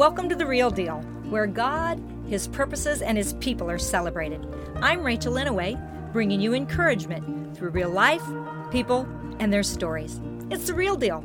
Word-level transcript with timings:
Welcome 0.00 0.30
to 0.30 0.34
The 0.34 0.46
Real 0.46 0.70
Deal, 0.70 1.02
where 1.28 1.46
God, 1.46 2.02
His 2.26 2.48
purposes, 2.48 3.02
and 3.02 3.18
His 3.18 3.34
people 3.34 3.70
are 3.70 3.76
celebrated. 3.76 4.40
I'm 4.76 5.04
Rachel 5.04 5.34
Inouye, 5.34 5.78
bringing 6.10 6.40
you 6.40 6.54
encouragement 6.54 7.54
through 7.54 7.68
real 7.68 7.90
life, 7.90 8.22
people, 8.70 9.06
and 9.40 9.52
their 9.52 9.62
stories. 9.62 10.18
It's 10.50 10.68
The 10.68 10.72
Real 10.72 10.96
Deal. 10.96 11.22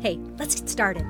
Hey, 0.00 0.20
let's 0.38 0.54
get 0.54 0.68
started. 0.68 1.04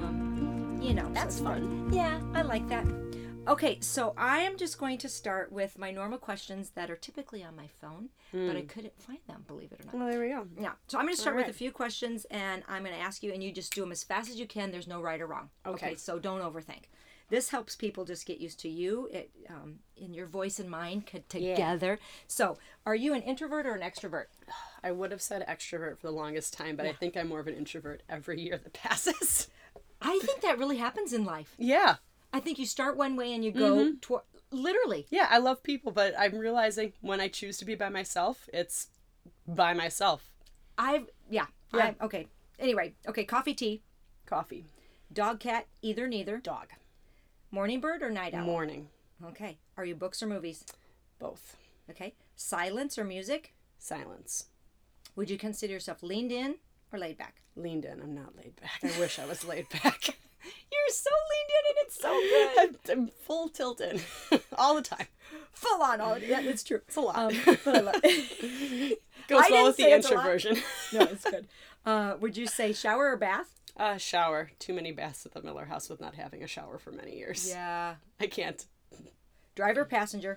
Um, 0.00 0.78
you 0.80 0.94
know, 0.94 1.10
That's 1.12 1.38
fun. 1.40 1.90
Yeah, 1.92 2.18
I 2.32 2.40
like 2.40 2.66
that. 2.70 2.86
Okay, 3.48 3.78
so 3.80 4.12
I 4.16 4.40
am 4.40 4.58
just 4.58 4.78
going 4.78 4.98
to 4.98 5.08
start 5.08 5.50
with 5.50 5.78
my 5.78 5.90
normal 5.90 6.18
questions 6.18 6.70
that 6.74 6.90
are 6.90 6.96
typically 6.96 7.42
on 7.42 7.56
my 7.56 7.66
phone, 7.80 8.10
but 8.30 8.56
I 8.56 8.62
couldn't 8.62 9.00
find 9.00 9.20
them, 9.26 9.44
believe 9.46 9.72
it 9.72 9.80
or 9.80 9.86
not. 9.86 9.94
Well, 9.94 10.08
there 10.08 10.20
we 10.20 10.28
go. 10.28 10.46
Yeah. 10.60 10.72
So 10.86 10.98
I'm 10.98 11.06
going 11.06 11.14
to 11.14 11.20
start 11.20 11.34
with 11.36 11.48
a 11.48 11.52
few 11.54 11.72
questions 11.72 12.26
and 12.30 12.62
I'm 12.68 12.84
going 12.84 12.94
to 12.94 13.00
ask 13.00 13.22
you, 13.22 13.32
and 13.32 13.42
you 13.42 13.50
just 13.50 13.72
do 13.74 13.80
them 13.80 13.90
as 13.92 14.04
fast 14.04 14.28
as 14.28 14.38
you 14.38 14.46
can. 14.46 14.70
There's 14.70 14.86
no 14.86 15.00
right 15.00 15.20
or 15.20 15.26
wrong. 15.26 15.48
Okay. 15.66 15.94
so 15.94 16.18
don't 16.18 16.42
overthink. 16.42 16.84
This 17.30 17.50
helps 17.50 17.76
people 17.76 18.04
just 18.04 18.26
get 18.26 18.38
used 18.38 18.58
to 18.60 18.68
you 18.70 19.08
it, 19.12 19.30
um, 19.50 19.80
in 19.96 20.14
your 20.14 20.26
voice 20.26 20.58
and 20.58 20.70
mind 20.70 21.06
co- 21.06 21.22
together. 21.28 21.98
So, 22.26 22.56
are 22.86 22.94
you 22.94 23.12
an 23.12 23.20
introvert 23.20 23.66
or 23.66 23.74
an 23.74 23.82
extrovert? 23.82 24.26
I 24.82 24.92
would 24.92 25.10
have 25.10 25.20
said 25.20 25.44
extrovert 25.46 25.98
for 25.98 26.06
the 26.06 26.12
longest 26.12 26.54
time, 26.54 26.74
but 26.76 26.86
I 26.86 26.92
think 26.92 27.16
I'm 27.16 27.28
more 27.28 27.40
of 27.40 27.46
an 27.46 27.54
introvert 27.54 28.02
every 28.08 28.40
year 28.40 28.56
that 28.56 28.72
passes. 28.72 29.48
I 30.00 30.18
think 30.22 30.40
that 30.40 30.58
really 30.58 30.78
happens 30.78 31.12
in 31.12 31.24
life. 31.24 31.54
yeah. 31.58 31.96
I 32.32 32.40
think 32.40 32.58
you 32.58 32.66
start 32.66 32.96
one 32.96 33.16
way 33.16 33.32
and 33.34 33.44
you 33.44 33.50
go 33.52 33.76
Mm-hmm. 33.76 33.98
toward 34.00 34.22
literally. 34.50 35.06
Yeah, 35.10 35.26
I 35.30 35.38
love 35.38 35.62
people, 35.62 35.92
but 35.92 36.14
I'm 36.18 36.36
realizing 36.38 36.92
when 37.00 37.20
I 37.20 37.28
choose 37.28 37.58
to 37.58 37.64
be 37.64 37.74
by 37.74 37.88
myself, 37.88 38.48
it's 38.52 38.88
by 39.46 39.72
myself. 39.74 40.24
I've, 40.76 41.08
yeah. 41.30 41.46
Yeah. 41.74 41.84
I'm- 41.84 41.96
okay. 42.02 42.28
Anyway, 42.58 42.94
okay. 43.08 43.24
Coffee, 43.24 43.54
tea, 43.54 43.82
Coffee, 44.26 44.64
dog, 45.12 45.38
cat, 45.40 45.66
either, 45.82 46.06
neither. 46.08 46.38
dog, 46.38 46.68
Morning 47.50 47.80
bird 47.80 48.02
or 48.02 48.10
night 48.10 48.34
owl? 48.34 48.44
morning, 48.44 48.88
Okay. 49.24 49.58
Are 49.76 49.84
you 49.84 49.94
books 49.94 50.22
or 50.22 50.26
movies? 50.26 50.64
both. 51.18 51.56
Okay. 51.90 52.14
Silence 52.36 52.98
or 52.98 53.04
music? 53.04 53.54
Silence. 53.78 54.44
Would 55.16 55.30
you 55.30 55.38
consider 55.38 55.72
yourself 55.72 56.02
leaned 56.02 56.30
in 56.30 56.56
or 56.92 56.98
laid 56.98 57.16
back? 57.18 57.40
Leaned 57.56 57.84
in. 57.86 58.00
I'm 58.00 58.14
not 58.14 58.36
laid 58.36 58.54
back. 58.60 58.80
I 58.84 58.98
wish 59.00 59.18
I 59.18 59.24
was 59.26 59.44
laid 59.44 59.66
back. 59.82 60.16
You're 60.44 60.90
so 60.90 61.10
leaned 61.30 61.50
in 61.50 61.64
and 61.68 61.86
it's 61.86 62.00
so 62.00 62.12
good. 62.20 62.76
I'm, 62.90 62.98
I'm 62.98 63.08
full 63.08 63.48
tilted 63.48 64.00
all 64.58 64.74
the 64.74 64.82
time. 64.82 65.06
Full 65.52 65.82
on 65.82 66.00
all 66.00 66.18
yeah, 66.18 66.40
it's 66.40 66.62
true. 66.62 66.80
It's 66.88 66.96
a 66.96 67.00
lot. 67.00 67.16
Um, 67.16 67.32
but 67.64 67.76
I 67.76 67.80
love 67.80 68.02
Goes 69.28 69.44
I 69.44 69.48
well 69.50 69.66
with 69.66 69.76
the 69.76 69.94
introversion. 69.94 70.56
No, 70.92 71.00
it's 71.02 71.24
good. 71.24 71.48
Uh, 71.84 72.16
would 72.20 72.36
you 72.36 72.46
say 72.46 72.72
shower 72.72 73.12
or 73.12 73.16
bath? 73.16 73.60
Uh, 73.76 73.96
shower. 73.98 74.50
Too 74.58 74.72
many 74.72 74.90
baths 74.90 75.26
at 75.26 75.32
the 75.32 75.42
Miller 75.42 75.66
house 75.66 75.88
with 75.88 76.00
not 76.00 76.14
having 76.14 76.42
a 76.42 76.46
shower 76.46 76.78
for 76.78 76.90
many 76.90 77.16
years. 77.16 77.48
Yeah. 77.48 77.96
I 78.18 78.26
can't. 78.26 78.64
Driver, 79.54 79.84
passenger. 79.84 80.36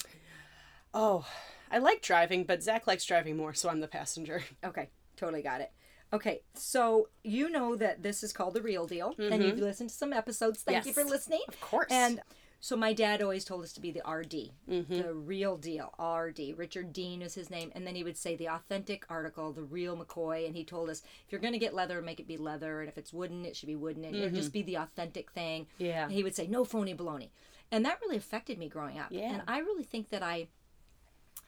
Oh, 0.93 1.25
I 1.71 1.77
like 1.77 2.01
driving, 2.01 2.43
but 2.43 2.61
Zach 2.61 2.85
likes 2.85 3.05
driving 3.05 3.37
more, 3.37 3.53
so 3.53 3.69
I'm 3.69 3.79
the 3.79 3.87
passenger. 3.87 4.43
Okay, 4.63 4.89
totally 5.15 5.41
got 5.41 5.61
it. 5.61 5.71
Okay, 6.13 6.41
so 6.53 7.07
you 7.23 7.49
know 7.49 7.75
that 7.75 8.03
this 8.03 8.23
is 8.23 8.33
called 8.33 8.53
the 8.53 8.61
real 8.61 8.85
deal, 8.85 9.15
and 9.17 9.31
mm-hmm. 9.31 9.41
you've 9.43 9.59
listened 9.59 9.89
to 9.89 9.95
some 9.95 10.11
episodes. 10.11 10.61
Thank 10.61 10.85
you 10.85 10.93
for 10.93 11.05
listening. 11.05 11.41
Of 11.47 11.61
course. 11.61 11.87
And 11.89 12.21
so 12.59 12.75
my 12.75 12.93
dad 12.93 13.21
always 13.21 13.43
told 13.43 13.63
us 13.63 13.73
to 13.73 13.81
be 13.81 13.91
the 13.91 14.03
RD, 14.07 14.51
mm-hmm. 14.69 15.01
the 15.01 15.13
real 15.13 15.57
deal, 15.57 15.93
RD. 15.99 16.57
Richard 16.57 16.93
Dean 16.93 17.21
is 17.21 17.33
his 17.33 17.49
name, 17.49 17.71
and 17.73 17.87
then 17.87 17.95
he 17.95 18.03
would 18.03 18.17
say 18.17 18.35
the 18.35 18.49
authentic 18.49 19.05
article, 19.09 19.51
the 19.51 19.63
real 19.63 19.97
McCoy, 19.97 20.45
and 20.45 20.55
he 20.55 20.63
told 20.63 20.89
us 20.89 21.01
if 21.25 21.31
you're 21.31 21.41
going 21.41 21.53
to 21.53 21.59
get 21.59 21.73
leather, 21.73 22.01
make 22.01 22.19
it 22.19 22.27
be 22.27 22.37
leather, 22.37 22.81
and 22.81 22.89
if 22.89 22.97
it's 22.97 23.11
wooden, 23.11 23.45
it 23.45 23.55
should 23.55 23.67
be 23.67 23.75
wooden, 23.75 24.05
and 24.05 24.15
it'd 24.15 24.35
just 24.35 24.49
mm-hmm. 24.49 24.59
be 24.59 24.63
the 24.63 24.75
authentic 24.75 25.31
thing. 25.31 25.65
Yeah. 25.79 26.03
And 26.03 26.11
he 26.11 26.23
would 26.23 26.35
say 26.35 26.45
no 26.45 26.63
phony 26.63 26.93
baloney, 26.93 27.29
and 27.71 27.83
that 27.85 27.99
really 28.01 28.17
affected 28.17 28.59
me 28.59 28.69
growing 28.69 28.99
up. 28.99 29.07
Yeah. 29.09 29.33
And 29.33 29.41
I 29.47 29.59
really 29.59 29.83
think 29.83 30.09
that 30.09 30.21
I. 30.21 30.47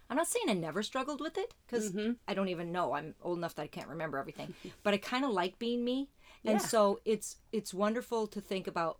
I'm 0.09 0.18
not 0.18 0.28
saying 0.28 0.46
I 0.50 0.53
never 0.53 0.84
struggled 0.84 1.22
with 1.22 1.38
it 1.38 1.53
because 1.66 1.91
Mm-hmm. 1.91 2.14
I 2.28 2.34
don't 2.34 2.50
even 2.50 2.72
know. 2.72 2.94
I'm 2.94 3.16
old 3.22 3.38
enough 3.38 3.56
that 3.56 3.64
I 3.64 3.68
can't 3.68 3.88
remember 3.88 4.18
everything, 4.18 4.53
but 4.84 4.94
I 4.94 4.97
kind 4.97 5.24
of 5.25 5.31
like 5.31 5.58
being 5.59 5.84
me, 5.84 6.09
and 6.46 6.59
Yeah. 6.59 6.68
so 6.68 7.00
it's 7.06 7.38
it's 7.52 7.74
wonderful 7.74 8.28
to 8.28 8.42
think 8.42 8.68
about 8.68 9.00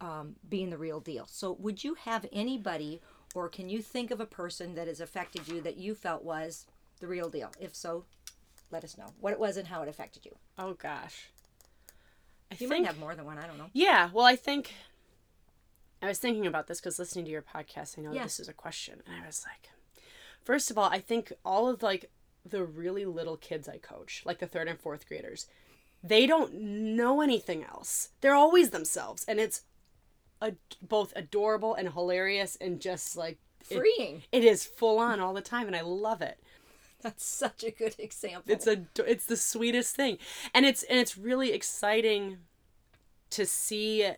um, 0.00 0.36
being 0.48 0.70
the 0.70 0.78
real 0.78 0.98
deal. 1.00 1.26
So, 1.26 1.52
would 1.60 1.84
you 1.84 1.94
have 1.94 2.24
anybody, 2.32 3.00
or 3.34 3.48
can 3.50 3.68
you 3.68 3.82
think 3.82 4.10
of 4.10 4.18
a 4.20 4.26
person 4.26 4.74
that 4.74 4.88
has 4.88 5.00
affected 5.00 5.46
you 5.46 5.60
that 5.60 5.76
you 5.76 5.94
felt 5.94 6.24
was 6.24 6.66
the 7.00 7.06
real 7.06 7.28
deal? 7.28 7.50
If 7.60 7.74
so, 7.76 8.06
let 8.70 8.82
us 8.82 8.96
know 8.96 9.12
what 9.20 9.32
it 9.34 9.38
was 9.38 9.56
and 9.58 9.68
how 9.68 9.82
it 9.82 9.88
affected 9.88 10.24
you. 10.24 10.36
oh 10.58 10.72
gosh. 10.74 11.28
I 12.50 12.56
You 12.58 12.66
think. 12.68 12.70
might 12.82 12.86
have 12.86 12.98
more 12.98 13.14
than 13.14 13.26
one. 13.26 13.38
I 13.38 13.46
don't 13.46 13.58
know. 13.58 13.68
Yeah. 13.74 14.08
Well, 14.12 14.24
I 14.26 14.34
think. 14.36 14.72
I 16.02 16.06
was 16.06 16.18
thinking 16.18 16.46
about 16.46 16.66
this 16.66 16.80
because 16.80 16.98
listening 16.98 17.26
to 17.26 17.30
your 17.30 17.42
podcast, 17.42 17.98
I 17.98 18.02
know 18.02 18.12
Yeah. 18.12 18.22
this 18.24 18.40
is 18.40 18.48
a 18.48 18.54
question, 18.54 19.02
and 19.06 19.22
I 19.22 19.26
was 19.26 19.44
like, 19.46 19.70
first 20.50 20.68
of 20.68 20.76
all, 20.76 20.90
I 20.90 20.98
think 20.98 21.32
all 21.44 21.68
of 21.68 21.80
like 21.80 22.10
the 22.44 22.64
really 22.64 23.04
little 23.04 23.36
kids 23.36 23.68
I 23.68 23.78
coach, 23.78 24.22
like 24.24 24.40
the 24.40 24.48
third 24.48 24.66
and 24.66 24.80
fourth 24.80 25.06
graders, 25.06 25.46
they 26.02 26.26
don't 26.26 26.52
know 26.96 27.20
anything 27.20 27.62
else. 27.62 28.08
They're 28.20 28.34
always 28.34 28.70
themselves, 28.70 29.24
and 29.28 29.38
it's 29.38 29.62
a, 30.42 30.54
both 30.82 31.12
adorable 31.14 31.76
and 31.76 31.92
hilarious, 31.92 32.56
and 32.60 32.80
just 32.80 33.16
like 33.16 33.38
it- 33.70 33.78
Freeing. 33.78 34.22
it 34.32 34.42
is 34.42 34.64
full 34.66 34.98
on 34.98 35.20
all 35.20 35.34
the 35.34 35.40
time, 35.40 35.68
and 35.68 35.76
I 35.76 35.82
love 35.82 36.20
it. 36.20 36.40
That's 37.00 37.24
such 37.24 37.62
a 37.62 37.70
good 37.70 37.94
example. 38.00 38.52
It's 38.52 38.66
a 38.66 38.86
it's 39.06 39.26
the 39.26 39.36
sweetest 39.36 39.94
thing, 39.94 40.18
and 40.52 40.66
it's 40.66 40.82
and 40.82 40.98
it's 40.98 41.16
really 41.16 41.52
exciting 41.52 42.38
to 43.30 43.46
see. 43.46 44.10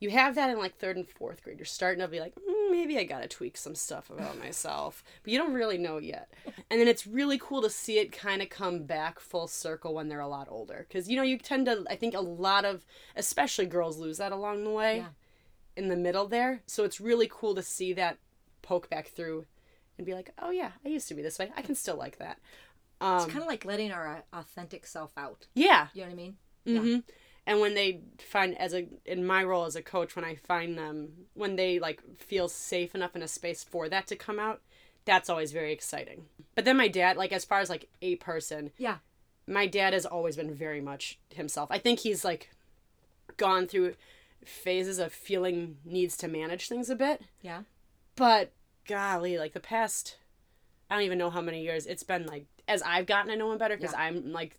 You 0.00 0.10
have 0.10 0.34
that 0.34 0.50
in 0.50 0.58
like 0.58 0.78
third 0.78 0.96
and 0.96 1.08
fourth 1.08 1.44
grade. 1.44 1.58
You're 1.58 1.64
starting 1.64 2.00
to 2.00 2.08
be 2.08 2.18
like, 2.18 2.34
mm, 2.34 2.57
maybe 2.70 2.98
I 2.98 3.04
gotta 3.04 3.28
tweak 3.28 3.56
some 3.56 3.74
stuff 3.74 4.10
about 4.10 4.38
myself, 4.38 5.02
but 5.22 5.32
you 5.32 5.38
don't 5.38 5.52
really 5.52 5.78
know 5.78 5.98
yet. 5.98 6.32
And 6.70 6.80
then 6.80 6.88
it's 6.88 7.06
really 7.06 7.38
cool 7.38 7.62
to 7.62 7.70
see 7.70 7.98
it 7.98 8.12
kind 8.12 8.42
of 8.42 8.50
come 8.50 8.84
back 8.84 9.20
full 9.20 9.46
circle 9.48 9.94
when 9.94 10.08
they're 10.08 10.20
a 10.20 10.28
lot 10.28 10.48
older, 10.50 10.86
because 10.88 11.08
you 11.08 11.16
know 11.16 11.22
you 11.22 11.38
tend 11.38 11.66
to. 11.66 11.84
I 11.88 11.96
think 11.96 12.14
a 12.14 12.20
lot 12.20 12.64
of, 12.64 12.84
especially 13.16 13.66
girls, 13.66 13.98
lose 13.98 14.18
that 14.18 14.32
along 14.32 14.64
the 14.64 14.70
way, 14.70 14.98
Yeah. 14.98 15.08
in 15.76 15.88
the 15.88 15.96
middle 15.96 16.26
there. 16.26 16.62
So 16.66 16.84
it's 16.84 17.00
really 17.00 17.28
cool 17.30 17.54
to 17.54 17.62
see 17.62 17.92
that 17.94 18.18
poke 18.62 18.90
back 18.90 19.08
through, 19.08 19.46
and 19.96 20.06
be 20.06 20.14
like, 20.14 20.30
oh 20.38 20.50
yeah, 20.50 20.72
I 20.84 20.88
used 20.88 21.08
to 21.08 21.14
be 21.14 21.22
this 21.22 21.38
way. 21.38 21.50
I 21.56 21.62
can 21.62 21.74
still 21.74 21.96
like 21.96 22.18
that. 22.18 22.38
Um, 23.00 23.16
it's 23.24 23.26
kind 23.32 23.42
of 23.42 23.48
like 23.48 23.64
letting 23.64 23.92
our 23.92 24.08
uh, 24.08 24.20
authentic 24.38 24.86
self 24.86 25.12
out. 25.16 25.46
yeah, 25.54 25.88
You 25.94 26.02
know 26.02 26.08
what 26.08 26.12
I 26.12 26.16
mean? 26.16 26.36
hmm 26.66 26.98
And 27.48 27.60
when 27.60 27.72
they 27.74 28.02
find 28.18 28.56
as 28.58 28.74
a 28.74 28.86
in 29.06 29.24
my 29.26 29.42
role 29.42 29.64
as 29.64 29.74
a 29.74 29.82
coach, 29.82 30.14
when 30.14 30.24
I 30.24 30.34
find 30.36 30.76
them 30.76 31.08
when 31.34 31.56
they 31.56 31.78
like 31.78 32.00
feel 32.20 32.46
safe 32.48 32.94
enough 32.94 33.16
in 33.16 33.22
a 33.22 33.28
space 33.28 33.64
for 33.64 33.88
that 33.88 34.06
to 34.08 34.16
come 34.16 34.38
out, 34.38 34.60
that's 35.06 35.30
always 35.30 35.50
very 35.50 35.72
exciting. 35.72 36.26
But 36.54 36.66
then 36.66 36.76
my 36.76 36.88
dad, 36.88 37.16
like 37.16 37.32
as 37.32 37.46
far 37.46 37.60
as 37.60 37.70
like 37.70 37.88
a 38.02 38.16
person, 38.16 38.70
Yeah. 38.76 38.98
my 39.46 39.66
dad 39.66 39.94
has 39.94 40.04
always 40.04 40.36
been 40.36 40.52
very 40.54 40.82
much 40.82 41.18
himself. 41.34 41.70
I 41.72 41.78
think 41.78 42.00
he's 42.00 42.22
like 42.22 42.50
gone 43.38 43.66
through 43.66 43.94
phases 44.44 44.98
of 44.98 45.12
feeling 45.12 45.78
needs 45.86 46.18
to 46.18 46.28
manage 46.28 46.68
things 46.68 46.90
a 46.90 46.94
bit. 46.96 47.22
Yeah. 47.40 47.62
But 48.14 48.52
golly, 48.86 49.38
like 49.38 49.54
the 49.54 49.60
past, 49.60 50.18
I 50.90 50.96
don't 50.96 51.04
even 51.04 51.18
know 51.18 51.30
how 51.30 51.40
many 51.40 51.62
years 51.62 51.86
it's 51.86 52.02
been. 52.02 52.26
Like 52.26 52.44
as 52.68 52.82
I've 52.82 53.06
gotten 53.06 53.30
to 53.30 53.36
know 53.36 53.50
him 53.52 53.58
better, 53.58 53.76
because 53.76 53.92
Yeah. 53.94 54.00
I'm 54.02 54.32
like 54.32 54.56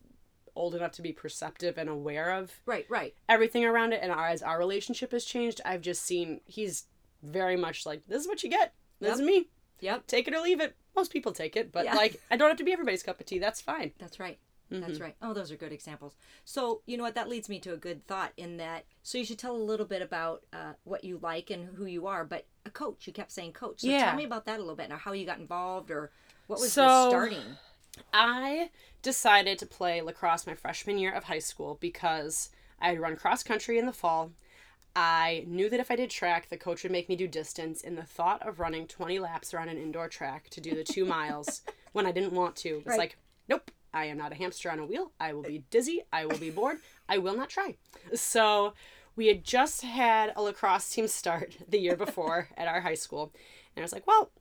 old 0.59 0.75
enough 0.75 0.91
to 0.93 1.01
be 1.01 1.11
perceptive 1.13 1.77
and 1.77 1.89
aware 1.89 2.31
of 2.31 2.51
Right. 2.65 2.85
Right. 2.89 3.15
everything 3.27 3.65
around 3.65 3.93
it, 3.93 4.01
and 4.03 4.11
our, 4.11 4.27
as 4.27 4.43
our 4.43 4.59
relationship 4.59 5.11
has 5.13 5.25
changed, 5.25 5.61
I've 5.65 5.81
just 5.81 6.03
seen 6.03 6.41
he's 6.45 6.85
very 7.23 7.55
much 7.55 7.85
like 7.85 8.01
this 8.07 8.21
is 8.21 8.27
what 8.27 8.43
you 8.43 8.49
get. 8.49 8.73
This 8.99 9.15
is 9.15 9.21
me. 9.21 9.47
Yep. 9.79 10.07
Take 10.07 10.27
it 10.27 10.33
or 10.33 10.41
leave 10.41 10.59
it. 10.59 10.75
Most 10.95 11.11
people 11.11 11.31
take 11.31 11.55
it, 11.55 11.71
but 11.71 11.85
Yeah. 11.85 11.95
like 11.95 12.21
I 12.29 12.35
don't 12.37 12.49
have 12.49 12.57
to 12.57 12.63
be 12.65 12.73
everybody's 12.73 13.01
cup 13.03 13.19
of 13.19 13.25
tea. 13.25 13.39
That's 13.39 13.61
fine. 13.61 13.93
That's 13.97 14.19
right. 14.19 14.37
Mm-hmm. 14.71 14.81
That's 14.85 14.99
right. 14.99 15.15
Oh, 15.21 15.33
those 15.33 15.51
are 15.51 15.55
good 15.55 15.71
examples. 15.71 16.15
So, 16.45 16.81
you 16.85 16.95
know 16.95 17.01
what? 17.03 17.15
That 17.15 17.27
leads 17.27 17.49
me 17.49 17.57
to 17.61 17.73
a 17.73 17.77
good 17.77 18.05
thought 18.05 18.33
in 18.37 18.57
that. 18.57 18.85
So, 19.01 19.17
you 19.17 19.25
should 19.25 19.39
tell 19.39 19.55
a 19.55 19.57
little 19.57 19.85
bit 19.87 20.03
about 20.03 20.43
uh, 20.53 20.73
what 20.83 21.03
you 21.03 21.17
like 21.23 21.49
and 21.49 21.75
who 21.75 21.85
you 21.85 22.05
are. 22.05 22.23
But 22.23 22.45
a 22.67 22.69
coach, 22.69 23.07
you 23.07 23.13
kept 23.13 23.31
saying 23.31 23.53
coach. 23.53 23.79
So, 23.81 23.87
Yeah. 23.87 24.05
tell 24.05 24.15
me 24.15 24.25
about 24.25 24.45
that 24.45 24.57
a 24.57 24.61
little 24.61 24.75
bit 24.75 24.89
now, 24.89 24.97
how 24.97 25.13
you 25.13 25.25
got 25.25 25.39
involved 25.39 25.89
or 25.89 26.11
what 26.45 26.59
was 26.59 26.71
So- 26.71 26.83
the 26.83 27.09
starting? 27.09 27.57
I 28.13 28.69
decided 29.01 29.57
to 29.59 29.65
play 29.65 30.01
lacrosse 30.01 30.45
my 30.47 30.55
freshman 30.55 30.97
year 30.97 31.11
of 31.11 31.25
high 31.25 31.39
school 31.39 31.77
because 31.79 32.49
I 32.81 32.89
had 32.89 32.99
run 32.99 33.15
cross 33.15 33.43
country 33.43 33.77
in 33.77 33.85
the 33.85 33.93
fall. 33.93 34.31
I 34.95 35.45
knew 35.47 35.69
that 35.69 35.79
if 35.79 35.91
I 35.91 35.95
did 35.95 36.09
track, 36.09 36.49
the 36.49 36.57
coach 36.57 36.83
would 36.83 36.91
make 36.91 37.07
me 37.09 37.15
do 37.15 37.27
distance, 37.27 37.83
and 37.83 37.97
the 37.97 38.03
thought 38.03 38.45
of 38.45 38.59
running 38.59 38.87
20 38.87 39.19
laps 39.19 39.53
around 39.53 39.69
an 39.69 39.77
indoor 39.77 40.07
track 40.09 40.49
to 40.49 40.61
do 40.61 40.75
the 40.75 40.83
two 40.83 41.05
miles 41.15 41.61
when 41.93 42.05
I 42.05 42.11
didn't 42.11 42.33
want 42.33 42.55
to 42.57 42.77
was 42.77 42.85
Right. 42.87 42.99
like, 42.99 43.17
nope, 43.47 43.71
I 43.93 44.05
am 44.05 44.17
not 44.17 44.31
a 44.31 44.35
hamster 44.35 44.69
on 44.71 44.79
a 44.79 44.85
wheel. 44.85 45.11
I 45.19 45.33
will 45.33 45.43
be 45.43 45.63
dizzy. 45.69 46.03
I 46.11 46.25
will 46.25 46.37
be 46.37 46.49
bored. 46.49 46.77
I 47.07 47.17
will 47.19 47.35
not 47.35 47.49
try. 47.49 47.75
So 48.13 48.73
we 49.15 49.27
had 49.27 49.43
just 49.43 49.83
had 49.83 50.33
a 50.35 50.41
lacrosse 50.41 50.89
team 50.89 51.07
start 51.07 51.57
the 51.67 51.79
year 51.79 51.95
before 51.95 52.49
at 52.57 52.67
our 52.67 52.81
high 52.81 52.95
school, 52.95 53.31
and 53.75 53.83
I 53.83 53.85
was 53.85 53.93
like, 53.93 54.07
well, 54.07 54.31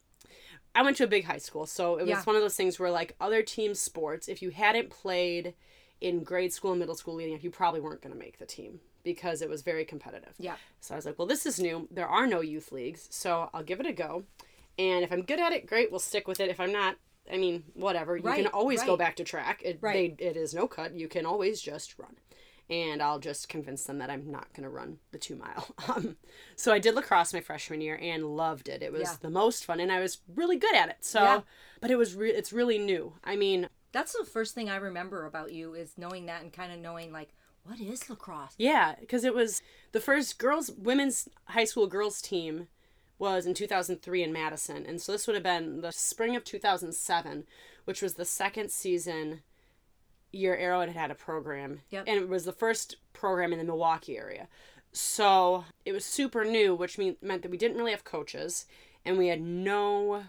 I 0.78 0.82
went 0.82 0.96
to 0.98 1.04
a 1.04 1.08
big 1.08 1.25
high 1.25 1.38
school, 1.38 1.66
so 1.66 1.96
it 1.96 2.02
was 2.02 2.10
Yeah. 2.10 2.22
one 2.22 2.36
of 2.36 2.42
those 2.42 2.54
things 2.54 2.78
where 2.78 2.88
like 2.90 3.16
other 3.20 3.42
team 3.42 3.75
sports, 3.75 4.28
if 4.28 4.42
you 4.42 4.50
hadn't 4.50 4.90
played 4.90 5.54
in 6.00 6.22
grade 6.22 6.52
school 6.52 6.70
and 6.70 6.78
middle 6.78 6.94
school 6.94 7.14
leading 7.14 7.34
up, 7.34 7.42
you 7.42 7.50
probably 7.50 7.80
weren't 7.80 8.00
going 8.00 8.12
to 8.12 8.19
make 8.19 8.38
the 8.38 8.46
team 8.46 8.78
because 9.02 9.42
it 9.42 9.48
was 9.48 9.62
very 9.62 9.84
competitive. 9.84 10.34
Yeah. 10.38 10.54
So 10.80 10.94
I 10.94 10.96
was 10.96 11.04
like, 11.04 11.19
well, 11.19 11.26
this 11.26 11.46
is 11.46 11.58
new. 11.58 11.88
There 11.90 12.06
are 12.06 12.28
no 12.28 12.42
youth 12.42 12.70
leagues, 12.70 13.08
so 13.10 13.50
I'll 13.52 13.64
give 13.64 13.80
it 13.80 13.86
a 13.86 13.92
go. 13.92 14.22
And 14.78 15.02
if 15.02 15.10
I'm 15.10 15.22
good 15.22 15.40
at 15.40 15.50
it, 15.52 15.66
great, 15.66 15.90
we'll 15.90 15.98
stick 15.98 16.28
with 16.28 16.38
it. 16.38 16.48
If 16.48 16.60
I'm 16.60 16.70
not, 16.70 16.94
I 17.32 17.38
mean, 17.38 17.64
whatever. 17.75 18.16
You 18.16 18.22
Right, 18.22 18.36
can 18.44 18.52
always 18.52 18.80
go 18.84 18.96
back 18.96 19.16
to 19.16 19.25
track. 19.25 19.60
It, 19.64 19.78
Right. 19.80 20.16
they, 20.16 20.25
it 20.25 20.36
is 20.36 20.54
no 20.54 20.69
cut. 20.69 20.94
You 20.94 21.08
can 21.08 21.26
always 21.26 21.60
just 21.60 21.98
run. 21.98 22.14
And 22.70 23.03
I'll 23.03 23.19
just 23.19 23.49
convince 23.49 23.85
them 23.85 23.97
that 23.99 24.11
I'm 24.11 24.31
not 24.31 24.53
going 24.53 24.65
to 24.65 24.69
run 24.69 24.99
the 25.11 25.19
two 25.19 25.37
mile. 25.37 25.69
Um, 25.88 26.17
so 26.55 26.70
I 26.73 26.79
did 26.79 26.94
lacrosse 26.94 27.32
my 27.32 27.41
freshman 27.41 27.81
year 27.81 27.99
and 28.00 28.37
loved 28.37 28.69
it. 28.69 28.82
It 28.82 28.93
was 28.93 29.03
Yeah. 29.03 29.17
the 29.23 29.31
most 29.31 29.65
fun, 29.65 29.81
and 29.81 29.91
I 29.91 30.00
was 30.00 30.19
really 30.35 30.56
good 30.56 30.75
at 30.75 30.91
it. 30.91 30.99
So, 31.00 31.23
Yeah. 31.23 31.41
but 31.81 31.91
it 31.91 31.97
was 31.97 32.15
re- 32.15 32.31
it's 32.32 32.53
really 32.53 32.79
new. 32.79 33.15
I 33.25 33.37
mean, 33.37 33.69
That's 33.91 34.12
the 34.12 34.26
first 34.26 34.55
thing 34.55 34.69
I 34.69 34.76
remember 34.76 35.25
about 35.25 35.50
you 35.53 35.73
is 35.73 35.97
knowing 35.97 36.26
that 36.26 36.43
and 36.43 36.53
kind 36.53 36.70
of 36.73 36.79
knowing 36.79 37.11
like 37.11 37.31
what 37.65 37.81
is 37.81 38.09
lacrosse? 38.11 38.55
Yeah, 38.59 38.94
because 39.00 39.25
it 39.25 39.32
was 39.35 39.62
the 39.93 40.00
first 40.00 40.38
girls 40.38 40.71
women's 40.71 41.26
high 41.47 41.64
school 41.64 41.87
girls 41.87 42.21
team 42.21 42.69
was 43.19 43.47
in 43.47 43.55
2003 43.55 44.23
in 44.23 44.32
Madison, 44.32 44.85
and 44.87 45.00
so 45.00 45.12
this 45.12 45.26
would 45.26 45.35
have 45.35 45.43
been 45.43 45.81
the 45.81 45.91
spring 45.91 46.37
of 46.37 46.44
2007, 46.44 47.47
which 47.87 48.03
was 48.03 48.14
the 48.14 48.25
second 48.26 48.71
season 48.71 49.43
year 50.32 50.56
Arrowhead 50.56 50.88
had 50.90 50.96
had 50.96 51.10
a 51.10 51.14
program, 51.14 51.80
Yep. 51.90 52.04
and 52.06 52.19
it 52.20 52.28
was 52.28 52.44
the 52.44 52.52
first 52.52 52.96
program 53.12 53.52
in 53.52 53.58
the 53.58 53.64
Milwaukee 53.64 54.16
area. 54.19 54.48
So 54.92 55.64
it 55.84 55.92
was 55.92 56.04
super 56.04 56.44
new, 56.44 56.75
which 56.75 56.98
mean, 56.98 57.16
meant 57.20 57.42
that 57.42 57.50
we 57.50 57.56
didn't 57.58 57.76
really 57.76 57.90
have 57.92 58.04
coaches, 58.04 58.66
and 59.04 59.16
we 59.19 59.28
had 59.28 59.40
no 59.40 60.25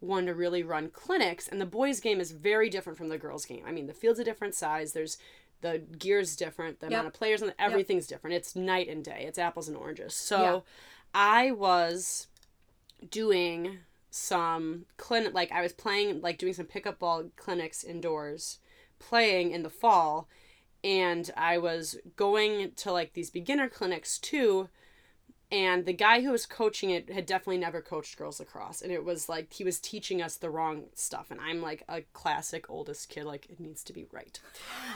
one 0.00 0.26
to 0.26 0.34
really 0.34 0.62
run 0.62 0.88
clinics. 0.90 1.46
And 1.48 1.60
the 1.60 1.66
boys' 1.66 2.00
game 2.00 2.20
is 2.20 2.32
very 2.32 2.68
different 2.68 2.98
from 2.98 3.08
the 3.08 3.18
girls' 3.18 3.44
game. 3.44 3.64
I 3.66 3.72
mean, 3.72 3.86
the 3.86 3.94
field's 3.94 4.18
a 4.18 4.24
different 4.24 4.54
size. 4.54 4.92
There's 4.92 5.16
the 5.60 5.78
gear's 5.78 6.34
different. 6.34 6.80
The 6.80 6.88
amount 6.88 7.06
of 7.06 7.12
players 7.12 7.40
and 7.40 7.54
everything's 7.58 8.08
different. 8.08 8.34
It's 8.34 8.56
night 8.56 8.88
and 8.88 9.04
day. 9.04 9.24
It's 9.28 9.38
apples 9.38 9.68
and 9.68 9.76
oranges. 9.76 10.14
So 10.14 10.40
Yeah. 10.42 10.60
I 11.14 11.50
was 11.52 12.26
doing 13.08 13.78
some 14.10 14.86
clinic 14.96 15.32
like 15.34 15.50
I 15.52 15.62
was 15.62 15.72
playing 15.72 16.20
like 16.20 16.36
doing 16.38 16.52
some 16.52 16.66
pickup 16.66 16.98
ball 16.98 17.30
clinics 17.36 17.82
indoors 17.82 18.58
playing 19.08 19.50
in 19.50 19.62
the 19.62 19.70
fall 19.70 20.28
and 20.84 21.30
I 21.36 21.58
was 21.58 21.96
going 22.16 22.72
to 22.76 22.92
like 22.92 23.12
these 23.12 23.30
beginner 23.30 23.68
clinics 23.68 24.18
too 24.18 24.68
and 25.50 25.84
the 25.84 25.92
guy 25.92 26.22
who 26.22 26.32
was 26.32 26.46
coaching 26.46 26.90
it 26.90 27.10
had 27.12 27.26
definitely 27.26 27.58
never 27.58 27.82
coached 27.82 28.16
girls 28.16 28.40
lacrosse 28.40 28.80
and 28.82 28.90
it 28.90 29.04
was 29.04 29.28
like 29.28 29.52
he 29.52 29.64
was 29.64 29.78
teaching 29.78 30.22
us 30.22 30.36
the 30.36 30.50
wrong 30.50 30.84
stuff 30.94 31.30
and 31.30 31.40
I'm 31.40 31.60
like 31.60 31.84
a 31.88 32.02
classic 32.12 32.70
oldest 32.70 33.08
kid 33.10 33.24
like 33.24 33.46
it 33.50 33.60
needs 33.60 33.84
to 33.84 33.92
be 33.92 34.06
right. 34.12 34.40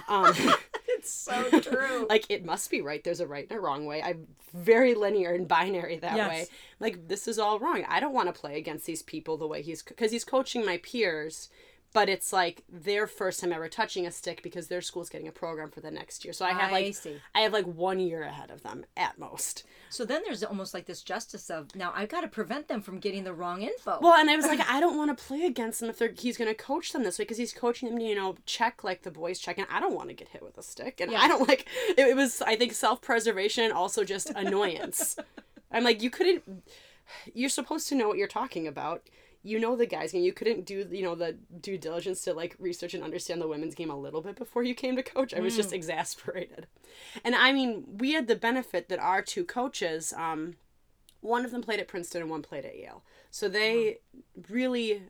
Um 0.08 0.35
It's 0.88 1.12
so 1.12 1.61
true. 1.61 2.06
like 2.11 2.25
it 2.31 2.44
must 2.44 2.70
be 2.70 2.81
right. 2.81 3.05
There's 3.05 3.20
a 3.20 3.26
right 3.26 3.47
and 3.50 3.58
a 3.58 3.61
wrong 3.61 3.85
way. 3.85 4.03
I'm 4.03 4.29
very 4.55 4.94
linear 4.94 5.32
and 5.35 5.47
binary 5.47 5.99
that 5.99 6.17
Yes. 6.17 6.29
way. 6.29 6.47
Like 6.81 7.06
this 7.08 7.29
is 7.29 7.38
all 7.38 7.58
wrong. 7.58 7.85
I 7.87 8.00
don't 8.00 8.14
want 8.14 8.32
to 8.35 8.41
play 8.41 8.56
against 8.56 8.87
these 8.87 9.03
people 9.03 9.37
the 9.37 9.47
way 9.47 9.61
he's 9.62 9.82
because 9.82 10.11
he's 10.11 10.25
coaching 10.25 10.64
my 10.64 10.79
peers 10.79 11.50
but 11.96 12.08
it's 12.10 12.31
like 12.32 12.62
their 12.69 13.06
first 13.06 13.40
time 13.40 13.52
ever 13.52 13.69
touching 13.69 14.06
a 14.06 14.10
stick 14.10 14.43
because 14.43 14.69
their 14.69 14.82
school's 14.82 15.08
getting 15.08 15.28
a 15.28 15.32
program 15.32 15.70
for 15.70 15.81
the 15.81 15.90
next 15.90 16.25
year 16.25 16.32
so 16.34 16.44
i 16.44 16.52
have 16.52 16.70
I 16.70 16.72
like 16.72 16.94
see. 16.94 17.16
i 17.34 17.40
have 17.40 17.52
like 17.54 17.64
one 17.64 17.98
year 17.98 18.22
ahead 18.22 18.50
of 18.50 18.62
them 18.62 18.84
at 18.96 19.19
most 19.19 19.64
So 19.88 20.04
then 20.04 20.20
there's 20.25 20.43
almost 20.44 20.75
like 20.75 20.84
this 20.87 21.02
justice 21.02 21.48
of 21.48 21.75
now 21.75 21.93
I've 21.94 22.08
got 22.10 22.20
to 22.20 22.28
prevent 22.28 22.69
them 22.69 22.82
from 22.82 22.98
getting 22.98 23.25
the 23.25 23.32
wrong 23.32 23.62
info. 23.62 23.98
well 24.02 24.14
and 24.20 24.28
i 24.28 24.37
was 24.37 24.46
like 24.46 24.60
i 24.76 24.78
don't 24.78 24.96
want 24.96 25.16
to 25.16 25.25
play 25.25 25.43
against 25.46 25.81
them 25.81 25.88
if 25.88 25.98
they're, 25.98 26.12
he's 26.25 26.37
going 26.37 26.50
to 26.54 26.54
coach 26.70 26.93
them 26.93 27.02
this 27.02 27.19
way 27.19 27.25
because 27.25 27.38
he's 27.38 27.52
coaching 27.54 27.88
them 27.88 27.98
to 27.98 28.04
you 28.04 28.14
know 28.14 28.37
check 28.44 28.84
like 28.84 29.02
the 29.02 29.10
boys 29.10 29.38
check 29.38 29.56
and 29.58 29.66
i 29.70 29.81
don't 29.81 29.94
want 29.94 30.08
to 30.10 30.14
get 30.14 30.28
hit 30.28 30.43
with 30.43 30.58
a 30.58 30.62
stick 30.62 31.00
and 31.00 31.10
Yeah. 31.12 31.20
i 31.22 31.28
don't 31.28 31.48
like 31.48 31.66
it, 31.96 32.06
it 32.12 32.16
was 32.16 32.43
i 32.43 32.56
think 32.56 32.72
self-preservation 32.75 33.64
and 33.64 33.72
also 33.72 34.04
just 34.04 34.28
annoyance 34.31 35.16
i'm 35.72 35.84
like 35.84 36.02
you 36.02 36.10
couldn't 36.10 36.43
you're 37.32 37.48
supposed 37.48 37.88
to 37.88 37.94
know 37.94 38.08
what 38.08 38.19
you're 38.19 38.26
talking 38.28 38.66
about 38.66 39.02
you 39.42 39.58
know 39.60 39.76
the 39.76 39.86
guys 39.86 40.12
game 40.12 40.22
you 40.24 40.32
couldn't 40.32 40.64
do 40.66 40.86
you 40.90 41.02
know 41.02 41.14
the 41.14 41.36
due 41.60 41.78
diligence 41.78 42.22
to 42.22 42.32
like 42.34 42.56
research 42.58 42.94
and 42.94 43.02
understand 43.04 43.40
the 43.40 43.48
women's 43.48 43.74
game 43.74 43.90
a 43.90 43.96
little 43.98 44.20
bit 44.20 44.36
before 44.36 44.62
you 44.62 44.74
came 44.74 44.96
to 44.96 45.02
coach. 45.02 45.32
I 45.34 45.40
was 45.40 45.56
just 45.56 45.72
exasperated. 45.72 46.66
And 47.24 47.34
i 47.34 47.52
mean 47.52 47.84
we 47.98 48.12
had 48.12 48.26
the 48.28 48.36
benefit 48.36 48.88
that 48.88 48.98
our 48.98 49.22
two 49.22 49.44
coaches 49.44 50.12
um 50.16 50.56
one 51.20 51.44
of 51.44 51.50
them 51.50 51.62
played 51.62 51.80
at 51.80 51.88
princeton 51.88 52.22
and 52.22 52.30
one 52.30 52.42
played 52.42 52.64
at 52.64 52.76
yale. 52.78 53.02
So 53.30 53.48
they 53.48 53.98
really 54.48 55.02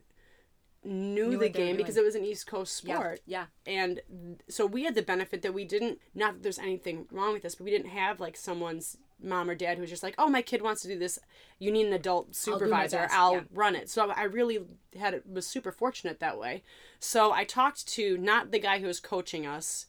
knew, 0.83 1.25
Knew 1.29 1.31
the 1.31 1.37
what 1.37 1.53
they 1.53 1.59
were 1.59 1.65
game 1.65 1.77
because 1.77 1.95
doing. 1.95 2.03
it 2.05 2.07
was 2.07 2.15
an 2.15 2.23
east 2.23 2.47
coast 2.47 2.83
yeah, 2.85 2.95
sport. 2.95 3.19
yeah. 3.25 3.45
and 3.65 4.01
so 4.47 4.65
we 4.65 4.83
had 4.83 4.95
the 4.95 5.01
benefit 5.01 5.41
that 5.41 5.53
we 5.53 5.65
didn't 5.65 5.99
not 6.15 6.35
that 6.35 6.43
there's 6.43 6.59
anything 6.59 7.07
wrong 7.11 7.33
with 7.33 7.43
this 7.43 7.55
but 7.55 7.65
we 7.65 7.71
didn't 7.71 7.89
have 7.89 8.19
like 8.19 8.37
someone's 8.37 8.97
mom 9.21 9.49
or 9.49 9.55
dad 9.55 9.77
who's 9.77 9.89
just 9.89 10.03
like 10.03 10.15
oh 10.17 10.29
my 10.29 10.41
kid 10.41 10.61
wants 10.61 10.81
to 10.81 10.87
do 10.87 10.97
this. 10.97 11.19
You 11.59 11.71
need 11.71 11.87
an 11.87 11.93
adult 11.93 12.35
supervisor. 12.35 12.97
best, 12.97 13.13
i'll 13.13 13.33
yeah. 13.33 13.41
run 13.53 13.75
it. 13.75 13.89
So 13.89 14.09
i 14.09 14.23
really 14.23 14.59
had 14.97 15.13
it 15.13 15.23
was 15.27 15.47
super 15.47 15.71
fortunate 15.71 16.19
that 16.19 16.39
way. 16.39 16.63
So 16.99 17.31
i 17.31 17.43
talked 17.43 17.87
to 17.89 18.17
not 18.17 18.51
the 18.51 18.59
guy 18.59 18.79
who 18.79 18.87
was 18.87 18.99
coaching 18.99 19.45
us 19.45 19.85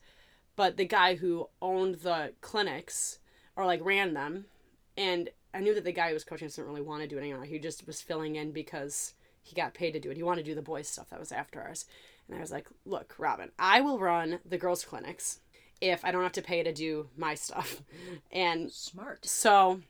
but 0.57 0.77
the 0.77 0.85
guy 0.85 1.15
who 1.15 1.49
owned 1.63 1.97
the 1.97 2.33
clinics 2.41 3.21
or 3.55 3.65
like 3.65 3.85
ran 3.85 4.15
them. 4.15 4.47
And 4.97 5.31
i 5.55 5.61
knew 5.61 5.75
that 5.75 5.85
the 5.85 5.93
guy 5.93 6.09
who 6.09 6.15
was 6.15 6.25
coaching 6.25 6.47
us 6.47 6.57
didn't 6.57 6.69
really 6.69 6.83
want 6.83 7.03
to 7.03 7.09
do 7.09 7.17
it 7.17 7.21
anymore. 7.21 7.45
He 7.45 7.59
just 7.59 7.87
was 7.87 8.03
filling 8.03 8.37
in 8.37 8.53
because 8.53 9.15
he 9.49 9.57
got 9.57 9.75
paid 9.75 9.93
to 9.93 10.01
do 10.01 10.11
it. 10.11 10.17
He 10.17 10.23
wanted 10.23 10.45
to 10.45 10.51
do 10.51 10.55
the 10.55 10.63
boys 10.63 10.89
stuff 10.89 11.11
that 11.11 11.21
was 11.21 11.33
after 11.33 11.61
ours. 11.61 11.87
And 12.29 12.37
I 12.37 12.41
was 12.41 12.53
like, 12.53 12.69
look, 12.85 13.15
Robin, 13.19 13.51
I 13.59 13.81
will 13.81 13.99
run 13.99 14.41
the 14.45 14.59
girls' 14.59 14.85
clinics 14.85 15.41
if 15.81 16.05
I 16.05 16.11
don't 16.11 16.23
have 16.23 16.33
to 16.33 16.43
pay 16.43 16.63
to 16.63 16.73
do 16.73 17.09
my 17.17 17.35
stuff. 17.35 17.83
And 18.33 18.71
Smart. 18.73 19.25
so, 19.25 19.81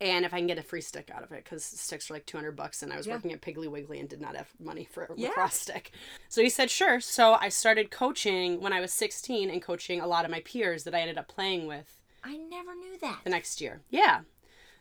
and 0.00 0.24
if 0.24 0.32
I 0.32 0.38
can 0.38 0.46
get 0.46 0.58
a 0.58 0.62
free 0.62 0.80
stick 0.80 1.10
out 1.14 1.22
of 1.22 1.32
it, 1.32 1.44
because 1.44 1.64
sticks 1.64 2.10
are 2.10 2.14
like 2.14 2.24
200 2.26 2.52
bucks, 2.56 2.82
and 2.82 2.92
I 2.92 2.96
was 2.96 3.06
Yeah. 3.06 3.14
working 3.14 3.32
at 3.32 3.40
Piggly 3.42 3.68
Wiggly 3.68 3.98
and 4.00 4.08
did 4.08 4.20
not 4.20 4.36
have 4.36 4.48
money 4.60 4.84
for 4.90 5.04
a 5.04 5.08
Yeah. 5.16 5.28
lacrosse 5.28 5.54
stick. 5.60 5.90
So 6.28 6.42
he 6.42 6.48
said, 6.48 6.70
sure. 6.70 7.00
So 7.00 7.34
I 7.34 7.48
started 7.48 7.90
coaching 7.90 8.60
when 8.60 8.72
I 8.72 8.80
was 8.80 8.92
16 8.92 9.50
and 9.50 9.60
coaching 9.62 10.00
a 10.00 10.06
lot 10.06 10.24
of 10.24 10.30
my 10.30 10.40
peers 10.40 10.84
that 10.84 10.94
I 10.94 11.00
ended 11.00 11.18
up 11.18 11.28
playing 11.28 11.66
with 11.66 12.00
I 12.22 12.36
never 12.36 12.74
knew 12.74 12.96
that. 12.98 13.20
the 13.24 13.30
next 13.30 13.60
year. 13.60 13.80
Yeah. 13.90 14.20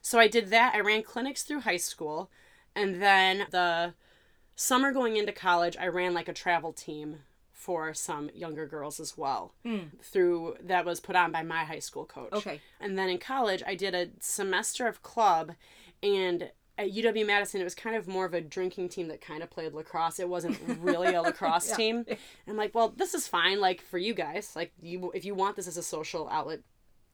So 0.01 0.19
I 0.19 0.27
did 0.27 0.49
that. 0.51 0.75
I 0.75 0.79
ran 0.79 1.03
clinics 1.03 1.43
through 1.43 1.61
high 1.61 1.77
school. 1.77 2.29
And 2.75 3.01
then 3.01 3.47
the 3.49 3.95
summer 4.55 4.91
going 4.91 5.17
into 5.17 5.31
college, 5.31 5.75
I 5.77 5.87
ran 5.87 6.13
like 6.13 6.27
a 6.27 6.33
travel 6.33 6.73
team 6.73 7.23
for 7.67 7.93
some 7.93 8.29
younger 8.33 8.65
girls 8.65 8.97
as 8.97 9.17
well. 9.17 9.53
Hmm. 9.65 9.89
Through 10.01 10.55
that 10.63 10.85
was 10.85 11.01
put 11.01 11.17
on 11.17 11.33
by 11.33 11.43
my 11.43 11.65
high 11.65 11.79
school 11.79 12.05
coach. 12.05 12.31
Okay. 12.31 12.61
And 12.79 12.97
then 12.97 13.09
in 13.09 13.17
college, 13.17 13.61
I 13.67 13.75
did 13.75 13.93
a 13.93 14.07
semester 14.21 14.87
of 14.87 15.03
club 15.03 15.51
and 16.01 16.49
at 16.77 16.93
UW 16.93 17.27
Madison, 17.27 17.59
it 17.59 17.65
was 17.65 17.75
kind 17.75 17.97
of 17.97 18.07
more 18.07 18.23
of 18.23 18.33
a 18.33 18.39
drinking 18.39 18.87
team 18.87 19.09
that 19.09 19.19
kind 19.19 19.43
of 19.43 19.49
played 19.49 19.73
lacrosse. 19.73 20.17
It 20.17 20.29
wasn't 20.29 20.57
really 20.79 21.13
a 21.13 21.21
lacrosse 21.21 21.75
team. 21.75 22.05
And 22.07 22.17
I'm 22.47 22.55
like, 22.55 22.73
well, 22.73 22.93
this 22.95 23.13
is 23.13 23.27
fine, 23.27 23.59
like 23.59 23.81
for 23.81 23.97
you 23.97 24.13
guys. 24.13 24.55
Like, 24.55 24.71
you, 24.81 25.11
if 25.13 25.25
you 25.25 25.35
want 25.35 25.57
this 25.57 25.67
as 25.67 25.75
a 25.75 25.83
social 25.83 26.29
outlet, 26.29 26.61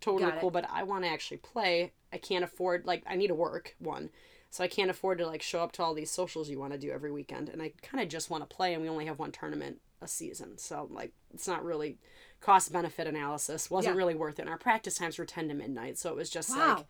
totally 0.01 0.33
cool. 0.39 0.51
But 0.51 0.69
I 0.69 0.83
want 0.83 1.03
to 1.05 1.09
actually 1.09 1.37
play. 1.37 1.93
I 2.11 2.17
can't 2.17 2.43
afford 2.43 2.85
like 2.85 3.03
I 3.07 3.15
need 3.15 3.29
to 3.29 3.35
work 3.35 3.75
one, 3.79 4.11
so 4.51 4.63
I 4.63 4.67
can't 4.67 4.91
afford 4.91 5.17
to 5.17 5.25
like 5.25 5.41
show 5.41 5.63
up 5.63 5.71
to 5.73 5.81
all 5.81 5.95
these 5.95 6.11
socials 6.11 6.49
you 6.49 6.59
want 6.59 6.73
to 6.73 6.77
do 6.77 6.91
every 6.91 7.11
weekend. 7.11 7.49
And 7.49 7.61
I 7.61 7.71
kind 7.81 8.03
of 8.03 8.09
just 8.09 8.29
want 8.29 8.47
to 8.47 8.55
play, 8.55 8.73
and 8.73 8.83
we 8.83 8.89
only 8.89 9.05
have 9.05 9.17
one 9.17 9.31
tournament 9.31 9.79
a 10.03 10.07
season, 10.07 10.57
so 10.57 10.87
like 10.91 11.11
it's 11.33 11.47
not 11.47 11.63
really 11.63 11.97
cost 12.41 12.71
benefit 12.73 13.07
analysis 13.07 13.71
wasn't 13.71 13.95
Yeah. 13.95 13.97
really 13.97 14.15
worth 14.15 14.37
it. 14.37 14.43
And 14.43 14.49
our 14.49 14.57
practice 14.57 14.95
times 14.95 15.17
were 15.17 15.25
ten 15.25 15.47
to 15.47 15.53
midnight, 15.53 15.97
so 15.97 16.09
it 16.09 16.15
was 16.15 16.29
just 16.29 16.49
Wow. 16.49 16.75
like 16.77 16.85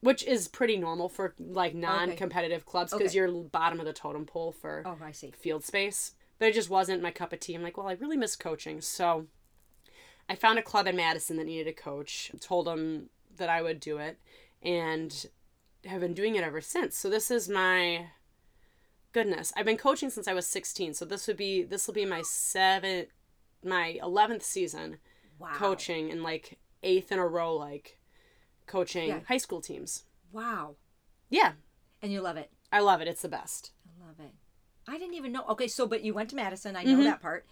which 0.00 0.22
is 0.24 0.46
pretty 0.46 0.76
normal 0.76 1.08
for 1.08 1.34
like 1.38 1.74
non-competitive 1.74 2.66
clubs 2.66 2.92
because 2.92 3.12
Okay. 3.12 3.16
you're 3.16 3.44
bottom 3.44 3.80
of 3.80 3.86
the 3.86 3.92
totem 3.94 4.26
pole 4.26 4.52
for 4.52 4.82
Oh, 4.84 4.96
I 5.02 5.10
see. 5.10 5.30
field 5.32 5.64
space. 5.64 6.14
But 6.38 6.48
it 6.48 6.54
just 6.54 6.68
wasn't 6.68 7.02
my 7.02 7.10
cup 7.10 7.32
of 7.32 7.40
tea. 7.40 7.54
I'm 7.54 7.62
like, 7.62 7.78
well, 7.78 7.88
I 7.88 7.92
really 7.92 8.18
miss 8.18 8.36
coaching. 8.36 8.82
So 8.82 9.26
I 10.28 10.34
found 10.34 10.58
a 10.58 10.62
club 10.62 10.86
in 10.86 10.96
Madison 10.96 11.38
that 11.38 11.44
needed 11.46 11.66
a 11.66 11.72
coach. 11.72 12.30
Told 12.40 12.66
them 12.66 13.08
that 13.36 13.48
I 13.48 13.62
would 13.62 13.80
do 13.80 13.96
it, 13.96 14.18
and 14.62 15.26
have 15.86 16.00
been 16.02 16.14
doing 16.14 16.36
it 16.36 16.44
ever 16.44 16.60
since. 16.60 16.96
So 16.96 17.08
this 17.08 17.30
is 17.30 17.48
my 17.48 18.08
goodness. 19.16 19.50
I've 19.56 19.64
been 19.64 19.78
coaching 19.78 20.10
since 20.10 20.28
I 20.28 20.34
was 20.34 20.46
16. 20.46 20.92
So 20.92 21.06
this 21.06 21.26
would 21.26 21.38
be 21.38 21.62
this 21.62 21.86
will 21.86 21.94
be 21.94 22.04
my 22.04 22.20
seventh, 22.22 23.08
my 23.64 23.98
11th 24.02 24.42
season 24.42 24.98
Wow. 25.38 25.52
coaching, 25.54 26.10
and 26.10 26.22
like 26.22 26.58
eighth 26.82 27.10
in 27.10 27.18
a 27.18 27.26
row, 27.26 27.54
like 27.56 27.98
coaching 28.66 29.08
Yeah. 29.08 29.20
high 29.26 29.38
school 29.38 29.60
teams. 29.62 30.04
Wow. 30.32 30.76
Yeah, 31.30 31.52
And 32.02 32.12
you 32.12 32.20
love 32.20 32.36
it. 32.36 32.50
I 32.70 32.80
love 32.80 33.00
it. 33.00 33.08
It's 33.08 33.22
the 33.22 33.28
best. 33.28 33.70
I 33.86 34.06
love 34.06 34.20
it. 34.20 34.34
I 34.86 34.98
didn't 34.98 35.14
even 35.14 35.32
know. 35.32 35.44
Okay, 35.48 35.66
so 35.66 35.86
but 35.86 36.02
you 36.04 36.12
went 36.14 36.28
to 36.30 36.36
Madison. 36.36 36.76
I 36.76 36.84
know 36.84 36.92
Mm-hmm. 36.92 37.04
that 37.04 37.22
part. 37.22 37.46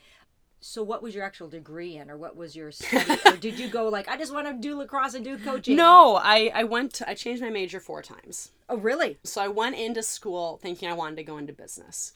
So 0.66 0.82
what 0.82 1.02
was 1.02 1.14
your 1.14 1.24
actual 1.24 1.48
degree 1.48 1.98
in, 1.98 2.10
or 2.10 2.16
what 2.16 2.36
was 2.36 2.56
your 2.56 2.72
study, 2.72 3.20
or 3.26 3.36
did 3.40 3.58
you 3.58 3.68
go 3.68 3.90
like 3.90 4.08
I 4.08 4.16
just 4.16 4.32
want 4.32 4.46
to 4.46 4.54
do 4.54 4.78
lacrosse 4.78 5.12
and 5.12 5.22
do 5.22 5.36
coaching? 5.36 5.76
No, 5.76 6.16
I 6.16 6.50
I 6.54 6.64
went. 6.64 7.02
I 7.06 7.12
changed 7.12 7.42
my 7.42 7.50
major 7.50 7.80
four 7.80 8.00
times. 8.00 8.50
Oh, 8.70 8.78
really? 8.78 9.18
So 9.24 9.42
I 9.42 9.48
went 9.48 9.76
into 9.76 10.02
school 10.02 10.56
thinking 10.62 10.88
I 10.88 10.94
wanted 10.94 11.16
to 11.16 11.22
go 11.22 11.36
into 11.36 11.52
business. 11.52 12.14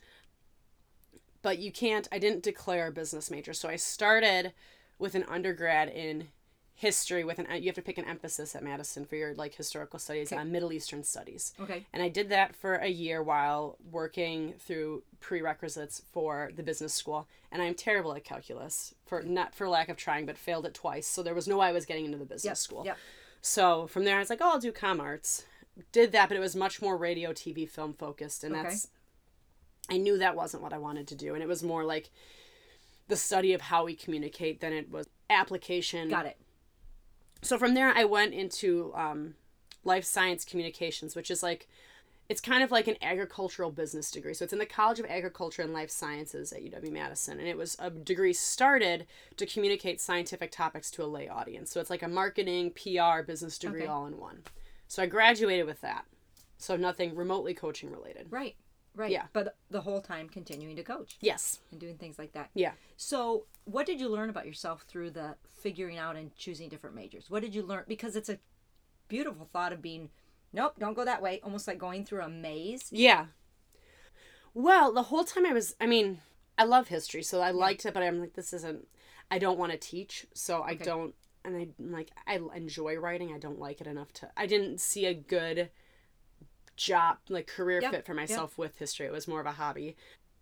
But 1.43 1.59
you 1.59 1.71
can't, 1.71 2.09
I 2.11 2.19
didn't 2.19 2.43
declare 2.43 2.87
a 2.87 2.91
business 2.91 3.31
major. 3.31 3.53
So 3.53 3.69
I 3.69 3.77
started 3.77 4.55
with 4.99 5.15
an 5.15 5.25
undergrad 5.29 5.91
in 5.91 6.29
history 6.79 7.25
with 7.25 7.41
an 7.41 7.47
you 7.61 7.67
have 7.67 7.75
to 7.75 7.83
pick 7.83 7.99
an 7.99 8.05
emphasis 8.05 8.55
at 8.55 8.63
Madison 8.63 9.05
for 9.05 9.17
your 9.17 9.35
like 9.35 9.53
historical 9.57 9.99
studies 9.99 10.33
on 10.33 10.39
uh, 10.39 10.45
Middle 10.45 10.73
Eastern 10.73 11.03
studies. 11.03 11.53
Okay. 11.61 11.85
And 11.93 12.01
I 12.05 12.09
did 12.09 12.29
that 12.29 12.55
for 12.55 12.75
a 12.77 12.87
year 12.87 13.21
while 13.21 13.77
working 13.91 14.55
through 14.61 15.03
prerequisites 15.19 16.01
for 16.13 16.51
the 16.55 16.63
business 16.63 16.95
school. 16.95 17.27
And 17.51 17.61
I'm 17.61 17.75
terrible 17.75 18.15
at 18.15 18.23
calculus 18.23 18.95
for 19.07 19.23
not 19.25 19.57
for 19.57 19.69
lack 19.69 19.89
of 19.89 19.97
trying, 19.97 20.25
but 20.25 20.39
failed 20.39 20.67
it 20.67 20.75
twice. 20.75 21.09
So 21.09 21.21
there 21.25 21.35
was 21.35 21.49
no 21.49 21.59
way 21.59 21.67
I 21.67 21.73
was 21.73 21.85
getting 21.85 22.05
into 22.05 22.17
the 22.19 22.25
business 22.25 22.45
Yep. 22.45 22.57
school. 22.59 22.83
Yep. 22.87 22.97
So 23.43 23.89
from 23.89 24.05
there, 24.05 24.15
I 24.15 24.21
was 24.21 24.31
like, 24.31 24.41
oh, 24.41 24.51
I'll 24.53 24.61
do 24.61 24.71
com 24.71 25.01
arts. 25.01 25.45
Did 25.91 26.13
that, 26.13 26.29
but 26.29 26.37
it 26.37 26.41
was 26.41 26.55
much 26.55 26.81
more 26.81 26.97
radio, 26.97 27.33
TV, 27.33 27.69
film 27.69 27.93
focused, 27.93 28.45
and 28.45 28.55
Okay. 28.55 28.63
that's. 28.63 28.89
I 29.91 29.97
knew 29.97 30.17
that 30.19 30.37
wasn't 30.37 30.63
what 30.63 30.73
I 30.73 30.79
wanted 30.79 31.09
to 31.09 31.15
do, 31.17 31.35
and 31.35 31.43
it 31.43 31.47
was 31.49 31.63
more 31.63 31.83
like 31.85 32.11
the 33.09 33.17
study 33.17 33.53
of 33.53 33.63
how 33.63 33.85
we 33.85 33.95
communicate 33.97 34.61
than 34.61 34.73
it 34.73 34.91
was 34.91 35.09
application. 35.31 36.09
Got 36.09 36.27
it. 36.27 36.37
So 37.43 37.59
from 37.59 37.75
there, 37.75 37.93
I 37.95 38.05
went 38.05 38.35
into 38.35 38.93
um, 38.95 39.35
life 39.85 40.05
science 40.05 40.45
communications, 40.45 41.15
which 41.17 41.31
is 41.31 41.43
like. 41.43 41.69
It's 42.31 42.43
kind 42.43 42.63
of 42.63 42.71
like 42.71 42.87
an 42.89 42.97
agricultural 43.01 43.71
business 43.71 44.11
degree. 44.11 44.35
So 44.35 44.45
it's 44.45 44.53
in 44.53 44.59
the 44.59 44.67
College 44.67 45.01
of 45.01 45.07
Agriculture 45.07 45.63
and 45.63 45.73
Life 45.73 45.89
Sciences 45.89 46.53
at 46.53 46.61
UW 46.63 46.93
Madison. 46.93 47.39
And 47.39 47.49
it 47.49 47.57
was 47.57 47.75
a 47.79 47.89
degree 47.89 48.35
started 48.35 49.07
to 49.39 49.47
communicate 49.47 49.99
scientific 49.99 50.51
topics 50.51 50.91
to 50.91 51.03
a 51.03 51.07
lay 51.07 51.27
audience. 51.27 51.71
So 51.73 51.81
it's 51.81 51.89
like 51.89 52.03
a 52.03 52.07
marketing, 52.09 52.73
PR, 52.73 53.23
business 53.23 53.57
degree 53.57 53.85
Okay. 53.85 53.91
all 53.91 54.05
in 54.05 54.19
one. 54.19 54.43
So 54.89 55.03
I 55.03 55.07
graduated 55.07 55.65
with 55.65 55.81
that. 55.81 56.05
So 56.59 56.77
nothing 56.77 57.15
remotely 57.17 57.55
coaching 57.55 57.91
related. 57.91 58.27
Right. 58.29 58.57
Right. 58.99 59.13
Yeah. 59.13 59.27
But 59.33 59.55
the 59.71 59.81
whole 59.83 60.01
time 60.01 60.29
continuing 60.29 60.75
to 60.75 60.83
coach 60.83 61.19
Yes. 61.21 61.61
and 61.71 61.79
doing 61.81 61.97
things 61.99 62.19
like 62.19 62.33
that. 62.33 62.51
Yeah. 62.53 62.73
So, 62.97 63.45
what 63.65 63.87
did 63.87 64.01
you 64.01 64.09
learn 64.09 64.29
about 64.29 64.45
yourself 64.45 64.83
through 64.89 65.13
the 65.13 65.37
figuring 65.63 65.97
out 65.99 66.17
and 66.17 66.35
choosing 66.35 66.69
different 66.69 66.97
majors? 66.97 67.31
What 67.31 67.43
did 67.43 67.55
you 67.55 67.63
learn? 67.63 67.85
Because 67.87 68.17
it's 68.17 68.29
a 68.29 68.41
beautiful 69.07 69.49
thought 69.53 69.73
of 69.73 69.81
being, 69.81 70.11
nope, 70.53 70.75
don't 70.81 70.95
go 70.95 71.05
that 71.05 71.23
way. 71.23 71.41
Almost 71.45 71.69
like 71.69 71.79
going 71.79 72.05
through 72.05 72.23
a 72.23 72.29
maze. 72.29 72.89
Yeah. 72.91 73.27
Well, 74.53 74.93
the 74.93 75.05
whole 75.05 75.23
time 75.25 75.47
I 75.47 75.53
was, 75.53 75.77
I 75.81 75.87
mean, 75.87 76.19
I 76.59 76.65
love 76.65 76.89
history, 76.89 77.23
so 77.23 77.41
I 77.41 77.53
liked 77.53 77.87
it, 77.87 77.95
but 77.95 78.03
I'm 78.03 78.19
like, 78.19 78.33
this 78.35 78.53
isn't, 78.53 78.89
I 79.31 79.39
don't 79.39 79.59
want 79.61 79.71
to 79.71 79.79
teach, 79.79 80.27
so 80.35 80.63
I 80.63 80.73
Okay. 80.73 80.85
don't, 80.85 81.15
and 81.45 81.57
I, 81.57 81.69
I'm 81.79 81.93
like, 81.93 82.11
I 82.27 82.41
enjoy 82.57 82.97
writing, 82.97 83.33
I 83.33 83.39
don't 83.39 83.61
like 83.61 83.81
it 83.81 83.87
enough 83.87 84.13
to, 84.15 84.31
I 84.37 84.47
didn't 84.47 84.81
see 84.81 85.07
a 85.07 85.15
good 85.15 85.71
job, 86.79 87.19
like 87.29 87.47
career 87.47 87.81
Yep, 87.83 87.91
fit 87.93 88.07
for 88.07 88.13
yep. 88.13 88.17
myself 88.31 88.57
with 88.57 88.79
history. 88.79 89.07
It 89.07 89.13
was 89.13 89.29
more 89.29 89.41
of 89.41 89.47
a 89.47 89.53
hobby. 89.53 89.97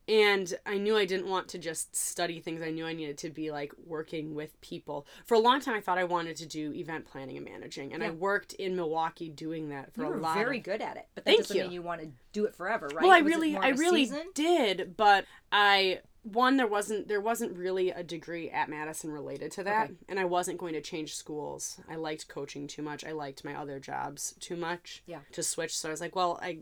And 0.09 0.55
I 0.64 0.78
knew 0.78 0.97
I 0.97 1.05
didn't 1.05 1.26
want 1.28 1.49
to 1.49 1.59
just 1.59 1.97
study 1.97 2.38
things. 2.38 2.62
I 2.62 2.71
knew 2.71 2.87
I 2.87 2.93
needed 2.93 3.19
to 3.19 3.31
be 3.31 3.50
like 3.50 3.73
working 3.85 4.37
with 4.37 4.61
people. 4.61 5.05
For 5.25 5.35
a 5.35 5.40
long 5.40 5.61
time, 5.61 5.75
I 5.75 5.81
thought 5.81 5.99
I 5.99 6.05
wanted 6.05 6.37
to 6.37 6.47
do 6.47 6.73
event 6.73 7.07
planning 7.07 7.37
and 7.37 7.45
managing, 7.45 7.93
and 7.93 8.05
I 8.05 8.11
worked 8.11 8.52
in 8.52 8.76
Milwaukee 8.76 9.28
doing 9.28 9.71
that 9.71 9.93
for 9.95 10.02
You 10.05 10.14
a 10.14 10.16
lot. 10.21 10.37
very 10.37 10.59
of, 10.59 10.62
good 10.64 10.81
at 10.81 10.97
it, 10.97 11.09
but 11.16 11.25
that 11.25 11.31
Thank 11.31 11.38
doesn't 11.40 11.57
you. 11.57 11.62
mean 11.64 11.73
you 11.73 11.83
want 11.83 12.02
to 12.02 12.09
do 12.33 12.45
it 12.45 12.55
forever, 12.55 12.87
right? 12.95 13.02
well 13.02 13.11
i 13.11 13.19
really 13.19 13.57
i 13.57 13.71
really 13.71 14.05
season? 14.05 14.26
did 14.35 14.95
but 14.97 15.25
i 15.50 16.00
one 16.33 16.56
there 16.56 16.66
wasn't 16.66 17.06
there 17.06 17.21
wasn't 17.21 17.56
really 17.56 17.90
a 17.90 18.02
degree 18.02 18.50
at 18.50 18.68
madison 18.68 19.11
related 19.12 19.52
to 19.52 19.62
that 19.62 19.85
Okay. 19.90 19.95
and 20.09 20.18
i 20.18 20.25
wasn't 20.25 20.59
going 20.59 20.73
to 20.75 20.80
change 20.80 21.14
schools 21.14 21.78
i 21.88 21.95
liked 21.95 22.26
coaching 22.26 22.66
too 22.66 22.83
much 22.83 23.04
i 23.04 23.12
liked 23.12 23.45
my 23.45 23.54
other 23.54 23.78
jobs 23.78 24.35
too 24.40 24.56
much 24.56 25.02
Yeah. 25.06 25.21
to 25.33 25.42
switch 25.42 25.76
so 25.76 25.88
i 25.88 25.92
was 25.92 26.00
like 26.00 26.16
well 26.16 26.38
i 26.42 26.59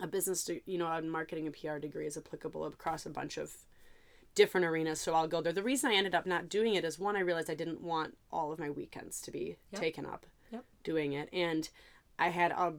a 0.00 0.06
business 0.06 0.48
you 0.66 0.78
know 0.78 0.86
a 0.86 1.00
marketing 1.02 1.46
and 1.46 1.54
pr 1.54 1.78
degree 1.78 2.06
is 2.06 2.16
applicable 2.16 2.64
across 2.66 3.06
a 3.06 3.10
bunch 3.10 3.36
of 3.36 3.52
different 4.34 4.66
arenas 4.66 5.00
so 5.00 5.14
i'll 5.14 5.28
go 5.28 5.40
there 5.40 5.52
the 5.52 5.62
reason 5.62 5.90
i 5.90 5.94
ended 5.94 6.14
up 6.14 6.26
not 6.26 6.48
doing 6.48 6.74
it 6.74 6.84
is 6.84 6.98
one 6.98 7.14
i 7.16 7.20
realized 7.20 7.50
i 7.50 7.54
didn't 7.54 7.80
want 7.80 8.16
all 8.32 8.52
of 8.52 8.58
my 8.58 8.70
weekends 8.70 9.20
to 9.20 9.30
be 9.30 9.56
Yep. 9.72 9.80
taken 9.80 10.06
up 10.06 10.26
Yep. 10.50 10.64
doing 10.82 11.12
it 11.12 11.28
and 11.32 11.68
i 12.18 12.30
had 12.30 12.50
a 12.52 12.74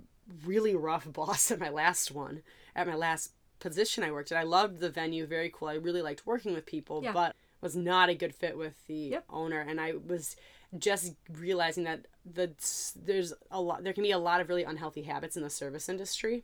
really 0.45 0.75
rough 0.75 1.11
boss 1.13 1.49
at 1.51 1.59
my 1.59 1.69
last 1.69 2.11
one 2.11 2.41
at 2.75 2.87
my 2.87 2.95
last 2.95 3.31
position 3.59 4.03
i 4.03 4.11
worked 4.11 4.31
at 4.31 4.37
i 4.37 4.43
loved 4.43 4.79
the 4.79 4.89
venue 4.89 5.25
very 5.25 5.49
cool 5.53 5.67
i 5.67 5.73
really 5.75 6.01
liked 6.01 6.25
working 6.25 6.53
with 6.53 6.65
people 6.65 7.01
Yeah. 7.03 7.11
but 7.13 7.35
was 7.61 7.75
not 7.75 8.09
a 8.09 8.15
good 8.15 8.33
fit 8.33 8.57
with 8.57 8.85
the 8.87 8.93
Yep. 9.15 9.25
owner 9.29 9.59
and 9.59 9.79
i 9.81 9.93
was 10.07 10.35
just 10.77 11.15
realizing 11.31 11.83
that 11.85 12.05
the 12.25 12.51
there's 12.95 13.33
a 13.51 13.59
lot 13.61 13.83
there 13.83 13.93
can 13.93 14.03
be 14.03 14.11
a 14.11 14.19
lot 14.19 14.39
of 14.39 14.49
really 14.49 14.63
unhealthy 14.63 15.01
habits 15.03 15.35
in 15.35 15.43
the 15.43 15.49
service 15.49 15.89
industry 15.89 16.43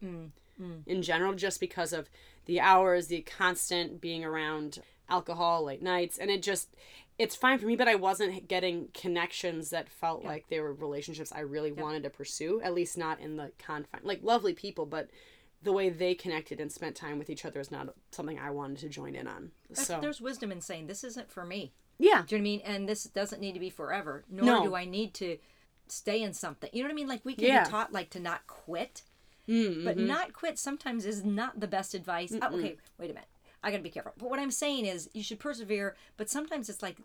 Mm, 0.58 0.84
in 0.86 1.02
general 1.02 1.34
just 1.34 1.60
because 1.60 1.92
of 1.92 2.10
the 2.46 2.62
hours 2.62 3.08
the 3.08 3.20
constant 3.22 4.00
being 4.00 4.24
around 4.24 4.80
alcohol 5.10 5.66
late 5.66 5.82
nights 5.82 6.18
and 6.18 6.32
it 6.32 6.42
just 6.42 6.70
it's 7.20 7.36
fine 7.36 7.60
for 7.60 7.66
me 7.66 7.76
but 7.76 7.90
i 7.90 7.96
wasn't 7.96 8.48
getting 8.48 8.88
connections 8.94 9.70
that 9.72 9.90
felt 9.90 10.22
Yeah. 10.24 10.30
like 10.30 10.48
they 10.48 10.62
were 10.62 10.72
relationships 10.74 11.34
i 11.36 11.42
really 11.42 11.74
wanted 11.74 12.04
to 12.04 12.10
pursue 12.10 12.62
at 12.62 12.74
least 12.74 12.98
not 12.98 13.20
in 13.20 13.36
the 13.36 13.52
confine 13.60 14.00
like 14.04 14.24
lovely 14.24 14.54
people 14.54 14.86
but 14.86 15.10
the 15.66 15.74
way 15.74 15.90
they 15.90 16.16
connected 16.16 16.60
and 16.62 16.72
spent 16.72 16.96
time 16.96 17.20
with 17.20 17.30
each 17.30 17.44
other 17.46 17.60
is 17.60 17.70
not 17.72 17.90
something 18.12 18.40
i 18.40 18.50
wanted 18.50 18.78
to 18.78 18.88
join 18.90 19.14
in 19.16 19.28
on 19.28 19.52
That's- 19.70 19.88
so 19.88 20.00
There's 20.00 20.22
wisdom 20.22 20.52
in 20.52 20.62
saying 20.62 20.88
this 20.88 21.04
isn't 21.04 21.30
for 21.32 21.46
me. 21.46 21.74
yeah 22.00 22.24
Do 22.26 22.36
you 22.36 22.42
know 22.42 22.44
what 22.44 22.50
I 22.50 22.52
mean? 22.52 22.62
And 22.66 22.90
this 22.90 23.04
doesn't 23.06 23.42
need 23.42 23.54
to 23.54 23.60
be 23.60 23.70
forever. 23.70 24.24
Nor 24.30 24.46
No. 24.46 24.64
do 24.64 24.76
I 24.76 24.86
need 24.86 25.14
to 25.16 25.38
stay 25.88 26.22
in 26.22 26.34
something. 26.34 26.70
You 26.74 26.82
know 26.84 26.88
what 26.90 26.94
I 26.94 26.96
mean? 26.96 27.08
Like 27.08 27.24
we 27.26 27.36
can 27.36 27.46
Yeah. 27.46 27.64
be 27.66 27.70
taught 27.70 27.92
like 27.94 28.10
to 28.12 28.20
not 28.20 28.48
quit, 28.48 29.04
mm 29.48 29.84
but 29.84 29.98
not 29.98 30.34
quit 30.34 30.58
sometimes 30.58 31.06
is 31.06 31.24
not 31.24 31.60
the 31.60 31.68
best 31.68 31.94
advice. 31.94 32.34
Oh, 32.42 32.48
okay, 32.58 32.78
wait 32.98 33.12
a 33.12 33.14
minute. 33.14 33.30
I 33.64 33.72
got 33.72 33.78
to 33.78 33.84
be 33.84 33.90
careful. 33.90 34.14
But 34.18 34.30
what 34.30 34.40
I'm 34.40 34.52
saying 34.52 34.86
is 34.86 35.10
you 35.14 35.24
should 35.24 35.40
persevere, 35.40 35.96
but 36.18 36.30
sometimes 36.30 36.70
it's 36.70 36.82
like 36.84 36.98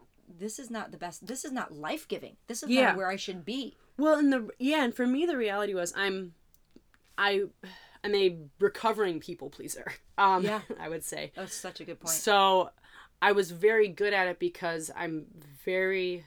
this 0.43 0.59
is 0.59 0.71
not 0.71 0.91
the 0.93 0.97
best. 0.99 1.27
This 1.27 1.45
is 1.45 1.53
not 1.53 1.73
life-giving. 1.73 2.37
This 2.47 2.63
is 2.63 2.69
Yeah. 2.71 2.87
not 2.89 2.97
where 2.97 3.09
I 3.09 3.17
should 3.17 3.45
be. 3.45 3.77
Well, 3.99 4.19
and 4.19 4.33
the 4.33 4.51
yeah, 4.59 4.85
and 4.85 4.95
for 4.95 5.07
me 5.07 5.25
the 5.27 5.37
reality 5.37 5.75
was 5.75 5.93
I'm 5.97 6.35
I 7.19 7.45
am 8.05 8.15
a 8.15 8.39
recovering 8.59 9.21
people 9.21 9.51
pleaser. 9.51 9.93
Um 10.19 10.45
Yeah. 10.45 10.61
I 10.79 10.89
would 10.89 11.05
say. 11.05 11.33
That's 11.35 11.55
such 11.55 11.81
a 11.81 11.85
good 11.85 11.99
point. 12.01 12.15
So 12.15 12.71
I 13.23 13.33
was 13.33 13.51
very 13.51 13.89
good 13.89 14.13
at 14.13 14.27
it 14.29 14.39
because 14.39 14.91
I'm 14.95 15.27
very 15.65 16.25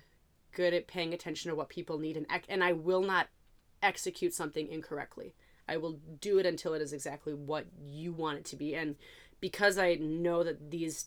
good 0.51 0.73
at 0.73 0.87
paying 0.87 1.13
attention 1.13 1.49
to 1.49 1.55
what 1.55 1.69
people 1.69 1.97
need 1.99 2.17
and 2.17 2.25
and 2.49 2.63
I 2.63 2.73
will 2.73 3.01
not 3.01 3.27
execute 3.81 4.33
something 4.33 4.67
incorrectly. 4.67 5.35
I 5.67 5.77
will 5.77 5.99
do 6.19 6.39
it 6.39 6.45
until 6.45 6.73
it 6.73 6.81
is 6.81 6.91
exactly 6.93 7.33
what 7.33 7.65
you 7.85 8.11
want 8.13 8.39
it 8.39 8.45
to 8.45 8.55
be 8.55 8.75
and 8.75 8.95
because 9.39 9.77
I 9.77 9.95
know 9.95 10.43
that 10.43 10.71
these 10.71 11.05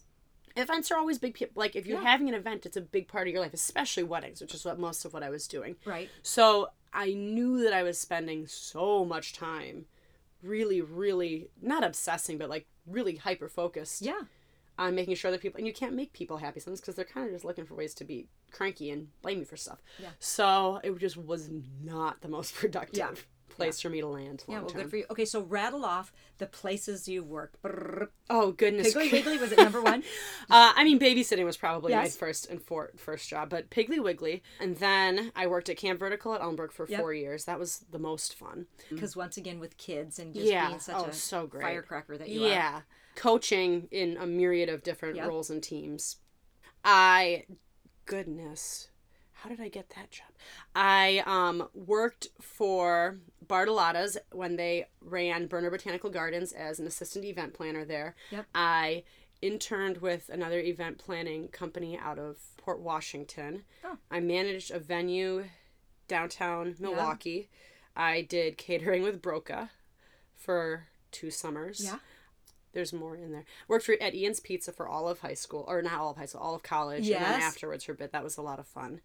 events 0.56 0.90
are 0.90 0.96
always 0.99 1.18
big 1.18 1.50
like 1.54 1.76
if 1.76 1.87
you're 1.87 2.00
Yeah. 2.00 2.08
having 2.08 2.28
an 2.28 2.35
event 2.35 2.64
it's 2.66 2.76
a 2.76 2.80
big 2.80 3.08
part 3.08 3.26
of 3.28 3.32
your 3.35 3.42
life 3.42 3.52
especially 3.54 4.02
weddings 4.04 4.40
which 4.40 4.54
is 4.54 4.64
what 4.64 4.78
most 4.78 5.04
of 5.04 5.12
what 5.12 5.23
I 5.23 5.28
was 5.30 5.46
doing 5.46 5.76
right. 5.85 6.08
so 6.23 6.68
I 6.94 7.12
knew 7.12 7.62
that 7.64 7.75
I 7.75 7.82
was 7.82 7.99
spending 7.99 8.46
so 8.46 9.04
much 9.04 9.35
time 9.35 9.85
really, 10.43 10.81
really 10.81 11.49
not 11.61 11.85
obsessing, 11.85 12.38
but 12.38 12.50
like 12.50 12.66
really 12.87 13.16
hyper 13.16 13.49
focused 13.49 14.02
Yeah. 14.02 14.23
on 14.78 14.95
making 14.95 15.14
sure 15.16 15.31
that 15.31 15.40
people, 15.40 15.59
and 15.59 15.66
you 15.66 15.73
can't 15.73 15.95
make 15.95 16.12
people 16.12 16.37
happy 16.38 16.61
sometimes 16.61 16.81
because 16.81 16.95
they're 16.95 17.05
kind 17.05 17.26
of 17.26 17.33
just 17.33 17.45
looking 17.45 17.64
for 17.64 17.75
ways 17.75 17.95
to 17.95 18.05
be 18.05 18.28
cranky 18.52 18.90
and 18.90 19.09
blame 19.23 19.38
you 19.40 19.45
for 19.45 19.57
stuff. 19.57 19.78
Yeah. 19.99 20.11
So 20.19 20.81
it 20.85 20.97
just 20.99 21.16
was 21.16 21.50
not 21.83 22.21
the 22.21 22.28
most 22.28 22.55
productive 22.61 22.97
Yeah. 22.99 23.14
Place 23.49 23.81
for 23.81 23.88
me 23.88 24.00
to 24.00 24.07
land 24.07 24.45
Yeah, 24.49 24.61
well, 24.61 24.71
term. 24.71 24.83
good 24.83 24.91
for 24.91 24.97
you. 24.97 25.05
Okay, 25.11 25.25
so 25.25 25.41
rattle 25.43 25.85
off 25.85 26.12
the 26.38 26.47
places 26.47 27.09
you've 27.09 27.29
worked. 27.29 27.62
Brrr. 27.62 28.09
oh, 28.29 28.53
goodness. 28.53 28.95
Piggly 28.95 29.12
Wiggly 29.12 29.38
was 29.38 29.53
it 29.53 29.59
number 29.59 29.83
one? 29.83 30.03
Uh, 30.49 30.73
I 30.76 30.85
mean, 30.85 30.99
babysitting 31.00 31.45
was 31.45 31.57
probably 31.57 31.93
my 31.93 32.09
first 32.09 32.49
and 32.49 32.62
for, 32.62 32.91
first 32.97 33.29
job, 33.29 33.50
but 33.50 33.69
Piggly 33.71 34.00
Wiggly, 34.00 34.43
and 34.61 34.76
then 34.76 35.33
I 35.35 35.47
worked 35.49 35.69
at 35.69 35.76
Camp 35.76 35.99
Vertical 35.99 36.35
at 36.35 36.41
Elmbrook 36.41 36.71
for 36.73 36.87
Yep. 36.88 37.00
four 37.00 37.12
years. 37.12 37.45
That 37.47 37.59
was 37.59 37.85
the 37.91 37.99
most 37.99 38.35
fun. 38.35 38.67
Because 38.88 39.17
once 39.17 39.37
again, 39.37 39.59
with 39.59 39.76
kids 39.76 40.19
and 40.21 40.33
just 40.33 40.47
Yeah. 40.47 40.69
being 40.69 40.79
such 40.79 40.97
Oh, 40.97 41.05
a 41.07 41.12
so 41.12 41.47
great. 41.49 41.62
firecracker 41.62 42.17
that 42.19 42.29
you 42.29 42.45
are. 42.45 42.49
yeah 42.49 42.81
coaching 43.17 43.88
in 43.91 44.17
a 44.19 44.26
myriad 44.26 44.69
of 44.69 44.83
different 44.83 45.17
Yep. 45.17 45.29
roles 45.29 45.49
and 45.50 45.62
teams 45.62 46.17
i 46.85 47.45
goodness 48.05 48.88
how 49.49 49.55
did 49.55 49.65
i 49.65 49.69
get 49.69 49.91
that 49.91 50.11
job 50.11 50.26
i 50.75 51.23
um 51.26 51.69
worked 51.75 52.29
for 52.41 53.17
bartolotta's 53.47 54.19
when 54.33 54.57
they 54.57 54.87
ran 55.00 55.47
Boerner 55.49 55.71
botanical 55.71 56.11
gardens 56.11 56.53
as 56.53 56.81
an 56.81 56.87
assistant 56.87 57.25
event 57.25 57.55
planner 57.55 57.85
there 57.85 58.15
Yep. 58.31 58.47
i 58.55 59.05
interned 59.41 59.99
with 59.99 60.29
another 60.31 60.59
event 60.59 60.99
planning 60.99 61.49
company 61.49 61.97
out 61.97 62.19
of 62.19 62.38
port 62.57 62.81
washington 62.81 63.62
Oh. 63.85 63.99
i 64.11 64.19
managed 64.19 64.71
a 64.73 64.81
venue 64.81 65.45
downtown 66.09 66.75
milwaukee 66.81 67.49
Yeah. 67.97 68.03
i 68.03 68.23
did 68.23 68.59
catering 68.59 69.03
with 69.03 69.23
broca 69.23 69.71
for 70.35 70.87
two 71.12 71.31
summers 71.31 71.81
Yeah. 71.85 71.99
there's 72.73 72.93
more 72.93 73.17
in 73.17 73.33
there. 73.33 73.45
Worked 73.69 73.87
for 73.87 73.95
at 74.03 74.15
Ian's 74.15 74.38
Pizza 74.41 74.71
for 74.71 74.87
all 74.87 75.09
of 75.09 75.21
high 75.21 75.33
school, 75.35 75.65
or 75.67 75.81
not 75.81 75.95
all 75.99 76.11
of 76.11 76.19
high 76.19 76.26
school, 76.26 76.43
all 76.43 76.55
of 76.55 76.62
college, 76.62 77.09
yes. 77.09 77.17
and 77.23 77.26
then 77.33 77.41
afterwards 77.41 77.85
for 77.85 77.93
a 77.93 77.95
bit. 77.95 78.12
That 78.12 78.23
was 78.23 78.37
a 78.37 78.43
lot 78.43 78.59
of 78.59 78.67
fun. 78.67 79.00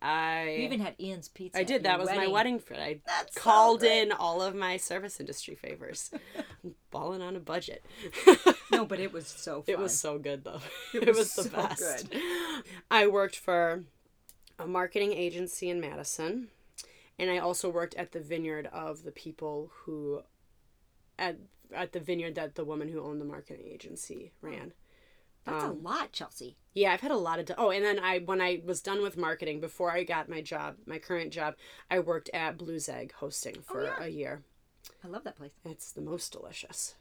I 0.00 0.50
You 0.50 0.64
even 0.64 0.80
had 0.80 0.94
Ian's 1.00 1.28
Pizza. 1.28 1.58
I 1.58 1.64
did. 1.64 1.82
That 1.82 1.98
was 1.98 2.08
my 2.08 2.28
wedding 2.28 2.58
friend. 2.60 2.82
I 2.82 3.00
That's 3.06 3.34
so 3.34 3.40
called 3.40 3.80
great. 3.80 4.02
in 4.02 4.12
all 4.12 4.40
of 4.42 4.54
my 4.54 4.76
service 4.76 5.18
industry 5.18 5.54
favors. 5.56 6.10
I'm 6.64 6.74
balling 6.90 7.20
on 7.22 7.36
a 7.36 7.40
budget. 7.40 7.84
No, 8.70 8.84
but 8.84 9.00
it 9.00 9.12
was 9.14 9.26
so 9.26 9.62
fun. 9.62 9.64
It 9.66 9.78
was 9.78 9.98
so 9.98 10.18
good 10.18 10.44
though. 10.44 10.60
It, 10.92 11.06
was 11.08 11.16
was, 11.16 11.34
the 11.34 11.42
so 11.44 11.48
best. 11.50 12.10
good. 12.10 12.20
I 12.90 13.06
worked 13.06 13.36
for 13.36 13.84
a 14.58 14.66
marketing 14.66 15.12
agency 15.14 15.70
in 15.70 15.80
Madison, 15.80 16.48
and 17.18 17.30
I 17.30 17.38
also 17.38 17.70
worked 17.70 17.94
at 17.94 18.12
the 18.12 18.20
vineyard 18.20 18.66
of 18.66 19.04
the 19.04 19.10
people 19.10 19.72
who 19.74 20.20
at 21.18 21.38
at 21.74 21.92
the 21.92 21.98
vineyard 22.00 22.34
that 22.34 22.54
the 22.56 22.64
woman 22.64 22.88
who 22.90 23.00
owned 23.02 23.22
the 23.22 23.24
marketing 23.24 23.66
agency 23.66 24.32
ran. 24.42 24.72
That's 25.48 25.64
Um, 25.64 25.70
a 25.70 25.74
lot, 25.74 26.12
Chelsea. 26.12 26.56
Yeah, 26.74 26.92
I've 26.92 27.00
had 27.00 27.10
a 27.10 27.16
lot 27.16 27.38
of. 27.38 27.46
Do- 27.46 27.54
oh, 27.58 27.70
and 27.70 27.84
then 27.84 27.98
I 27.98 28.18
when 28.18 28.40
I 28.40 28.62
was 28.64 28.80
done 28.82 29.02
with 29.02 29.16
marketing 29.16 29.60
before 29.60 29.90
I 29.90 30.04
got 30.04 30.28
my 30.28 30.40
job, 30.42 30.76
my 30.86 30.98
current 30.98 31.32
job, 31.32 31.54
I 31.90 31.98
worked 32.00 32.30
at 32.32 32.56
Blues 32.58 32.88
Egg 32.88 33.12
hosting 33.12 33.56
for 33.62 33.84
yeah. 33.84 33.96
a 34.04 34.08
year. 34.08 34.42
I 35.04 35.08
love 35.08 35.24
that 35.24 35.36
place. 35.36 35.52
It's 35.64 35.92
the 35.92 36.00
most 36.00 36.32
delicious. 36.32 36.94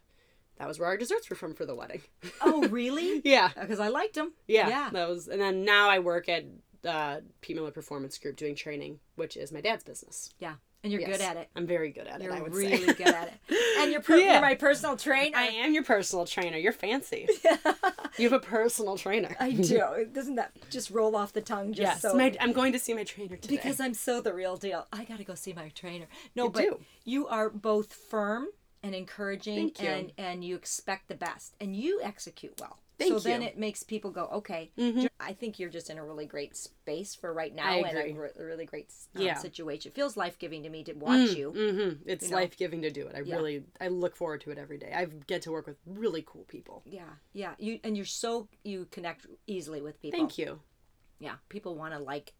That 0.57 0.67
was 0.67 0.79
where 0.79 0.87
our 0.89 0.97
desserts 0.97 1.29
were 1.29 1.35
from 1.35 1.53
for 1.53 1.65
the 1.65 1.75
wedding. 1.75 2.01
Oh, 2.41 2.67
really? 2.69 3.21
yeah, 3.23 3.49
Because 3.59 3.79
I 3.79 3.89
liked 3.89 4.15
them. 4.15 4.33
yeah, 4.47 4.67
Yeah. 4.67 4.89
That 4.91 5.07
was, 5.07 5.27
and 5.27 5.39
then 5.39 5.63
now 5.63 5.87
I 5.89 5.99
work 5.99 6.27
at 6.27 6.45
uh, 6.83 7.19
P 7.41 7.53
Miller 7.53 7.69
Performance 7.69 8.17
Group 8.17 8.35
doing 8.37 8.55
training, 8.55 8.99
which 9.15 9.37
is 9.37 9.51
my 9.51 9.61
dad's 9.61 9.83
business. 9.83 10.33
Yeah. 10.39 10.55
And 10.83 10.91
you're 10.93 11.01
Yes. 11.01 11.17
good 11.17 11.21
at 11.21 11.37
it. 11.37 11.49
I'm 11.55 11.65
very 11.65 11.91
good 11.91 12.07
at 12.07 12.21
You're 12.21 12.31
it. 12.33 12.37
I 12.37 12.41
would 12.41 12.53
really 12.55 12.77
say. 12.85 12.93
good 12.93 13.07
at 13.07 13.27
it. 13.49 13.57
And 13.79 13.91
you're, 13.91 14.01
per- 14.01 14.15
Yeah. 14.17 14.33
you're 14.33 14.41
my 14.41 14.55
personal 14.55 14.95
trainer. 14.95 15.35
I 15.35 15.45
am 15.47 15.73
your 15.73 15.83
personal 15.83 16.25
trainer. 16.25 16.57
You're 16.57 16.71
fancy. 16.71 17.27
you 18.17 18.29
have 18.29 18.33
a 18.33 18.39
personal 18.39 18.95
trainer. 18.95 19.35
I 19.39 19.51
do. 19.53 20.07
Doesn't 20.13 20.35
that 20.35 20.51
just 20.69 20.91
roll 20.91 21.15
off 21.15 21.33
the 21.33 21.41
tongue? 21.41 21.73
Just 21.73 21.81
yes, 21.81 22.01
so 22.01 22.13
my, 22.15 22.35
I'm 22.39 22.53
going 22.53 22.73
to 22.73 22.79
see 22.79 22.93
my 22.93 23.03
trainer 23.03 23.35
today. 23.37 23.55
because 23.55 23.79
I'm 23.79 23.93
so 23.95 24.21
the 24.21 24.33
real 24.33 24.55
deal. 24.55 24.85
I 24.93 25.03
got 25.03 25.17
to 25.17 25.23
go 25.23 25.35
see 25.35 25.51
my 25.53 25.69
trainer. 25.69 26.05
No, 26.35 26.45
You 26.45 26.49
but 26.51 26.61
do. 26.61 26.79
you 27.05 27.27
are 27.27 27.49
both 27.49 27.91
firm 27.93 28.47
and 28.83 28.93
encouraging, 28.93 29.71
and 29.79 30.11
and 30.17 30.43
you 30.43 30.55
expect 30.55 31.07
the 31.07 31.15
best, 31.15 31.55
and 31.59 31.75
you 31.75 31.99
execute 32.03 32.53
well. 32.61 32.77
Thank 32.99 33.13
so 33.13 33.19
then 33.19 33.43
it 33.43 33.57
makes 33.59 33.83
people 33.83 34.09
go, 34.11 34.25
okay. 34.33 34.71
I 35.19 35.33
think 35.33 35.59
you're 35.59 35.69
just 35.69 35.89
in 35.89 35.97
a 35.97 36.03
really 36.05 36.25
great 36.25 36.55
space 36.57 37.13
for 37.13 37.31
right 37.33 37.53
now, 37.53 37.83
and 37.83 37.97
a, 37.97 38.13
re- 38.19 38.29
a 38.39 38.43
really 38.43 38.65
great 38.65 38.91
um, 39.15 39.21
Yeah. 39.21 39.35
situation. 39.35 39.91
It 39.91 39.95
feels 39.95 40.17
life 40.17 40.39
giving 40.39 40.63
to 40.63 40.69
me 40.69 40.83
to 40.85 40.93
watch 40.93 41.31
you. 41.35 41.51
hmm 41.51 42.01
It's 42.09 42.25
You 42.25 42.31
know? 42.31 42.37
life 42.37 42.57
giving 42.57 42.81
to 42.81 42.89
do 42.89 43.05
it. 43.07 43.13
I 43.15 43.19
really, 43.19 43.63
I 43.79 43.89
look 43.89 44.15
forward 44.15 44.41
to 44.41 44.51
it 44.51 44.57
every 44.57 44.77
day. 44.79 44.91
I 44.95 45.05
get 45.05 45.43
to 45.43 45.51
work 45.51 45.67
with 45.67 45.77
really 45.85 46.23
cool 46.25 46.45
people. 46.47 46.81
Yeah, 46.85 47.03
yeah. 47.33 47.53
You 47.59 47.79
and 47.83 47.95
you're 47.95 48.05
so 48.05 48.47
you 48.63 48.87
connect 48.89 49.27
easily 49.45 49.81
with 49.81 50.01
people. 50.01 50.17
Thank 50.19 50.37
you. 50.39 50.59
Yeah, 51.19 51.35
people 51.49 51.75
want 51.75 51.93
to 51.93 51.99
like 51.99 52.33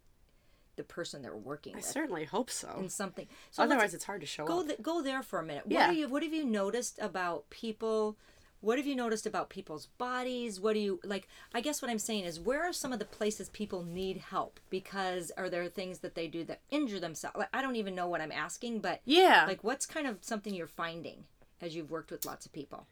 the 0.75 0.83
person 0.83 1.23
they're 1.23 1.35
working 1.35 1.73
I 1.73 1.77
with 1.77 1.85
I 1.87 1.91
certainly 1.91 2.25
hope 2.25 2.49
so. 2.51 2.75
in 2.79 2.89
something. 2.89 3.27
So 3.51 3.63
Otherwise, 3.63 3.93
it's 3.95 4.03
hard 4.05 4.21
to 4.21 4.27
show 4.27 4.45
go 4.45 4.59
up. 4.61 4.67
th- 4.67 4.81
go 4.81 5.01
there 5.01 5.23
for 5.23 5.39
a 5.39 5.43
minute. 5.43 5.65
What 5.65 5.73
Yeah. 5.73 5.89
are 5.89 5.93
you 5.93 6.07
what 6.07 6.21
have 6.23 6.33
you 6.33 6.45
noticed 6.45 6.99
about 7.01 7.49
people? 7.49 8.15
What 8.61 8.77
have 8.77 8.87
you 8.87 8.95
noticed 8.95 9.25
about 9.25 9.49
people's 9.49 9.85
bodies? 9.97 10.59
What 10.59 10.73
do 10.73 10.79
you 10.79 10.99
like? 11.03 11.27
I 11.53 11.61
guess 11.61 11.81
what 11.81 11.91
I'm 11.91 11.99
saying 11.99 12.25
is, 12.25 12.39
where 12.39 12.63
are 12.63 12.73
some 12.73 12.91
of 12.91 12.99
the 12.99 13.05
places 13.05 13.49
people 13.49 13.83
need 13.83 14.17
help? 14.17 14.59
Because 14.69 15.31
are 15.37 15.49
there 15.49 15.67
things 15.67 15.99
that 15.99 16.15
they 16.15 16.27
do 16.27 16.43
that 16.45 16.61
injure 16.71 16.99
themselves? 16.99 17.37
Like, 17.37 17.49
I 17.53 17.61
don't 17.61 17.75
even 17.75 17.95
know 17.95 18.07
what 18.07 18.21
I'm 18.21 18.31
asking, 18.31 18.79
but 18.79 19.01
yeah. 19.05 19.45
like, 19.47 19.63
what's 19.63 19.85
kind 19.85 20.07
of 20.07 20.17
something 20.21 20.53
you're 20.53 20.67
finding 20.67 21.25
as 21.61 21.75
you've 21.75 21.91
worked 21.91 22.11
with 22.11 22.25
lots 22.25 22.45
of 22.45 22.53
people? 22.53 22.87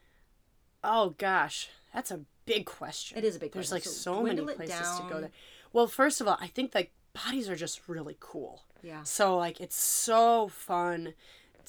oh 0.86 1.16
gosh, 1.18 1.70
that's 1.94 2.12
a 2.12 2.22
big 2.46 2.66
question. 2.66 3.18
It 3.18 3.24
is 3.24 3.36
a 3.36 3.40
big 3.40 3.52
question. 3.52 3.76
There's 3.76 3.84
question. 3.84 3.92
like 3.92 3.96
So 3.96 4.16
so 4.16 4.24
many 4.24 4.42
places 4.56 5.00
to 5.00 5.10
go 5.10 5.20
there. 5.20 5.32
Well, 5.74 5.88
first 5.88 6.22
of 6.22 6.28
all, 6.28 6.38
I 6.40 6.48
think 6.48 6.74
like 6.74 6.92
bodies 7.14 7.50
are 7.50 7.56
just 7.56 7.82
really 7.88 8.16
cool. 8.20 8.64
Yeah. 8.82 9.04
So 9.04 9.38
like 9.38 9.60
it's 9.60 9.76
so 9.76 10.48
fun 10.48 11.14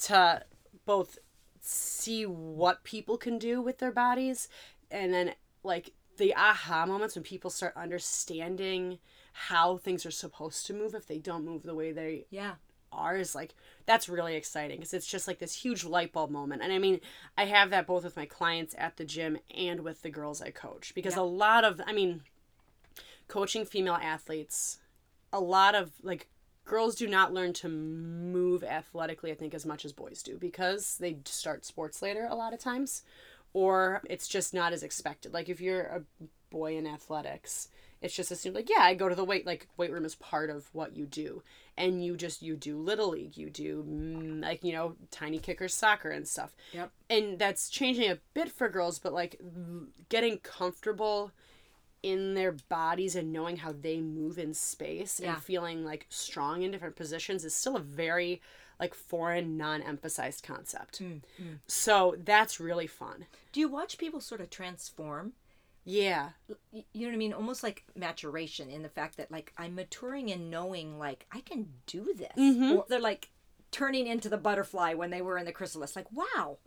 to 0.03 0.43
both 0.85 1.17
see 1.67 2.25
what 2.25 2.83
people 2.83 3.17
can 3.17 3.37
do 3.37 3.61
with 3.61 3.79
their 3.79 3.91
bodies 3.91 4.47
and 4.89 5.13
then 5.13 5.33
like 5.63 5.91
the 6.17 6.33
aha 6.35 6.85
moments 6.85 7.15
when 7.15 7.23
people 7.23 7.49
start 7.49 7.73
understanding 7.75 8.99
how 9.33 9.77
things 9.77 10.05
are 10.05 10.11
supposed 10.11 10.65
to 10.65 10.73
move 10.73 10.95
if 10.95 11.05
they 11.07 11.19
don't 11.19 11.43
move 11.45 11.63
the 11.63 11.75
way 11.75 11.91
they 11.91 12.25
Yeah. 12.29 12.55
are 12.91 13.17
is 13.17 13.35
like 13.35 13.53
that's 13.85 14.07
really 14.07 14.35
exciting 14.35 14.77
because 14.77 14.93
it's 14.93 15.05
just 15.05 15.27
like 15.27 15.39
this 15.39 15.53
huge 15.53 15.83
light 15.83 16.13
bulb 16.13 16.31
moment 16.31 16.61
and 16.61 16.71
i 16.71 16.79
mean 16.79 17.01
i 17.37 17.43
have 17.45 17.69
that 17.69 17.85
both 17.85 18.05
with 18.05 18.15
my 18.15 18.25
clients 18.25 18.73
at 18.77 18.95
the 18.95 19.05
gym 19.05 19.37
and 19.55 19.81
with 19.81 20.01
the 20.03 20.09
girls 20.09 20.41
i 20.41 20.49
coach 20.49 20.93
because 20.95 21.15
Yeah. 21.15 21.21
a 21.21 21.23
lot 21.23 21.65
of 21.65 21.81
i 21.85 21.91
mean 21.91 22.21
coaching 23.27 23.65
female 23.65 23.99
athletes 24.01 24.79
a 25.33 25.39
lot 25.41 25.75
of 25.75 25.91
like 26.01 26.27
girls 26.67 26.95
do 26.95 27.07
not 27.07 27.33
learn 27.33 27.53
to 27.53 27.67
move 27.67 28.63
athletically 28.63 29.31
i 29.31 29.35
think 29.35 29.53
as 29.53 29.65
much 29.65 29.85
as 29.85 29.93
boys 29.93 30.21
do 30.21 30.37
because 30.37 30.97
they 30.99 31.17
start 31.25 31.65
sports 31.65 32.01
later 32.01 32.27
a 32.29 32.35
lot 32.35 32.53
of 32.53 32.59
times 32.59 33.03
or 33.53 34.01
it's 34.07 34.27
just 34.27 34.53
not 34.53 34.71
as 34.71 34.83
expected. 34.83 35.33
Like 35.33 35.49
if 35.49 35.59
you're 35.59 35.81
a 35.81 36.01
boy 36.49 36.77
in 36.77 36.87
athletics 36.87 37.67
it's 37.99 38.15
just 38.15 38.29
assumed 38.31 38.55
like 38.55 38.69
yeah 38.69 38.83
i 38.83 38.93
go 38.93 39.09
to 39.09 39.15
the 39.15 39.23
weight 39.23 39.43
like 39.45 39.67
weight 39.75 39.91
room 39.91 40.05
is 40.05 40.13
part 40.15 40.51
of 40.51 40.69
what 40.73 40.95
you 40.95 41.05
do. 41.07 41.41
And 41.75 42.05
you 42.05 42.15
just 42.15 42.41
you 42.43 42.55
do 42.55 42.77
little 42.77 43.09
league 43.09 43.35
you 43.35 43.49
do 43.49 43.83
mm, 43.83 44.41
like 44.43 44.63
you 44.63 44.73
know 44.73 44.95
tiny 45.09 45.39
kickers 45.39 45.73
soccer 45.73 46.09
and 46.09 46.27
stuff. 46.27 46.55
Yep. 46.73 46.91
and 47.09 47.39
that's 47.39 47.69
changing 47.69 48.11
a 48.11 48.19
bit 48.35 48.51
for 48.51 48.69
girls 48.69 48.99
but 48.99 49.11
like 49.11 49.41
getting 50.09 50.37
comfortable 50.37 51.31
in 52.11 52.33
their 52.33 52.53
bodies 52.69 53.15
and 53.15 53.31
knowing 53.33 53.57
how 53.57 53.71
they 53.71 53.99
move 53.99 54.37
in 54.39 54.53
space 54.53 55.19
Yeah. 55.19 55.33
and 55.33 55.43
feeling 55.43 55.83
like 55.85 56.05
strong 56.09 56.61
in 56.63 56.71
different 56.71 56.95
positions 56.95 57.43
is 57.45 57.53
still 57.55 57.75
a 57.77 57.81
very 58.03 58.41
like 58.79 58.93
foreign 58.93 59.57
non-emphasized 59.57 60.43
concept 60.43 61.01
Mm, 61.01 61.21
so 61.67 62.15
that's 62.23 62.59
really 62.59 62.87
fun 62.87 63.25
Do 63.51 63.59
you 63.59 63.67
watch 63.67 63.97
people 63.97 64.19
sort 64.21 64.41
of 64.41 64.49
transform? 64.49 65.33
yeah 65.83 66.29
you 66.71 66.83
know 67.01 67.07
what 67.07 67.13
I 67.13 67.17
mean? 67.17 67.33
Almost 67.33 67.63
like 67.63 67.83
maturation 67.95 68.69
in 68.69 68.81
the 68.83 68.89
fact 68.89 69.17
that 69.17 69.31
like 69.31 69.53
I'm 69.57 69.73
maturing 69.75 70.31
and 70.31 70.51
knowing 70.51 70.99
like 70.99 71.25
I 71.31 71.39
can 71.41 71.61
do 71.85 72.13
this. 72.17 72.37
Mm-hmm. 72.37 72.71
Or 72.77 72.85
they're 72.89 72.99
like 72.99 73.29
turning 73.71 74.05
into 74.07 74.29
the 74.29 74.37
butterfly 74.37 74.93
when 74.95 75.09
they 75.11 75.21
were 75.21 75.37
in 75.37 75.45
the 75.45 75.51
chrysalis. 75.53 75.95
Like 75.95 76.11
wow, 76.11 76.57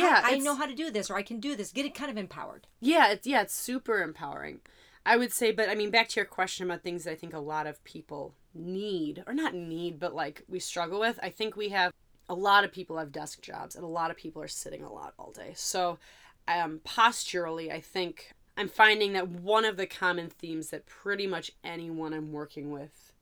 yeah 0.00 0.22
I, 0.24 0.34
I 0.34 0.38
know 0.38 0.54
how 0.54 0.66
to 0.66 0.74
do 0.74 0.90
this 0.90 1.10
or 1.10 1.16
I 1.16 1.22
can 1.22 1.40
do 1.40 1.56
this. 1.56 1.72
Get 1.72 1.86
it 1.86 1.94
kind 1.94 2.10
of 2.10 2.16
empowered. 2.16 2.66
Yeah, 2.80 3.10
it's 3.10 3.26
yeah, 3.26 3.42
it's 3.42 3.54
super 3.54 4.02
empowering. 4.02 4.60
I 5.04 5.16
would 5.16 5.32
say, 5.32 5.50
but 5.50 5.68
I 5.68 5.74
mean, 5.74 5.90
back 5.90 6.08
to 6.10 6.20
your 6.20 6.26
question 6.26 6.64
about 6.64 6.82
things 6.82 7.04
that 7.04 7.12
I 7.12 7.16
think 7.16 7.34
a 7.34 7.40
lot 7.40 7.66
of 7.66 7.82
people 7.84 8.34
need, 8.54 9.24
or 9.26 9.34
not 9.34 9.54
need, 9.54 9.98
but 9.98 10.14
like 10.14 10.44
we 10.48 10.60
struggle 10.60 11.00
with. 11.00 11.18
I 11.22 11.30
think 11.30 11.56
we 11.56 11.70
have 11.70 11.92
a 12.28 12.34
lot 12.34 12.64
of 12.64 12.72
people 12.72 12.98
have 12.98 13.10
desk 13.10 13.42
jobs, 13.42 13.74
and 13.74 13.84
a 13.84 13.88
lot 13.88 14.10
of 14.10 14.16
people 14.16 14.40
are 14.42 14.48
sitting 14.48 14.82
a 14.82 14.92
lot 14.92 15.14
all 15.18 15.32
day. 15.32 15.52
So, 15.56 15.98
um, 16.46 16.80
posturally, 16.84 17.70
I 17.72 17.80
think 17.80 18.32
I'm 18.56 18.68
finding 18.68 19.12
that 19.14 19.28
one 19.28 19.64
of 19.64 19.76
the 19.76 19.86
common 19.86 20.28
themes 20.28 20.70
that 20.70 20.86
pretty 20.86 21.26
much 21.26 21.50
anyone 21.64 22.12
I'm 22.14 22.32
working 22.32 22.70
with 22.70 23.12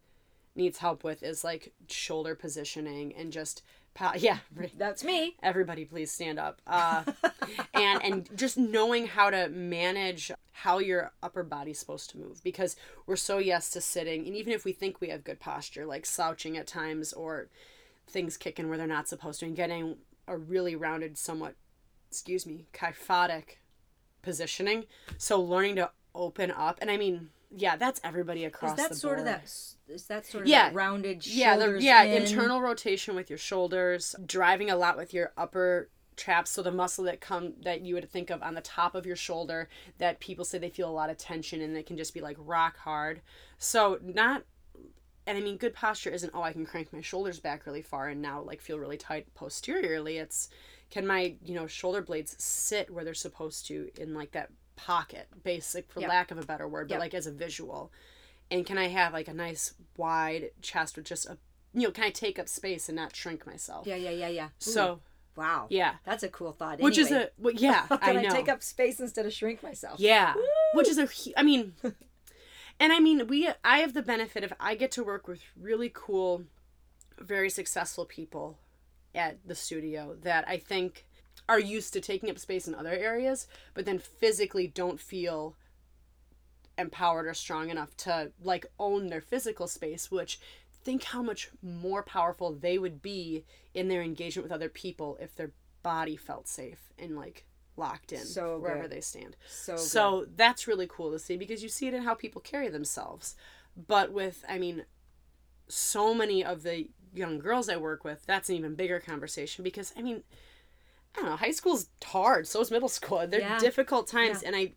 needs 0.54 0.78
help 0.78 1.02
with 1.02 1.22
is 1.22 1.44
like 1.44 1.72
shoulder 1.88 2.34
positioning 2.34 3.14
and 3.16 3.32
just, 3.32 3.62
po- 3.94 4.12
yeah, 4.16 4.38
That's 4.76 5.04
me. 5.04 5.36
everybody 5.42 5.84
please 5.84 6.10
stand 6.10 6.38
up 6.38 6.60
uh, 6.66 7.04
and 7.74 8.02
and 8.04 8.28
just 8.36 8.56
knowing 8.56 9.06
how 9.06 9.30
to 9.30 9.48
manage 9.48 10.30
how 10.52 10.78
your 10.78 11.12
upper 11.22 11.42
body's 11.42 11.78
supposed 11.78 12.10
to 12.10 12.18
move 12.18 12.42
because 12.44 12.76
we're 13.06 13.16
so 13.16 13.38
yes 13.38 13.70
to 13.70 13.80
sitting 13.80 14.26
and 14.26 14.36
even 14.36 14.52
if 14.52 14.64
we 14.64 14.72
think 14.72 15.00
we 15.00 15.08
have 15.08 15.24
good 15.24 15.40
posture 15.40 15.86
like 15.86 16.04
slouching 16.04 16.56
at 16.56 16.66
times 16.66 17.12
or 17.14 17.48
things 18.06 18.36
kicking 18.36 18.68
where 18.68 18.76
they're 18.76 18.86
not 18.86 19.08
supposed 19.08 19.40
to 19.40 19.46
and 19.46 19.56
getting 19.56 19.96
a 20.28 20.36
really 20.36 20.76
rounded 20.76 21.16
somewhat 21.16 21.54
excuse 22.10 22.44
me 22.46 22.66
kyphotic 22.74 23.58
positioning 24.22 24.84
so 25.16 25.40
learning 25.40 25.76
to 25.76 25.90
open 26.14 26.50
up 26.50 26.78
and 26.82 26.90
i 26.90 26.96
mean 26.96 27.30
yeah 27.50 27.76
that's 27.76 28.00
everybody 28.04 28.44
across 28.44 28.72
Is 28.72 28.76
that 28.76 28.90
the 28.90 28.96
sort 28.96 29.18
of 29.18 29.24
board. 29.24 29.36
that? 29.36 29.52
Is 29.90 30.04
that 30.06 30.26
sort 30.26 30.44
of 30.44 30.48
Yeah. 30.48 30.68
that 30.70 30.74
rounded 30.74 31.26
yeah 31.26 31.56
the, 31.56 31.80
yeah 31.82 32.02
in? 32.04 32.22
internal 32.22 32.60
rotation 32.60 33.14
with 33.14 33.28
your 33.28 33.38
shoulders 33.38 34.14
driving 34.24 34.70
a 34.70 34.76
lot 34.76 34.96
with 34.96 35.12
your 35.12 35.32
upper 35.36 35.88
traps 36.16 36.50
so 36.50 36.62
the 36.62 36.70
muscle 36.72 37.04
that 37.04 37.20
come 37.20 37.54
that 37.62 37.80
you 37.80 37.94
would 37.94 38.10
think 38.10 38.28
of 38.30 38.42
on 38.42 38.54
the 38.54 38.60
top 38.60 38.94
of 38.94 39.06
your 39.06 39.16
shoulder 39.16 39.68
that 39.98 40.20
people 40.20 40.44
say 40.44 40.58
they 40.58 40.68
feel 40.68 40.88
a 40.88 40.92
lot 40.92 41.08
of 41.08 41.16
tension 41.16 41.60
and 41.62 41.76
it 41.76 41.86
can 41.86 41.96
just 41.96 42.12
be 42.12 42.20
like 42.20 42.36
rock 42.38 42.76
hard 42.78 43.22
so 43.58 43.98
not 44.02 44.42
and 45.26 45.38
i 45.38 45.40
mean 45.40 45.56
good 45.56 45.72
posture 45.72 46.10
isn't 46.10 46.30
oh 46.34 46.42
i 46.42 46.52
can 46.52 46.66
crank 46.66 46.92
my 46.92 47.00
shoulders 47.00 47.40
back 47.40 47.64
really 47.64 47.80
far 47.80 48.08
and 48.08 48.20
now 48.20 48.42
like 48.42 48.60
feel 48.60 48.78
really 48.78 48.98
tight 48.98 49.32
posteriorly 49.34 50.18
it's 50.18 50.48
can 50.90 51.06
my 51.06 51.34
you 51.42 51.54
know 51.54 51.66
shoulder 51.66 52.02
blades 52.02 52.34
sit 52.42 52.90
where 52.90 53.04
they're 53.04 53.14
supposed 53.14 53.66
to 53.66 53.88
in 53.98 54.12
like 54.12 54.32
that 54.32 54.50
pocket 54.76 55.26
basic 55.42 55.90
for 55.90 56.00
Yep. 56.00 56.08
lack 56.10 56.30
of 56.30 56.38
a 56.38 56.44
better 56.44 56.68
word 56.68 56.88
but 56.88 56.94
Yep. 56.94 57.00
like 57.00 57.14
as 57.14 57.26
a 57.26 57.32
visual 57.32 57.90
and 58.50 58.66
can 58.66 58.78
I 58.78 58.88
have 58.88 59.12
like 59.12 59.28
a 59.28 59.34
nice 59.34 59.74
wide 59.96 60.50
chest 60.62 60.96
with 60.96 61.06
just 61.06 61.26
a 61.26 61.38
you 61.72 61.82
know 61.82 61.90
can 61.90 62.04
I 62.04 62.10
take 62.10 62.38
up 62.38 62.48
space 62.48 62.88
and 62.88 62.96
not 62.96 63.14
shrink 63.14 63.46
myself? 63.46 63.86
Yeah, 63.86 63.96
yeah, 63.96 64.10
yeah, 64.10 64.28
yeah. 64.28 64.46
Ooh, 64.46 64.48
So 64.58 65.00
wow, 65.36 65.66
yeah, 65.70 65.94
that's 66.04 66.22
a 66.22 66.28
cool 66.28 66.52
thought. 66.52 66.80
which 66.80 66.98
is 66.98 67.10
a 67.12 67.30
well, 67.38 67.54
yeah 67.54 67.86
can 67.86 68.16
I 68.16 68.20
I, 68.20 68.28
take 68.28 68.48
up 68.48 68.62
space 68.62 69.00
instead 69.00 69.26
of 69.26 69.32
shrink 69.32 69.62
myself? 69.62 70.00
yeah, 70.00 70.34
which 70.74 70.88
is 70.88 70.98
a 70.98 71.08
I 71.36 71.42
mean, 71.42 71.74
and 72.80 72.92
I 72.92 72.98
mean 73.00 73.26
we 73.26 73.48
I 73.64 73.78
have 73.78 73.94
the 73.94 74.02
benefit 74.02 74.44
of 74.44 74.52
I 74.58 74.74
get 74.74 74.90
to 74.92 75.04
work 75.04 75.28
with 75.28 75.42
really 75.58 75.90
cool, 75.92 76.44
very 77.18 77.50
successful 77.50 78.04
people 78.04 78.58
at 79.14 79.38
the 79.46 79.54
studio 79.54 80.16
that 80.22 80.44
I 80.48 80.56
think 80.58 81.06
are 81.48 81.58
used 81.58 81.92
to 81.92 82.00
taking 82.00 82.30
up 82.30 82.38
space 82.38 82.68
in 82.68 82.74
other 82.74 82.90
areas, 82.92 83.46
but 83.74 83.84
then 83.84 83.98
physically 83.98 84.66
don't 84.68 85.00
feel 85.00 85.56
empowered 86.80 87.26
or 87.26 87.34
strong 87.34 87.70
enough 87.70 87.96
to 87.98 88.32
like 88.42 88.66
own 88.78 89.08
their 89.08 89.20
physical 89.20 89.66
space, 89.66 90.10
which 90.10 90.40
think 90.82 91.04
how 91.04 91.22
much 91.22 91.50
more 91.62 92.02
powerful 92.02 92.52
they 92.52 92.78
would 92.78 93.02
be 93.02 93.44
in 93.74 93.88
their 93.88 94.02
engagement 94.02 94.44
with 94.44 94.52
other 94.52 94.68
people 94.68 95.18
if 95.20 95.34
their 95.34 95.52
body 95.82 96.16
felt 96.16 96.48
safe 96.48 96.92
and 96.98 97.16
like 97.16 97.44
locked 97.76 98.12
in 98.12 98.24
So 98.24 98.58
wherever 98.58 98.82
good. 98.82 98.92
they 98.92 99.00
stand. 99.00 99.36
So 99.48 99.76
So 99.76 100.26
that's 100.36 100.66
really 100.66 100.86
cool 100.88 101.12
to 101.12 101.18
see 101.18 101.36
because 101.36 101.62
you 101.62 101.68
see 101.68 101.88
it 101.88 101.94
in 101.94 102.02
how 102.02 102.14
people 102.14 102.40
carry 102.40 102.68
themselves. 102.68 103.36
But 103.86 104.12
with, 104.12 104.44
I 104.48 104.58
mean, 104.58 104.84
so 105.68 106.14
many 106.14 106.44
of 106.44 106.62
the 106.62 106.88
young 107.14 107.38
girls 107.38 107.68
I 107.68 107.76
work 107.76 108.04
with, 108.04 108.26
that's 108.26 108.48
an 108.48 108.56
even 108.56 108.74
bigger 108.74 109.00
conversation 109.00 109.62
because, 109.64 109.92
I 109.96 110.02
mean, 110.02 110.22
I 111.16 111.20
don't 111.20 111.30
know, 111.30 111.36
high 111.36 111.50
school's 111.52 111.88
hard, 112.04 112.46
so 112.46 112.60
is 112.60 112.70
middle 112.70 112.88
school. 112.88 113.26
They're 113.26 113.40
Yeah. 113.40 113.58
difficult 113.58 114.06
times. 114.08 114.42
Yeah. 114.42 114.48
And 114.48 114.56
I, 114.56 114.72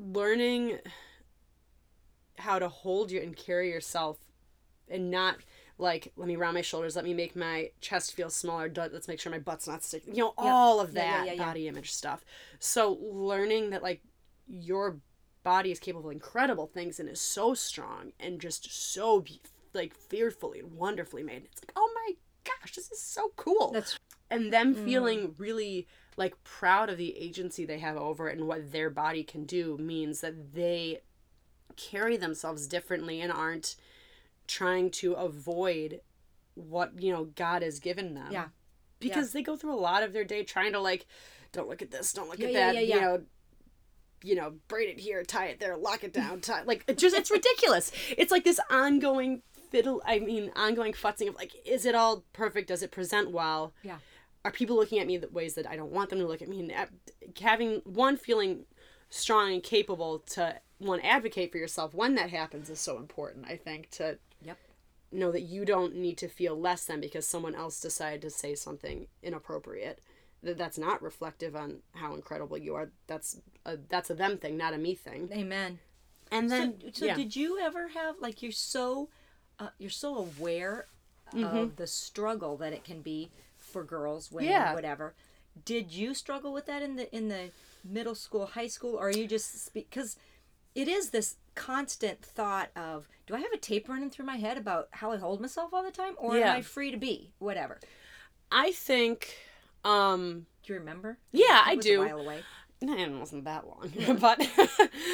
learning 0.00 0.78
how 2.38 2.58
to 2.58 2.68
hold 2.68 3.10
you 3.10 3.20
and 3.20 3.36
carry 3.36 3.68
yourself 3.70 4.18
and 4.88 5.10
not 5.10 5.36
like 5.78 6.12
let 6.16 6.26
me 6.28 6.36
round 6.36 6.54
my 6.54 6.60
shoulders 6.62 6.96
let 6.96 7.04
me 7.04 7.14
make 7.14 7.36
my 7.36 7.70
chest 7.80 8.14
feel 8.14 8.30
smaller 8.30 8.70
let's 8.74 9.08
make 9.08 9.20
sure 9.20 9.30
my 9.32 9.38
butt's 9.38 9.68
not 9.68 9.82
sticking 9.82 10.14
you 10.14 10.22
know 10.22 10.34
all 10.36 10.80
of 10.80 10.94
Yeah, 10.94 11.02
yeah, 11.02 11.18
that 11.18 11.26
yeah, 11.26 11.32
yeah. 11.34 11.44
body 11.44 11.68
image 11.68 11.92
stuff. 11.92 12.24
So 12.58 12.98
learning 13.00 13.70
that 13.70 13.82
like 13.82 14.02
your 14.48 14.98
body 15.42 15.70
is 15.70 15.78
capable 15.78 16.10
of 16.10 16.14
incredible 16.14 16.66
things 16.66 17.00
and 17.00 17.08
is 17.08 17.20
so 17.20 17.54
strong 17.54 18.12
and 18.20 18.40
just 18.40 18.92
so 18.92 19.20
be- 19.20 19.40
like 19.72 19.94
fearfully 19.94 20.60
and 20.60 20.72
wonderfully 20.72 21.22
made. 21.22 21.44
It's 21.50 21.62
like 21.62 21.72
oh 21.76 21.90
my 21.94 22.12
gosh 22.44 22.74
this 22.74 22.90
is 22.90 23.00
so 23.00 23.32
cool. 23.36 23.70
That's 23.72 23.98
and 24.30 24.52
them 24.52 24.74
mm. 24.74 24.84
feeling 24.84 25.34
really 25.38 25.86
like 26.16 26.42
proud 26.44 26.90
of 26.90 26.98
the 26.98 27.16
agency 27.16 27.64
they 27.64 27.78
have 27.78 27.96
over 27.96 28.28
it 28.28 28.36
and 28.38 28.46
what 28.46 28.72
their 28.72 28.90
body 28.90 29.22
can 29.22 29.44
do 29.44 29.76
means 29.78 30.20
that 30.20 30.54
they 30.54 31.00
carry 31.76 32.16
themselves 32.16 32.66
differently 32.66 33.20
and 33.20 33.32
aren't 33.32 33.76
trying 34.46 34.90
to 34.90 35.12
avoid 35.14 36.00
what 36.54 37.00
you 37.00 37.12
know 37.12 37.24
God 37.36 37.62
has 37.62 37.78
given 37.78 38.14
them. 38.14 38.28
Yeah. 38.30 38.46
Because 38.98 39.32
they 39.32 39.42
go 39.42 39.56
through 39.56 39.72
a 39.72 39.80
lot 39.80 40.02
of 40.02 40.12
their 40.12 40.24
day 40.24 40.44
trying 40.44 40.72
to 40.72 40.80
like 40.80 41.06
don't 41.52 41.68
look 41.68 41.82
at 41.82 41.90
this, 41.90 42.12
don't 42.12 42.28
look 42.28 42.38
Yeah, 42.38 42.46
at 42.48 42.52
yeah, 42.52 42.72
that, 42.72 42.86
yeah, 42.86 42.94
you 42.94 43.00
know, 43.00 43.22
you 44.22 44.34
know, 44.34 44.54
braid 44.68 44.88
it 44.90 45.00
here, 45.00 45.22
tie 45.24 45.46
it 45.46 45.58
there, 45.58 45.76
lock 45.76 46.04
it 46.04 46.12
down, 46.12 46.40
tie 46.40 46.62
like 46.64 46.84
it 46.86 46.98
just 46.98 47.16
it's 47.16 47.30
ridiculous. 47.40 47.92
It's 48.18 48.30
like 48.30 48.44
this 48.44 48.60
ongoing 48.70 49.42
fiddle 49.70 50.02
I 50.04 50.18
mean 50.18 50.50
ongoing 50.56 50.92
futzing 50.92 51.28
of 51.28 51.36
like 51.36 51.52
is 51.64 51.86
it 51.86 51.94
all 51.94 52.24
perfect? 52.32 52.68
Does 52.68 52.82
it 52.82 52.90
present 52.90 53.30
well? 53.30 53.72
Yeah. 53.82 53.98
Are 54.44 54.50
people 54.50 54.76
looking 54.76 54.98
at 54.98 55.06
me 55.06 55.18
the 55.18 55.28
ways 55.28 55.54
that 55.54 55.68
I 55.68 55.76
don't 55.76 55.92
want 55.92 56.10
them 56.10 56.18
to 56.20 56.26
look 56.26 56.42
at 56.42 56.48
me? 56.48 56.60
And 56.60 56.88
having 57.40 57.82
one 57.84 58.16
feeling 58.16 58.64
strong 59.10 59.52
and 59.52 59.62
capable 59.62 60.20
to 60.20 60.56
one 60.78 61.00
advocate 61.00 61.52
for 61.52 61.58
yourself 61.58 61.92
when 61.94 62.14
that 62.14 62.30
happens 62.30 62.70
is 62.70 62.80
so 62.80 62.96
important. 62.96 63.46
I 63.46 63.56
think 63.56 63.90
to 63.92 64.18
Yep. 64.42 64.58
know 65.12 65.32
that 65.32 65.42
you 65.42 65.64
don't 65.64 65.96
need 65.96 66.18
to 66.18 66.28
feel 66.28 66.58
less 66.58 66.84
than 66.84 67.00
because 67.00 67.26
someone 67.26 67.54
else 67.54 67.80
decided 67.80 68.22
to 68.22 68.30
say 68.30 68.54
something 68.54 69.08
inappropriate. 69.22 70.00
That 70.42 70.56
that's 70.58 70.78
not 70.78 71.02
reflective 71.02 71.54
on 71.56 71.82
how 71.94 72.14
incredible 72.14 72.56
you 72.56 72.74
are. 72.74 72.90
That's 73.06 73.40
a 73.66 73.76
that's 73.76 74.10
a 74.10 74.14
them 74.14 74.38
thing, 74.38 74.56
not 74.56 74.74
a 74.74 74.78
me 74.78 74.94
thing. 74.94 75.30
Amen. 75.32 75.78
And 76.30 76.50
So, 76.50 76.52
then 76.52 76.74
so 76.92 77.06
yeah. 77.06 77.14
did 77.14 77.36
you 77.36 77.58
ever 77.58 77.88
have 77.88 78.16
like 78.20 78.42
you're 78.42 78.52
so 78.52 79.08
uh, 79.58 79.70
you're 79.78 79.90
so 79.90 80.16
aware 80.16 80.86
Mm-hmm. 81.34 81.66
of 81.66 81.76
the 81.76 81.86
struggle 81.86 82.56
that 82.58 82.72
it 82.72 82.84
can 82.84 83.02
be 83.02 83.30
for 83.70 83.84
girls, 83.84 84.30
women, 84.30 84.50
Yeah. 84.50 84.74
whatever. 84.74 85.14
Did 85.64 85.92
you 85.92 86.14
struggle 86.14 86.52
with 86.52 86.66
that 86.66 86.82
in 86.82 86.96
the 86.96 87.14
in 87.14 87.28
the 87.28 87.50
middle 87.84 88.14
school, 88.14 88.46
high 88.46 88.68
school, 88.68 88.96
or 88.96 89.08
are 89.08 89.10
you 89.10 89.26
just 89.26 89.72
because 89.74 90.16
it 90.74 90.88
is 90.88 91.10
this 91.10 91.36
constant 91.54 92.22
thought 92.24 92.70
of 92.76 93.08
do 93.26 93.34
I 93.34 93.40
have 93.40 93.52
a 93.52 93.58
tape 93.58 93.88
running 93.88 94.08
through 94.10 94.24
my 94.26 94.36
head 94.36 94.56
about 94.56 94.88
how 94.92 95.10
I 95.12 95.16
hold 95.16 95.40
myself 95.40 95.74
all 95.74 95.82
the 95.82 95.90
time, 95.90 96.14
or 96.18 96.36
Yeah. 96.36 96.52
am 96.52 96.58
I 96.58 96.62
free 96.62 96.90
to 96.90 96.96
be 96.96 97.32
whatever? 97.38 97.78
I 98.52 98.72
think 98.72 99.36
um 99.84 100.46
Do 100.62 100.72
you 100.72 100.78
remember? 100.78 101.18
Yeah, 101.32 101.62
I 101.64 101.76
do. 101.76 102.02
A 102.02 102.06
while 102.06 102.20
away. 102.20 102.42
No, 102.82 102.96
it 102.96 103.10
wasn't 103.10 103.44
that 103.44 103.66
long. 103.66 103.92
but 104.20 104.40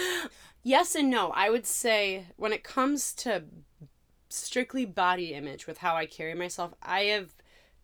yes 0.63 0.95
and 0.95 1.11
no. 1.11 1.31
I 1.31 1.51
would 1.51 1.67
say 1.67 2.27
when 2.37 2.53
it 2.53 2.63
comes 2.65 3.13
to 3.15 3.45
strictly 4.29 4.85
body 4.85 5.33
image 5.35 5.67
with 5.67 5.79
how 5.79 5.97
I 5.97 6.07
carry 6.07 6.35
myself, 6.35 6.75
I 6.83 7.05
have 7.05 7.35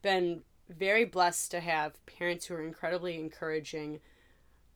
been 0.02 0.42
very 0.72 1.04
blessed 1.04 1.50
to 1.52 1.60
have 1.60 2.04
parents 2.06 2.46
who 2.46 2.54
are 2.54 2.62
incredibly 2.62 3.18
encouraging 3.18 4.00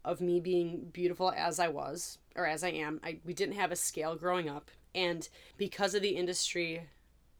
of 0.04 0.20
me 0.20 0.38
being 0.40 0.88
beautiful 0.92 1.32
as 1.36 1.58
I 1.58 1.68
was 1.68 2.18
or 2.36 2.46
as 2.46 2.62
I 2.62 2.68
am. 2.70 3.00
I 3.02 3.18
we 3.24 3.34
didn't 3.34 3.56
have 3.56 3.72
a 3.72 3.76
scale 3.76 4.14
growing 4.14 4.48
up 4.48 4.70
and 4.94 5.28
because 5.56 5.94
of 5.94 6.02
the 6.02 6.10
industry 6.16 6.82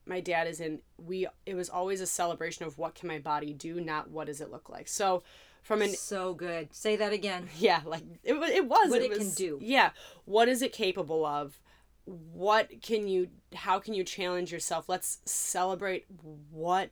my 0.04 0.20
dad 0.20 0.46
is 0.46 0.60
in 0.60 0.80
we 0.98 1.26
it 1.46 1.54
was 1.54 1.68
always 1.68 2.00
a 2.00 2.06
celebration 2.06 2.64
of 2.64 2.76
what 2.78 2.94
can 2.94 3.08
my 3.08 3.18
body 3.18 3.52
do 3.52 3.80
not 3.80 4.10
what 4.10 4.26
does 4.26 4.40
it 4.40 4.50
look 4.50 4.68
like 4.68 4.88
so 4.88 5.22
from 5.62 5.82
an 5.82 5.90
So 5.94 6.32
good. 6.32 6.72
Say 6.72 6.94
that 6.96 7.12
again. 7.12 7.48
yeah 7.58 7.80
like 7.84 8.02
it, 8.22 8.34
it 8.34 8.66
was 8.68 8.90
What 8.90 9.02
it, 9.02 9.06
it 9.06 9.10
can 9.18 9.26
was- 9.26 9.34
do. 9.34 9.58
yeah 9.62 9.90
what 10.24 10.48
is 10.48 10.62
it 10.62 10.72
capable 10.72 11.24
of 11.26 11.58
what 12.04 12.70
can 12.82 13.08
you 13.08 13.28
how 13.54 13.78
can 13.80 13.94
you 13.94 14.04
challenge 14.04 14.52
yourself 14.52 14.88
let's 14.88 15.18
celebrate 15.24 16.04
what 16.50 16.90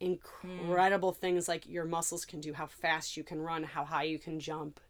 Hmm. 0.00 0.60
incredible 0.60 1.12
things 1.12 1.48
like 1.48 1.66
your 1.68 1.84
muscles 1.84 2.24
can 2.24 2.40
do 2.40 2.52
how 2.52 2.66
fast 2.66 3.16
you 3.16 3.24
can 3.24 3.40
run 3.40 3.64
how 3.64 3.84
high 3.84 4.04
you 4.04 4.18
can 4.18 4.38
jump 4.38 4.80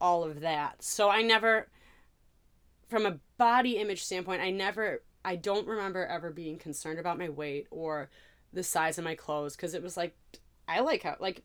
all 0.00 0.22
of 0.24 0.40
that 0.40 0.82
so 0.82 1.10
i 1.10 1.22
never 1.22 1.68
from 2.88 3.06
a 3.06 3.18
body 3.38 3.76
image 3.78 4.04
standpoint 4.04 4.40
i 4.40 4.50
never 4.50 5.02
i 5.24 5.34
don't 5.36 5.66
remember 5.66 6.06
ever 6.06 6.30
being 6.30 6.58
concerned 6.58 6.98
about 6.98 7.18
my 7.18 7.28
weight 7.28 7.66
or 7.70 8.08
the 8.52 8.62
size 8.62 8.98
of 8.98 9.04
my 9.04 9.14
clothes 9.14 9.56
because 9.56 9.74
it 9.74 9.82
was 9.82 9.96
like 9.96 10.16
i 10.68 10.80
like 10.80 11.02
how 11.02 11.16
like 11.18 11.42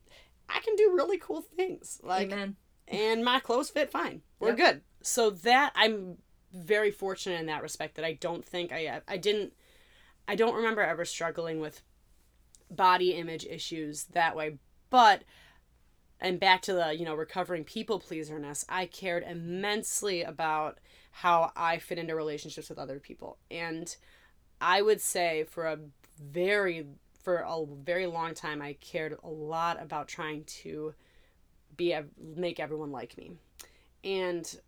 i 0.48 0.60
can 0.60 0.76
do 0.76 0.92
really 0.94 1.18
cool 1.18 1.40
things 1.40 2.00
like 2.04 2.30
Amen. 2.32 2.56
and 2.88 3.24
my 3.24 3.38
clothes 3.40 3.70
fit 3.70 3.90
fine. 3.90 4.22
We're 4.40 4.48
Yep. 4.48 4.56
good. 4.56 4.80
So 5.02 5.30
that 5.30 5.72
I'm 5.76 6.18
very 6.52 6.90
fortunate 6.90 7.38
in 7.38 7.46
that 7.46 7.62
respect 7.62 7.94
that 7.94 8.04
I 8.04 8.14
don't 8.14 8.44
think 8.44 8.72
I 8.72 9.00
I 9.06 9.16
didn't 9.16 9.52
I 10.26 10.34
don't 10.34 10.54
remember 10.56 10.82
ever 10.82 11.04
struggling 11.04 11.60
with 11.60 11.82
body 12.70 13.12
image 13.12 13.44
issues 13.44 14.04
that 14.12 14.36
way. 14.36 14.58
But 14.90 15.22
and 16.20 16.38
back 16.38 16.62
to 16.62 16.74
the, 16.74 16.94
you 16.94 17.04
know, 17.04 17.14
recovering 17.14 17.64
people 17.64 17.98
pleaserness, 17.98 18.64
I 18.68 18.86
cared 18.86 19.22
immensely 19.22 20.22
about 20.22 20.78
how 21.12 21.50
I 21.56 21.78
fit 21.78 21.98
into 21.98 22.14
relationships 22.14 22.68
with 22.68 22.78
other 22.78 22.98
people. 22.98 23.38
And 23.50 23.94
I 24.60 24.82
would 24.82 25.00
say 25.00 25.44
for 25.44 25.66
a 25.66 25.78
very 26.20 26.86
for 27.22 27.36
a 27.46 27.64
very 27.66 28.06
long 28.06 28.34
time 28.34 28.62
I 28.62 28.74
cared 28.74 29.16
a 29.22 29.28
lot 29.28 29.80
about 29.80 30.08
trying 30.08 30.44
to 30.44 30.94
be 31.76 31.94
make 32.18 32.60
everyone 32.60 32.92
like 32.92 33.16
me 33.16 33.32
and 34.04 34.58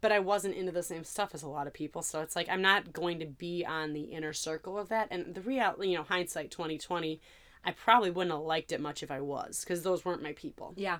but 0.00 0.12
i 0.12 0.18
wasn't 0.18 0.54
into 0.54 0.72
the 0.72 0.82
same 0.82 1.04
stuff 1.04 1.30
as 1.34 1.42
a 1.42 1.48
lot 1.48 1.66
of 1.66 1.72
people 1.72 2.02
so 2.02 2.20
it's 2.20 2.36
like 2.36 2.48
i'm 2.48 2.62
not 2.62 2.92
going 2.92 3.18
to 3.18 3.26
be 3.26 3.64
on 3.64 3.92
the 3.92 4.02
inner 4.02 4.32
circle 4.32 4.78
of 4.78 4.88
that 4.88 5.08
and 5.10 5.34
the 5.34 5.40
reality 5.40 5.88
you 5.88 5.96
know 5.96 6.02
hindsight 6.04 6.50
2020 6.50 7.20
i 7.64 7.70
probably 7.70 8.10
wouldn't 8.10 8.34
have 8.34 8.42
liked 8.44 8.72
it 8.72 8.80
much 8.80 9.02
if 9.02 9.10
i 9.10 9.20
was 9.20 9.60
because 9.64 9.82
those 9.82 10.04
weren't 10.04 10.22
my 10.22 10.32
people 10.32 10.74
Yeah. 10.76 10.98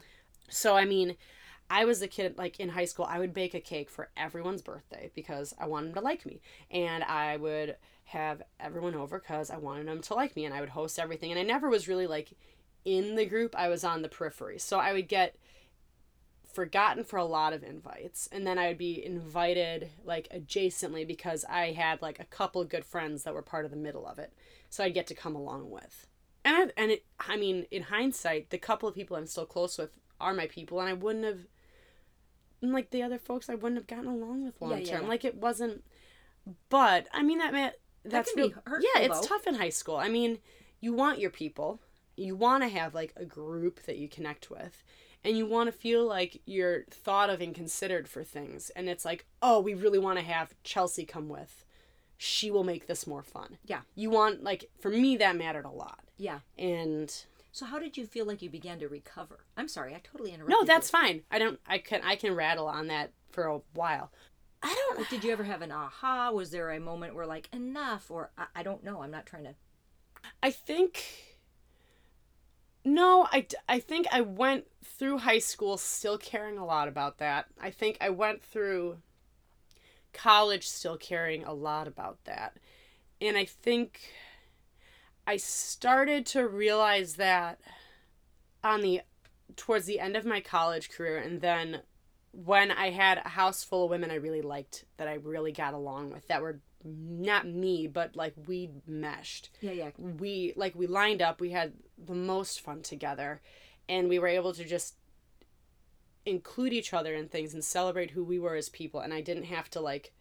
so 0.49 0.77
i 0.77 0.85
mean 0.85 1.17
i 1.69 1.85
was 1.85 2.03
a 2.03 2.09
kid 2.09 2.39
like 2.39 2.59
in 2.61 2.71
high 2.71 2.85
school 2.85 3.07
i 3.09 3.19
would 3.19 3.35
bake 3.35 3.55
a 3.55 3.61
cake 3.61 3.91
for 3.91 4.09
everyone's 4.17 4.63
birthday 4.63 5.11
because 5.15 5.55
i 5.59 5.67
wanted 5.67 5.89
them 5.89 5.95
to 5.97 6.01
like 6.01 6.25
me 6.27 6.41
and 6.71 7.05
i 7.05 7.37
would 7.37 7.77
have 8.05 8.43
everyone 8.59 8.95
over 8.95 9.19
because 9.21 9.51
i 9.51 9.57
wanted 9.57 9.87
them 9.87 10.01
to 10.03 10.15
like 10.15 10.35
me 10.35 10.45
and 10.45 10.55
i 10.55 10.61
would 10.61 10.71
host 10.71 10.99
everything 10.99 11.31
and 11.31 11.39
i 11.39 11.43
never 11.45 11.69
was 11.69 11.87
really 11.89 12.07
like 12.07 12.33
in 12.85 13.15
the 13.15 13.27
group 13.27 13.55
i 13.57 13.69
was 13.69 13.85
on 13.85 14.03
the 14.03 14.09
periphery 14.09 14.59
so 14.59 14.79
i 14.79 14.93
would 14.93 15.07
get 15.07 15.37
forgotten 16.53 17.05
for 17.05 17.17
a 17.17 17.25
lot 17.25 17.53
of 17.53 17.63
invites. 17.63 18.29
And 18.33 18.47
then 18.47 18.59
i 18.59 18.69
would 18.69 18.79
be 18.79 19.05
invited 19.05 19.91
like 20.05 20.29
adjacently 20.35 21.07
because 21.07 21.45
i 21.49 21.73
had 21.73 22.03
like 22.03 22.21
a 22.21 22.25
couple 22.25 22.63
good 22.65 22.85
friends 22.85 23.23
that 23.23 23.35
were 23.35 23.43
part 23.43 23.65
of 23.65 23.71
the 23.71 23.77
middle 23.77 24.07
of 24.07 24.19
it. 24.19 24.33
So 24.69 24.85
i'd 24.85 24.95
get 24.95 25.07
to 25.09 25.15
come 25.15 25.35
along 25.35 25.71
with. 25.71 26.07
And 26.45 26.57
I, 26.57 26.81
and 26.81 26.91
it 26.91 27.05
i 27.19 27.37
mean 27.37 27.67
in 27.71 27.85
hindsight 27.85 28.51
the 28.51 28.59
couple 28.59 28.89
of 28.89 28.95
people 28.95 29.17
i'm 29.17 29.27
still 29.27 29.47
close 29.47 29.77
with 29.79 29.91
are 30.21 30.35
my 30.35 30.47
people 30.47 30.81
and 30.81 30.89
i 30.89 30.93
wouldn't 30.95 31.25
have 31.25 31.41
and, 32.63 32.73
like 32.73 32.91
the 32.91 33.03
other 33.03 33.19
folks 33.19 33.51
i 33.51 33.55
wouldn't 33.55 33.79
have 33.79 33.87
gotten 33.87 34.07
along 34.07 34.45
with 34.45 34.61
long 34.61 34.71
term. 34.71 34.81
yeah, 34.85 35.01
yeah. 35.01 35.07
like 35.07 35.25
it 35.25 35.37
wasn't 35.37 35.85
but 36.69 37.07
i 37.13 37.23
mean 37.23 37.39
that 37.39 37.53
meant 37.53 37.75
that's 38.05 38.33
can 38.33 38.49
be 38.49 38.55
hurtful, 38.65 38.91
yeah 38.95 39.03
it's 39.03 39.21
though. 39.21 39.27
tough 39.27 39.47
in 39.47 39.55
high 39.55 39.69
school. 39.69 39.97
I 39.97 40.09
mean 40.09 40.39
you 40.81 40.95
want 40.95 41.19
your 41.19 41.31
people. 41.31 41.81
You 42.17 42.35
want 42.37 42.63
to 42.63 42.69
have 42.69 42.95
like 42.95 43.13
a 43.17 43.25
group 43.25 43.83
that 43.83 43.99
you 43.99 44.09
connect 44.09 44.51
with 44.51 44.83
and 45.25 45.37
you 45.37 45.47
want 45.47 45.67
to 45.69 45.73
feel 45.73 46.07
like 46.07 46.41
you're 46.47 46.85
thought 46.91 47.31
of 47.31 47.41
and 47.41 47.55
considered 47.55 48.09
for 48.09 48.25
things 48.25 48.71
and 48.77 48.89
it's 48.89 49.05
like 49.05 49.27
oh 49.43 49.61
we 49.61 49.75
really 49.75 49.99
want 49.99 50.19
to 50.19 50.25
have 50.25 50.55
chelsea 50.65 51.05
come 51.05 51.29
with 51.29 51.65
she 52.17 52.51
will 52.51 52.65
make 52.65 52.87
this 52.87 53.07
more 53.07 53.23
fun 53.23 53.59
Yeah. 53.67 53.81
you 53.95 54.11
want 54.11 54.43
like 54.43 54.71
for 54.81 54.91
me 54.91 55.17
that 55.19 55.37
mattered 55.37 55.65
a 55.65 55.71
lot 55.71 56.01
Yeah. 56.19 56.41
and 56.59 57.11
So 57.53 57.67
how 57.67 57.79
did 57.79 57.97
you 57.97 58.07
feel 58.07 58.27
like 58.27 58.43
you 58.43 58.49
began 58.51 58.79
to 58.79 58.89
recover? 58.89 59.41
I'm 59.57 59.69
sorry, 59.69 59.95
I 59.95 60.01
totally 60.05 60.31
interrupted. 60.33 60.53
No, 60.55 60.61
you. 60.61 60.67
that's 60.67 60.89
fine. 60.91 61.23
I 61.33 61.39
don't. 61.41 61.59
I 61.67 61.79
can. 61.79 62.01
I 62.05 62.15
can 62.15 62.35
rattle 62.37 62.69
on 62.69 62.87
that 62.87 63.11
for 63.33 63.45
a 63.47 63.61
while. 63.75 64.13
I 64.63 64.73
don't. 64.95 65.09
Did 65.11 65.25
you 65.25 65.33
ever 65.33 65.43
have 65.43 65.61
an 65.61 65.73
aha? 65.73 66.31
Was 66.31 66.51
there 66.53 66.71
a 66.71 66.79
moment 66.79 67.15
where 67.17 67.27
like 67.27 67.49
enough, 67.53 68.09
or 68.11 68.31
I, 68.39 68.45
I 68.55 68.63
don't 68.63 68.85
know. 68.85 69.03
I'm 69.03 69.11
not 69.11 69.27
trying 69.27 69.45
to. 69.45 69.55
I 70.43 70.51
think. 70.53 71.03
No, 72.85 73.29
I, 73.31 73.47
I 73.69 73.79
think 73.79 74.07
I 74.11 74.23
went 74.23 74.67
through 74.83 75.19
high 75.19 75.39
school 75.39 75.77
still 75.77 76.17
caring 76.17 76.57
a 76.57 76.65
lot 76.65 76.89
about 76.89 77.19
that. 77.19 77.47
I 77.61 77.71
think 77.71 77.99
I 78.01 78.11
went 78.11 78.43
through 78.43 78.99
college 80.13 80.67
still 80.67 80.97
caring 80.97 81.45
a 81.45 81.53
lot 81.53 81.87
about 81.87 82.25
that. 82.25 82.57
And 83.21 83.37
I 83.37 83.45
think 83.45 84.01
I 85.27 85.37
started 85.37 86.27
to 86.27 86.49
realize 86.49 87.17
that 87.17 87.61
on 88.65 88.81
the 88.81 89.03
towards 89.57 89.87
the 89.87 90.01
end 90.01 90.17
of 90.17 90.25
my 90.25 90.41
college 90.41 90.91
career 90.91 91.19
and 91.19 91.41
then 91.41 91.83
when 92.33 92.71
I 92.71 92.91
had 92.91 93.19
a 93.19 93.29
house 93.31 93.65
full 93.65 93.85
of 93.85 93.91
women 93.91 94.11
I 94.11 94.15
really 94.15 94.43
liked 94.43 94.85
that 94.97 95.09
I 95.09 95.15
really 95.15 95.53
got 95.53 95.75
along 95.75 96.11
with 96.11 96.29
that 96.29 96.41
were 96.41 96.61
not 96.85 97.47
me 97.47 97.87
but 97.87 98.17
like 98.17 98.35
we 98.47 98.71
meshed. 98.87 99.51
Yeah, 99.61 99.73
yeah. 99.73 99.91
we 99.99 100.53
like 100.57 100.75
we 100.75 100.87
lined 100.87 101.23
up. 101.23 101.41
We 101.41 101.51
had 101.51 101.73
the 101.99 102.15
most 102.15 102.61
fun 102.61 102.83
together. 102.83 103.41
And 103.89 104.09
we 104.09 104.19
were 104.19 104.29
able 104.29 104.53
to 104.53 104.65
just 104.65 104.95
include 106.25 106.73
each 106.73 106.93
other 106.93 107.15
in 107.15 107.29
things 107.29 107.55
and 107.55 107.65
celebrate 107.65 108.13
who 108.13 108.23
we 108.23 108.39
were 108.39 108.55
as 108.55 108.69
people. 108.69 109.01
And 109.01 109.13
i 109.13 109.21
didn't 109.21 109.45
have 109.45 109.69
to 109.71 109.81
like 109.81 110.13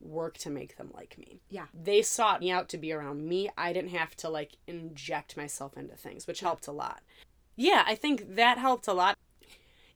work 0.00 0.38
to 0.38 0.50
make 0.50 0.76
them 0.76 0.90
like 0.94 1.16
me. 1.18 1.40
Yeah. 1.48 1.66
they 1.74 2.02
sought 2.02 2.40
me 2.40 2.50
out 2.50 2.68
to 2.70 2.78
be 2.78 2.92
around 2.92 3.26
me. 3.26 3.50
I 3.56 3.72
didn't 3.72 3.90
have 3.90 4.16
to 4.16 4.28
like 4.28 4.56
inject 4.66 5.36
myself 5.36 5.76
into 5.76 5.96
things 5.96 6.26
which 6.26 6.40
helped 6.40 6.66
a 6.66 6.72
lot. 6.72 7.00
Yeah 7.58 7.84
i 7.86 7.94
think 7.94 8.36
that 8.36 8.58
helped 8.58 8.88
a 8.88 8.92
lot. 8.92 9.16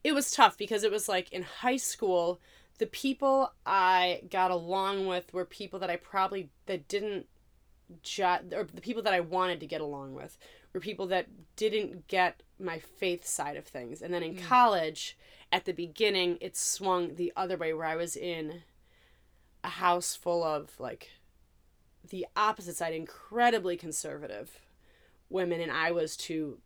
It 0.03 0.13
was 0.13 0.31
tough 0.31 0.57
because 0.57 0.83
it 0.83 0.91
was 0.91 1.07
like 1.07 1.31
in 1.31 1.43
high 1.43 1.77
school 1.77 2.39
the 2.81 2.87
people 2.87 3.53
i 3.63 4.23
got 4.31 4.49
along 4.49 5.05
with 5.05 5.31
were 5.33 5.45
people 5.45 5.77
that 5.77 5.89
i 5.91 5.95
probably 5.95 6.49
that 6.65 6.87
didn't 6.87 7.27
ju- 8.01 8.23
or 8.23 8.63
the 8.73 8.81
people 8.81 9.03
that 9.03 9.13
i 9.13 9.19
wanted 9.19 9.59
to 9.59 9.67
get 9.67 9.81
along 9.81 10.15
with 10.15 10.37
were 10.73 10.79
people 10.79 11.05
that 11.07 11.27
didn't 11.55 12.07
get 12.07 12.41
my 12.59 12.79
faith 12.79 13.25
side 13.25 13.57
of 13.57 13.65
things. 13.65 14.01
And 14.01 14.13
then 14.13 14.23
in 14.23 14.35
mm. 14.35 14.43
college 14.43 15.17
at 15.51 15.65
the 15.65 15.73
beginning 15.73 16.37
it 16.39 16.55
swung 16.55 17.15
the 17.15 17.33
other 17.35 17.57
way 17.57 17.73
where 17.73 17.85
i 17.85 17.95
was 17.95 18.15
in 18.15 18.63
a 19.63 19.69
house 19.69 20.15
full 20.15 20.43
of 20.43 20.79
like 20.79 21.09
the 22.09 22.25
opposite 22.35 22.77
side 22.77 22.93
incredibly 22.93 23.75
conservative 23.75 24.61
women 25.29 25.59
and 25.59 25.71
i 25.71 25.91
was 25.91 26.15
too 26.15 26.59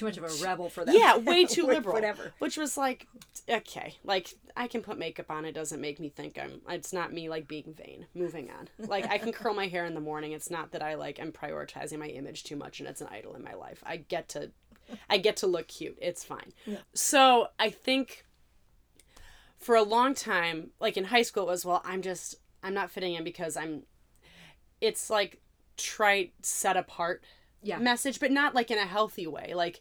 Too 0.00 0.06
much 0.06 0.16
of 0.16 0.24
a 0.24 0.42
rebel 0.42 0.70
for 0.70 0.82
that. 0.82 0.94
yeah, 0.94 1.18
way 1.18 1.44
too 1.46 1.66
liberal. 1.66 1.92
Whatever. 1.92 2.32
Which 2.38 2.56
was 2.56 2.78
like, 2.78 3.06
okay, 3.46 3.96
like 4.02 4.32
I 4.56 4.66
can 4.66 4.80
put 4.80 4.98
makeup 4.98 5.30
on. 5.30 5.44
It 5.44 5.52
doesn't 5.52 5.78
make 5.78 6.00
me 6.00 6.08
think 6.08 6.38
I'm. 6.38 6.62
It's 6.70 6.94
not 6.94 7.12
me 7.12 7.28
like 7.28 7.46
being 7.46 7.74
vain. 7.76 8.06
Moving 8.14 8.50
on. 8.50 8.70
Like 8.78 9.10
I 9.10 9.18
can 9.18 9.30
curl 9.30 9.52
my 9.52 9.66
hair 9.66 9.84
in 9.84 9.92
the 9.92 10.00
morning. 10.00 10.32
It's 10.32 10.48
not 10.50 10.70
that 10.72 10.82
I 10.82 10.94
like 10.94 11.20
am 11.20 11.32
prioritizing 11.32 11.98
my 11.98 12.06
image 12.06 12.44
too 12.44 12.56
much 12.56 12.80
and 12.80 12.88
it's 12.88 13.02
an 13.02 13.08
idol 13.12 13.34
in 13.34 13.44
my 13.44 13.52
life. 13.52 13.84
I 13.84 13.98
get 13.98 14.30
to, 14.30 14.52
I 15.10 15.18
get 15.18 15.36
to 15.36 15.46
look 15.46 15.68
cute. 15.68 15.98
It's 16.00 16.24
fine. 16.24 16.54
So 16.94 17.48
I 17.58 17.68
think. 17.68 18.24
For 19.58 19.74
a 19.74 19.82
long 19.82 20.14
time, 20.14 20.70
like 20.80 20.96
in 20.96 21.04
high 21.04 21.20
school, 21.20 21.42
it 21.42 21.50
was 21.50 21.66
well. 21.66 21.82
I'm 21.84 22.00
just. 22.00 22.36
I'm 22.62 22.72
not 22.72 22.90
fitting 22.90 23.16
in 23.16 23.22
because 23.24 23.54
I'm. 23.58 23.82
It's 24.80 25.10
like 25.10 25.42
trite, 25.76 26.32
set 26.40 26.78
apart 26.78 27.22
Yeah. 27.62 27.78
message, 27.78 28.20
but 28.20 28.30
not 28.30 28.54
like 28.54 28.70
in 28.70 28.78
a 28.78 28.86
healthy 28.86 29.26
way. 29.26 29.52
Like, 29.54 29.80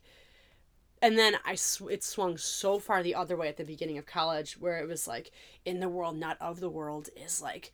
and 1.01 1.17
then 1.17 1.35
I 1.45 1.55
sw- 1.55 1.89
it 1.89 2.03
swung 2.03 2.37
so 2.37 2.79
far 2.79 3.01
the 3.01 3.15
other 3.15 3.37
way 3.37 3.47
at 3.47 3.57
the 3.57 3.63
beginning 3.63 3.97
of 3.97 4.05
college, 4.05 4.53
where 4.59 4.79
it 4.79 4.87
was 4.87 5.07
like, 5.07 5.31
in 5.65 5.79
the 5.79 5.89
world, 5.89 6.17
not 6.17 6.37
of 6.41 6.59
the 6.59 6.69
world, 6.69 7.09
is 7.15 7.41
like 7.41 7.71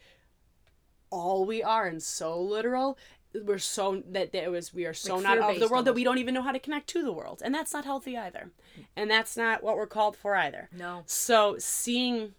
all 1.10 1.46
we 1.46 1.64
are, 1.64 1.88
and 1.88 2.04
so 2.04 2.40
literal. 2.40 2.98
We're 3.34 3.58
so 3.58 4.02
that, 4.12 4.32
that 4.32 4.44
it 4.44 4.52
was 4.52 4.74
we 4.74 4.86
are 4.86 4.94
so 4.94 5.16
Like 5.16 5.24
not 5.24 5.38
of 5.40 5.60
the 5.60 5.68
world 5.68 5.86
that 5.86 5.94
we 5.94 6.06
don't 6.06 6.20
even 6.20 6.34
know 6.34 6.42
how 6.42 6.54
to 6.54 6.60
connect 6.60 6.88
to 6.90 7.04
the 7.04 7.12
world, 7.12 7.42
and 7.44 7.54
that's 7.54 7.74
not 7.74 7.84
healthy 7.84 8.18
either, 8.18 8.52
and 8.96 9.10
that's 9.10 9.36
not 9.36 9.62
what 9.62 9.76
we're 9.76 9.88
called 9.88 10.16
for 10.16 10.36
either. 10.36 10.70
No. 10.72 11.04
So 11.06 11.58
seeing 11.60 12.34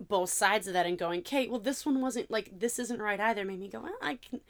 both 0.00 0.30
sides 0.30 0.66
of 0.66 0.72
that 0.72 0.86
and 0.86 0.98
going, 0.98 1.22
Kate, 1.22 1.50
well, 1.50 1.60
this 1.60 1.84
one 1.84 2.00
wasn't 2.00 2.30
like 2.30 2.58
this 2.58 2.78
isn't 2.78 3.00
right 3.00 3.20
either, 3.20 3.44
made 3.44 3.60
me 3.60 3.68
go, 3.68 3.80
well, 3.80 3.94
I 4.02 4.16
can 4.16 4.40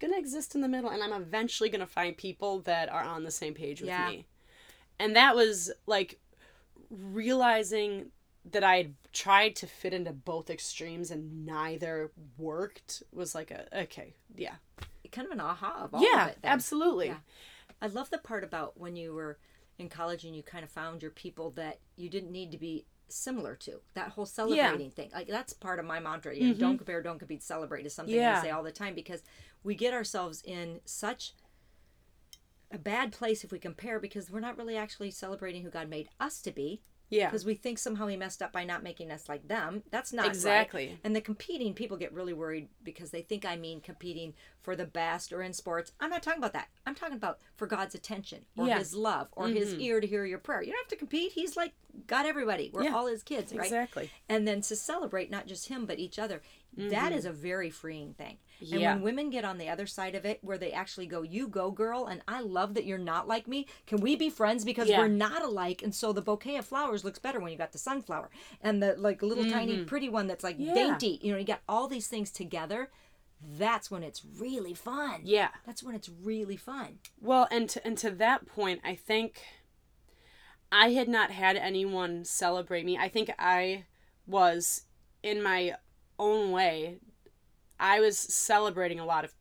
gonna 0.00 0.18
exist 0.18 0.54
in 0.54 0.60
the 0.60 0.68
middle, 0.68 0.90
and 0.90 1.02
I'm 1.02 1.12
eventually 1.12 1.68
gonna 1.68 1.86
find 1.86 2.16
people 2.16 2.60
that 2.60 2.88
are 2.88 3.02
on 3.02 3.24
the 3.24 3.30
same 3.30 3.54
page 3.54 3.80
with 3.80 3.88
Yeah. 3.88 4.08
me, 4.08 4.26
and 4.98 5.16
that 5.16 5.34
was 5.34 5.70
like 5.86 6.20
realizing 6.90 8.12
that 8.44 8.64
I 8.64 8.76
had 8.76 8.94
tried 9.12 9.56
to 9.56 9.66
fit 9.66 9.92
into 9.92 10.12
both 10.12 10.48
extremes 10.48 11.10
and 11.10 11.44
neither 11.44 12.12
worked 12.38 13.02
was 13.12 13.34
like 13.34 13.50
a 13.50 13.66
okay, 13.82 14.14
yeah, 14.34 14.56
Kind 15.10 15.26
of 15.26 15.32
an 15.32 15.40
aha 15.40 15.84
of 15.84 15.94
all 15.94 16.02
yeah, 16.02 16.24
of 16.26 16.30
it. 16.32 16.38
then. 16.42 16.52
absolutely, 16.52 17.06
Yeah. 17.06 17.18
I 17.80 17.86
love 17.86 18.10
the 18.10 18.18
part 18.18 18.44
about 18.44 18.78
when 18.78 18.96
you 18.96 19.14
were 19.14 19.38
in 19.78 19.88
college 19.88 20.24
and 20.24 20.34
you 20.34 20.42
kind 20.42 20.64
of 20.64 20.70
found 20.70 21.02
your 21.02 21.10
people 21.10 21.50
that 21.52 21.78
you 21.96 22.08
didn't 22.10 22.32
need 22.32 22.50
to 22.52 22.58
be 22.58 22.84
similar 23.08 23.54
to. 23.56 23.80
That 23.94 24.10
whole 24.10 24.26
celebrating 24.26 24.90
thing. 24.90 25.10
Like 25.14 25.28
that's 25.28 25.52
part 25.52 25.78
of 25.78 25.86
my 25.86 26.00
mantra. 26.00 26.34
You 26.34 26.48
know, 26.48 26.54
don't 26.54 26.70
mm-hmm. 26.70 26.78
compare, 26.78 27.02
don't 27.02 27.18
compete, 27.18 27.42
celebrate 27.42 27.86
is 27.86 27.94
something 27.94 28.14
Yeah. 28.14 28.38
I 28.38 28.42
say 28.42 28.50
all 28.50 28.62
the 28.62 28.72
time 28.72 28.94
because 28.94 29.22
we 29.62 29.74
get 29.74 29.94
ourselves 29.94 30.42
in 30.44 30.80
such 30.84 31.34
a 32.70 32.78
bad 32.78 33.12
place 33.12 33.44
if 33.44 33.52
we 33.52 33.58
compare 33.58 33.98
because 33.98 34.30
we're 34.30 34.40
not 34.40 34.58
really 34.58 34.76
actually 34.76 35.10
celebrating 35.10 35.62
who 35.62 35.70
God 35.70 35.88
made 35.88 36.08
us 36.20 36.40
to 36.42 36.50
be 36.50 36.82
yeah, 37.10 37.26
because 37.26 37.46
we 37.46 37.54
think 37.54 37.78
somehow 37.78 38.06
he 38.06 38.16
messed 38.16 38.42
up 38.42 38.52
by 38.52 38.64
not 38.64 38.82
making 38.82 39.10
us 39.10 39.28
like 39.28 39.48
them. 39.48 39.82
That's 39.90 40.12
not 40.12 40.26
right. 40.26 40.30
Exactly. 40.30 40.98
And 41.02 41.16
the 41.16 41.22
competing, 41.22 41.72
people 41.72 41.96
get 41.96 42.12
really 42.12 42.34
worried 42.34 42.68
because 42.82 43.10
they 43.10 43.22
think 43.22 43.46
I 43.46 43.56
mean 43.56 43.80
competing 43.80 44.34
for 44.62 44.76
the 44.76 44.84
best 44.84 45.32
or 45.32 45.40
in 45.40 45.54
sports. 45.54 45.92
I'm 46.00 46.10
not 46.10 46.22
talking 46.22 46.38
about 46.38 46.52
that. 46.52 46.68
I'm 46.86 46.94
talking 46.94 47.16
about 47.16 47.38
for 47.56 47.66
God's 47.66 47.94
attention 47.94 48.44
or 48.58 48.66
Yeah. 48.66 48.78
His 48.78 48.94
love 48.94 49.28
or 49.32 49.48
His 49.48 49.70
mm-hmm. 49.70 49.80
ear 49.80 50.00
to 50.00 50.06
hear 50.06 50.26
your 50.26 50.38
prayer. 50.38 50.62
You 50.62 50.72
don't 50.72 50.82
have 50.84 50.88
to 50.88 50.96
compete. 50.96 51.32
He's 51.32 51.56
like 51.56 51.72
got 52.06 52.26
everybody. 52.26 52.70
We're 52.72 52.84
Yeah. 52.84 52.94
all 52.94 53.06
His 53.06 53.22
kids, 53.22 53.54
right? 53.54 53.64
exactly. 53.64 54.10
And 54.28 54.46
then 54.46 54.60
to 54.62 54.76
celebrate 54.76 55.30
not 55.30 55.46
just 55.46 55.68
Him 55.68 55.86
but 55.86 55.98
each 55.98 56.18
other. 56.18 56.42
That 56.76 57.12
is 57.12 57.24
a 57.24 57.32
very 57.32 57.70
freeing 57.70 58.14
thing. 58.14 58.38
And 58.60 58.68
Mm-hmm. 58.70 58.80
When 58.82 59.02
women 59.02 59.30
get 59.30 59.44
on 59.44 59.58
the 59.58 59.68
other 59.68 59.86
side 59.86 60.16
of 60.16 60.24
it, 60.24 60.40
where 60.42 60.58
they 60.58 60.72
actually 60.72 61.06
go, 61.06 61.22
"You 61.22 61.46
go, 61.46 61.70
girl," 61.70 62.06
and 62.06 62.22
I 62.26 62.40
love 62.40 62.74
that 62.74 62.84
you're 62.84 62.98
not 62.98 63.28
like 63.28 63.46
me. 63.46 63.66
Can 63.86 64.00
we 64.00 64.16
be 64.16 64.30
friends 64.30 64.64
because 64.64 64.88
Yeah. 64.88 64.98
we're 64.98 65.06
not 65.08 65.42
alike? 65.42 65.80
And 65.82 65.94
so 65.94 66.12
the 66.12 66.22
bouquet 66.22 66.56
of 66.56 66.64
flowers 66.66 67.04
looks 67.04 67.20
better 67.20 67.38
when 67.38 67.52
you 67.52 67.58
got 67.58 67.70
the 67.70 67.78
sunflower 67.78 68.30
and 68.60 68.82
the 68.82 68.94
like 68.98 69.22
little 69.22 69.48
tiny 69.48 69.84
pretty 69.84 70.08
one 70.08 70.26
that's 70.26 70.42
like 70.42 70.56
Mm-hmm. 70.56 70.66
Yeah. 70.66 70.74
dainty. 70.74 71.20
You 71.22 71.32
know, 71.32 71.38
you 71.38 71.44
got 71.44 71.60
all 71.68 71.86
these 71.86 72.08
things 72.08 72.32
together. 72.32 72.90
That's 73.40 73.90
when 73.92 74.02
it's 74.02 74.24
really 74.24 74.74
fun. 74.74 75.20
Yeah. 75.22 75.50
That's 75.64 75.82
when 75.84 75.94
it's 75.94 76.08
really 76.08 76.56
fun. 76.56 76.98
Well, 77.20 77.46
and 77.52 77.68
to, 77.70 77.86
and 77.86 77.96
to 77.98 78.10
that 78.10 78.46
point, 78.46 78.80
I 78.84 78.96
think 78.96 79.40
I 80.72 80.90
had 80.90 81.08
not 81.08 81.30
had 81.30 81.56
anyone 81.56 82.24
celebrate 82.24 82.84
me. 82.84 82.98
I 82.98 83.08
think 83.08 83.30
I 83.38 83.84
was 84.26 84.82
in 85.22 85.42
my 85.42 85.74
own 86.18 86.50
way. 86.50 86.98
I 87.80 88.00
was 88.00 88.18
celebrating 88.18 88.98
a 88.98 89.06
lot 89.06 89.24
of 89.24 89.34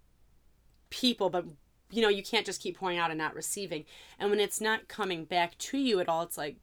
people, 0.89 1.29
but 1.29 1.45
you 1.89 2.01
know, 2.01 2.09
you 2.09 2.23
can't 2.23 2.45
just 2.45 2.61
keep 2.61 2.77
pouring 2.77 2.97
out 2.97 3.11
and 3.11 3.17
not 3.17 3.33
receiving. 3.33 3.85
And 4.19 4.29
when 4.29 4.39
it's 4.39 4.59
not 4.59 4.87
coming 4.87 5.23
back 5.23 5.57
to 5.59 5.77
you 5.77 5.99
at 5.99 6.09
all, 6.09 6.21
it's 6.23 6.37
like, 6.37 6.57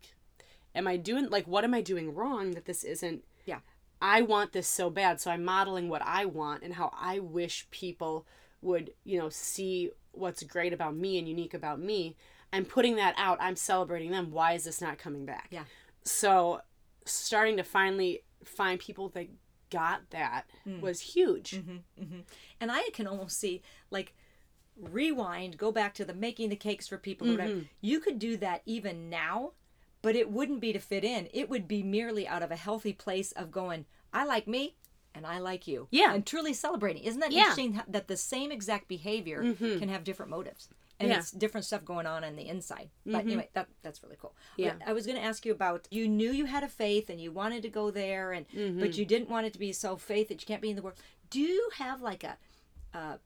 am 0.74 0.86
I 0.86 0.96
doing 0.96 1.28
like 1.30 1.46
what 1.46 1.64
am 1.64 1.74
I 1.74 1.80
doing 1.80 2.14
wrong 2.14 2.52
that 2.52 2.66
this 2.66 2.84
isn't 2.84 3.24
Yeah. 3.46 3.60
I 4.02 4.22
want 4.22 4.52
this 4.52 4.68
so 4.68 4.90
bad, 4.90 5.20
so 5.20 5.30
I'm 5.30 5.44
modeling 5.44 5.88
what 5.88 6.02
I 6.02 6.26
want 6.26 6.62
and 6.62 6.74
how 6.74 6.92
I 6.98 7.20
wish 7.20 7.66
people 7.70 8.26
would, 8.60 8.92
you 9.04 9.18
know, 9.18 9.28
see 9.28 9.90
what's 10.12 10.42
great 10.42 10.72
about 10.72 10.94
me 10.94 11.18
and 11.18 11.28
unique 11.28 11.54
about 11.54 11.80
me. 11.80 12.16
I'm 12.52 12.64
putting 12.64 12.96
that 12.96 13.14
out. 13.16 13.38
I'm 13.40 13.56
celebrating 13.56 14.10
them. 14.10 14.30
Why 14.30 14.52
is 14.52 14.64
this 14.64 14.80
not 14.80 14.98
coming 14.98 15.24
back? 15.24 15.48
Yeah. 15.50 15.64
So, 16.04 16.60
starting 17.04 17.56
to 17.56 17.64
finally 17.64 18.22
find 18.44 18.78
people 18.78 19.08
that 19.10 19.26
got 19.74 20.10
that 20.10 20.42
Hmm. 20.64 20.80
was 20.80 21.00
huge. 21.00 21.50
Mm-hmm. 21.52 22.20
And 22.60 22.70
I 22.72 22.82
can 22.92 23.06
almost 23.06 23.38
see 23.38 23.62
like 23.90 24.14
rewind, 24.76 25.56
go 25.56 25.70
back 25.72 25.94
to 25.94 26.04
the 26.04 26.14
making 26.14 26.48
the 26.50 26.56
cakes 26.56 26.88
for 26.88 26.98
people 26.98 27.26
Mm-hmm. 27.26 27.36
whatever. 27.38 27.60
You 27.80 28.00
could 28.00 28.18
do 28.18 28.36
that 28.38 28.62
even 28.66 29.08
now, 29.10 29.52
but 30.02 30.16
it 30.16 30.30
wouldn't 30.30 30.60
be 30.60 30.72
to 30.72 30.78
fit 30.78 31.04
in. 31.04 31.28
It 31.32 31.48
would 31.48 31.66
be 31.68 31.82
merely 31.82 32.26
out 32.26 32.42
of 32.42 32.50
a 32.50 32.56
healthy 32.56 32.92
place 32.92 33.32
of 33.32 33.50
going, 33.50 33.86
I 34.12 34.24
like 34.24 34.46
me 34.46 34.76
and 35.14 35.26
I 35.26 35.38
like 35.38 35.66
you. 35.66 35.86
Yeah. 35.90 36.12
And 36.12 36.26
truly 36.26 36.52
celebrating. 36.52 37.04
Isn't 37.04 37.20
that 37.20 37.32
Yeah. 37.32 37.42
Mm-hmm. 37.50 37.60
interesting 37.60 37.82
that 37.92 38.08
the 38.08 38.16
same 38.16 38.50
exact 38.50 38.88
behavior 38.88 39.54
can 39.54 39.88
have 39.88 40.04
different 40.04 40.30
motives? 40.30 40.68
And 41.00 41.08
Yeah. 41.10 41.18
it's 41.18 41.32
different 41.32 41.66
stuff 41.66 41.84
going 41.84 42.06
on 42.06 42.22
in 42.22 42.36
the 42.36 42.46
inside. 42.48 42.88
But 43.04 43.22
anyway, 43.22 43.48
that 43.54 43.68
that's 43.82 44.02
really 44.02 44.16
cool. 44.18 44.34
Yeah. 44.56 44.74
I 44.86 44.92
was 44.92 45.06
going 45.06 45.18
to 45.18 45.24
ask 45.24 45.44
you 45.44 45.52
about 45.52 45.88
you 45.90 46.06
knew 46.08 46.30
you 46.30 46.44
had 46.44 46.62
a 46.62 46.68
faith 46.68 47.10
and 47.10 47.20
you 47.20 47.32
wanted 47.32 47.62
to 47.62 47.68
go 47.68 47.90
there 47.90 48.32
and 48.32 48.46
but 48.80 48.96
you 48.96 49.04
didn't 49.04 49.28
want 49.28 49.46
it 49.46 49.52
to 49.54 49.58
be 49.58 49.72
so 49.72 49.96
faith 49.96 50.28
that 50.28 50.40
you 50.40 50.46
can't 50.46 50.62
be 50.62 50.70
in 50.70 50.76
the 50.76 50.82
world. 50.82 50.98
Do 51.30 51.40
you 51.40 51.68
have 51.78 52.00
like 52.00 52.22
a 52.22 52.36
uh, 52.94 53.16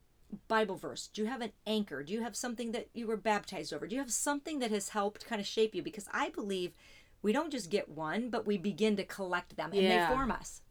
Bible 0.48 0.76
verse? 0.76 1.08
Do 1.08 1.20
you 1.22 1.28
have 1.28 1.42
an 1.42 1.52
anchor? 1.66 2.02
Do 2.02 2.12
you 2.14 2.22
have 2.22 2.34
something 2.34 2.72
that 2.72 2.88
you 2.94 3.06
were 3.06 3.18
baptized 3.18 3.72
over? 3.74 3.86
Do 3.86 3.94
you 3.94 4.00
have 4.00 4.12
something 4.12 4.60
that 4.60 4.70
has 4.70 4.90
helped 4.90 5.26
kind 5.26 5.40
of 5.40 5.46
shape 5.46 5.74
you? 5.74 5.82
Because 5.82 6.08
I 6.10 6.30
believe 6.30 6.72
we 7.20 7.32
don't 7.32 7.50
just 7.50 7.68
get 7.70 7.88
one, 7.90 8.30
but 8.30 8.46
we 8.46 8.56
begin 8.56 8.96
to 8.96 9.04
collect 9.04 9.56
them 9.56 9.72
and 9.72 9.82
Yeah. 9.82 10.08
they 10.08 10.14
form 10.14 10.30
us. 10.30 10.62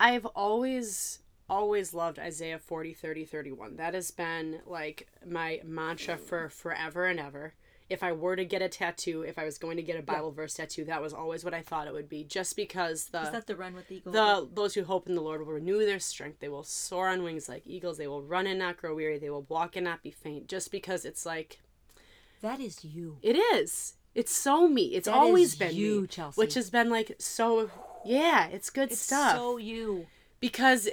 I've 0.00 0.26
always 0.26 1.20
always 1.48 1.94
loved 1.94 2.18
Isaiah 2.18 2.58
40 2.58 2.92
30 2.94 3.24
31. 3.24 3.76
That 3.76 3.94
has 3.94 4.10
been 4.10 4.60
like 4.66 5.08
my 5.26 5.60
mantra 5.64 6.16
for 6.16 6.48
forever 6.48 7.04
and 7.06 7.18
ever. 7.20 7.54
If 7.90 8.02
I 8.02 8.12
were 8.12 8.36
to 8.36 8.44
get 8.44 8.60
a 8.60 8.68
tattoo, 8.68 9.22
if 9.22 9.38
I 9.38 9.44
was 9.46 9.56
going 9.56 9.78
to 9.78 9.82
get 9.82 9.98
a 9.98 10.02
Bible 10.02 10.30
verse 10.30 10.52
tattoo, 10.52 10.84
that 10.84 11.00
was 11.00 11.14
always 11.14 11.42
what 11.42 11.54
I 11.54 11.62
thought 11.62 11.86
it 11.86 11.94
would 11.94 12.08
be 12.08 12.22
just 12.22 12.54
because 12.54 13.06
the 13.06 13.22
Is 13.22 13.30
that 13.30 13.46
the 13.46 13.56
run 13.56 13.74
with 13.74 13.88
the 13.88 13.96
eagle? 13.96 14.12
the 14.12 14.46
those 14.52 14.74
who 14.74 14.84
hope 14.84 15.08
in 15.08 15.14
the 15.14 15.22
Lord 15.22 15.40
will 15.46 15.54
renew 15.54 15.78
their 15.86 15.98
strength. 15.98 16.40
They 16.40 16.50
will 16.50 16.64
soar 16.64 17.08
on 17.08 17.22
wings 17.22 17.48
like 17.48 17.62
eagles. 17.66 17.96
They 17.96 18.06
will 18.06 18.22
run 18.22 18.46
and 18.46 18.58
not 18.58 18.76
grow 18.76 18.94
weary. 18.94 19.18
They 19.18 19.30
will 19.30 19.46
walk 19.48 19.74
and 19.74 19.84
not 19.84 20.02
be 20.02 20.10
faint. 20.10 20.48
Just 20.48 20.70
because 20.70 21.06
it's 21.06 21.24
like 21.24 21.60
that 22.42 22.60
is 22.60 22.84
you. 22.84 23.16
it 23.22 23.36
is. 23.36 23.94
It's 24.14 24.32
so 24.32 24.68
me. 24.68 24.94
It's 24.94 25.06
That 25.06 25.14
always 25.14 25.54
been 25.54 25.74
you, 25.74 26.02
me, 26.02 26.06
Chelsea. 26.08 26.38
which 26.38 26.54
has 26.54 26.68
been 26.70 26.90
like 26.90 27.16
so. 27.18 27.70
Yeah, 28.04 28.48
it's 28.48 28.68
good 28.68 28.90
It's 28.92 29.00
stuff. 29.00 29.32
so 29.34 29.56
you. 29.56 30.06
because 30.40 30.88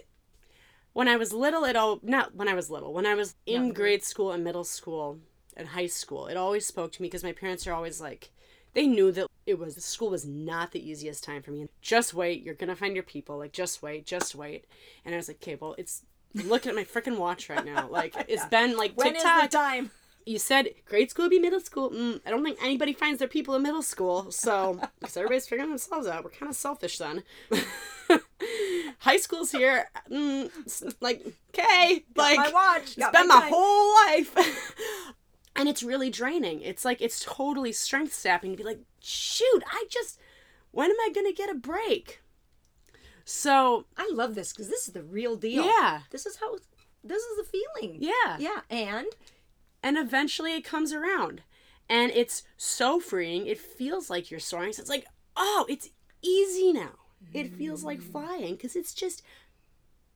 when 0.96 1.10
I 1.10 1.18
was 1.18 1.34
little, 1.34 1.66
it 1.66 1.76
all 1.76 2.00
not 2.04 2.36
when 2.36 2.48
I 2.48 2.54
was 2.54 2.70
little. 2.70 2.94
When 2.94 3.06
I 3.06 3.16
was 3.16 3.36
in 3.46 3.74
grade 3.74 4.02
school 4.02 4.32
and 4.32 4.46
middle 4.46 4.64
school 4.64 5.20
and 5.58 5.68
high 5.68 5.88
school, 5.88 6.28
it 6.28 6.38
always 6.38 6.66
spoke 6.66 6.94
to 6.94 7.02
me 7.02 7.10
because 7.10 7.22
my 7.22 7.34
parents 7.34 7.68
are 7.68 7.74
always 7.74 8.00
like, 8.00 8.32
they 8.74 8.88
knew 8.88 9.12
that 9.12 9.28
it 9.46 9.60
was 9.60 9.76
school 9.84 10.10
was 10.10 10.26
not 10.26 10.72
the 10.72 10.90
easiest 10.90 11.22
time 11.22 11.42
for 11.42 11.52
me. 11.52 11.68
Just 11.82 12.14
wait, 12.14 12.44
you're 12.44 12.56
gonna 12.56 12.78
find 12.78 12.96
your 12.96 13.04
people. 13.04 13.38
Like 13.38 13.52
just 13.52 13.84
wait, 13.84 14.06
just 14.06 14.36
wait. 14.36 14.68
And 15.04 15.14
I 15.14 15.18
was 15.18 15.28
like, 15.28 15.44
okay, 15.44 15.56
well, 15.56 15.76
it's 15.78 16.04
looking 16.34 16.70
at 16.70 16.76
my 16.76 16.86
freaking 16.86 17.18
watch 17.18 17.50
right 17.50 17.66
now. 17.66 17.90
Like 17.90 18.16
it's 18.30 18.46
been 18.46 18.78
like 18.78 18.94
When 18.96 19.18
is 19.18 19.22
the 19.22 19.50
time? 19.52 19.92
you 20.26 20.40
said 20.40 20.70
grade 20.86 21.12
school 21.12 21.26
would 21.26 21.30
be 21.30 21.40
middle 21.40 21.60
school. 21.60 21.92
Mm, 21.92 22.22
I 22.26 22.30
don't 22.30 22.42
think 22.42 22.58
anybody 22.64 22.94
finds 22.94 23.20
their 23.20 23.28
people 23.28 23.54
in 23.56 23.64
middle 23.64 23.84
school. 23.84 24.32
So, 24.32 24.80
because 25.02 25.18
everybody's 25.18 25.46
figuring 25.46 25.72
themselves 25.72 26.08
out, 26.08 26.24
we're 26.24 26.30
kind 26.32 26.50
of 26.50 26.56
selfish 26.56 26.98
then. 26.98 27.24
Here. 29.52 29.90
Mm, 30.12 30.96
like, 31.02 31.26
okay. 31.50 32.04
Like, 32.16 32.38
my 32.38 32.50
watch. 32.52 32.98
Got 32.98 33.14
been 33.14 33.28
my 33.28 33.40
my 33.40 33.50
whole 33.52 33.94
life. 34.08 35.14
and 35.56 35.70
it's 35.70 35.84
really 35.84 36.10
draining. 36.10 36.62
It's 36.62 36.86
like, 36.86 37.02
it's 37.02 37.20
totally 37.24 37.72
strength 37.72 38.14
sapping 38.14 38.52
to 38.52 38.58
be 38.58 38.64
like, 38.64 38.82
shoot, 39.02 39.64
I 39.72 39.86
just, 39.90 40.20
when 40.72 40.90
am 40.90 40.98
I 41.00 41.10
going 41.14 41.28
to 41.28 41.34
get 41.34 41.50
a 41.50 41.56
break? 41.56 42.22
So, 43.24 43.86
I 43.98 44.10
love 44.14 44.36
this 44.36 44.52
because 44.54 44.70
this 44.70 44.88
is 44.88 44.94
the 44.94 45.04
real 45.04 45.36
deal. 45.36 45.66
yeah. 45.66 46.02
This 46.12 46.26
is 46.26 46.38
how. 46.38 46.58
This 47.04 47.24
is 47.24 47.38
the 47.38 47.44
feeling. 47.44 47.98
Yeah. 48.00 48.38
Yeah, 48.40 48.62
and 48.70 49.08
and 49.86 49.98
eventually 49.98 50.56
it 50.56 50.64
comes 50.64 50.92
around 50.92 51.44
and 51.88 52.12
it's 52.12 52.44
so 52.58 53.00
freeing 53.00 53.46
it 53.46 53.60
feels 53.60 54.10
like 54.10 54.32
you're 54.32 54.40
soaring 54.40 54.74
so 54.74 54.82
it's 54.82 54.90
like 54.90 55.06
oh 55.38 55.66
it's 55.70 55.90
easy 56.24 56.74
now 56.74 56.94
it 57.34 57.54
feels 57.56 57.84
like 57.84 58.02
flying 58.02 58.56
because 58.56 58.76
it's 58.76 58.94
just 58.94 59.22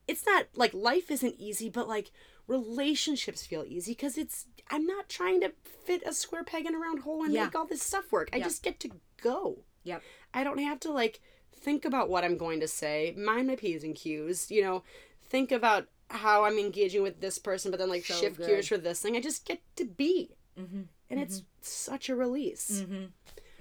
it's 0.07 0.25
not 0.25 0.47
like 0.55 0.73
life 0.73 1.11
isn't 1.11 1.35
easy 1.37 1.69
but 1.69 1.87
like 1.87 2.11
relationships 2.47 3.45
feel 3.45 3.63
easy 3.67 3.91
because 3.91 4.17
it's 4.17 4.45
i'm 4.69 4.85
not 4.85 5.07
trying 5.09 5.39
to 5.41 5.51
fit 5.85 6.01
a 6.05 6.13
square 6.13 6.43
peg 6.43 6.65
in 6.65 6.75
a 6.75 6.79
round 6.79 6.99
hole 7.01 7.23
and 7.23 7.33
Yeah. 7.33 7.45
make 7.45 7.55
all 7.55 7.65
this 7.65 7.83
stuff 7.83 8.11
work 8.11 8.29
i 8.33 8.37
Yeah. 8.37 8.43
just 8.45 8.63
get 8.63 8.79
to 8.81 8.89
go 9.21 9.63
yep. 9.83 10.01
I 10.33 10.43
don't 10.43 10.59
have 10.59 10.79
to 10.81 10.91
like 10.91 11.19
think 11.51 11.83
about 11.85 12.09
what 12.09 12.23
I'm 12.23 12.37
going 12.37 12.59
to 12.61 12.67
say, 12.67 13.13
mind 13.17 13.47
my 13.47 13.55
P's 13.55 13.83
and 13.83 13.95
Q's, 13.95 14.49
you 14.51 14.61
know, 14.61 14.83
think 15.29 15.51
about 15.51 15.87
how 16.09 16.45
I'm 16.45 16.57
engaging 16.57 17.01
with 17.03 17.19
this 17.19 17.37
person, 17.39 17.69
but 17.71 17.79
then 17.79 17.89
like 17.89 18.05
So 18.05 18.13
shift 18.13 18.37
good. 18.37 18.47
gears 18.47 18.67
for 18.67 18.77
this 18.77 19.01
thing. 19.01 19.17
I 19.17 19.21
just 19.21 19.45
get 19.45 19.61
to 19.77 19.85
be. 19.85 20.35
Mm-hmm. 20.57 20.81
And 21.09 21.19
it's 21.19 21.41
such 21.61 22.07
a 22.07 22.15
release. 22.15 22.83
Mm-hmm. 22.85 23.05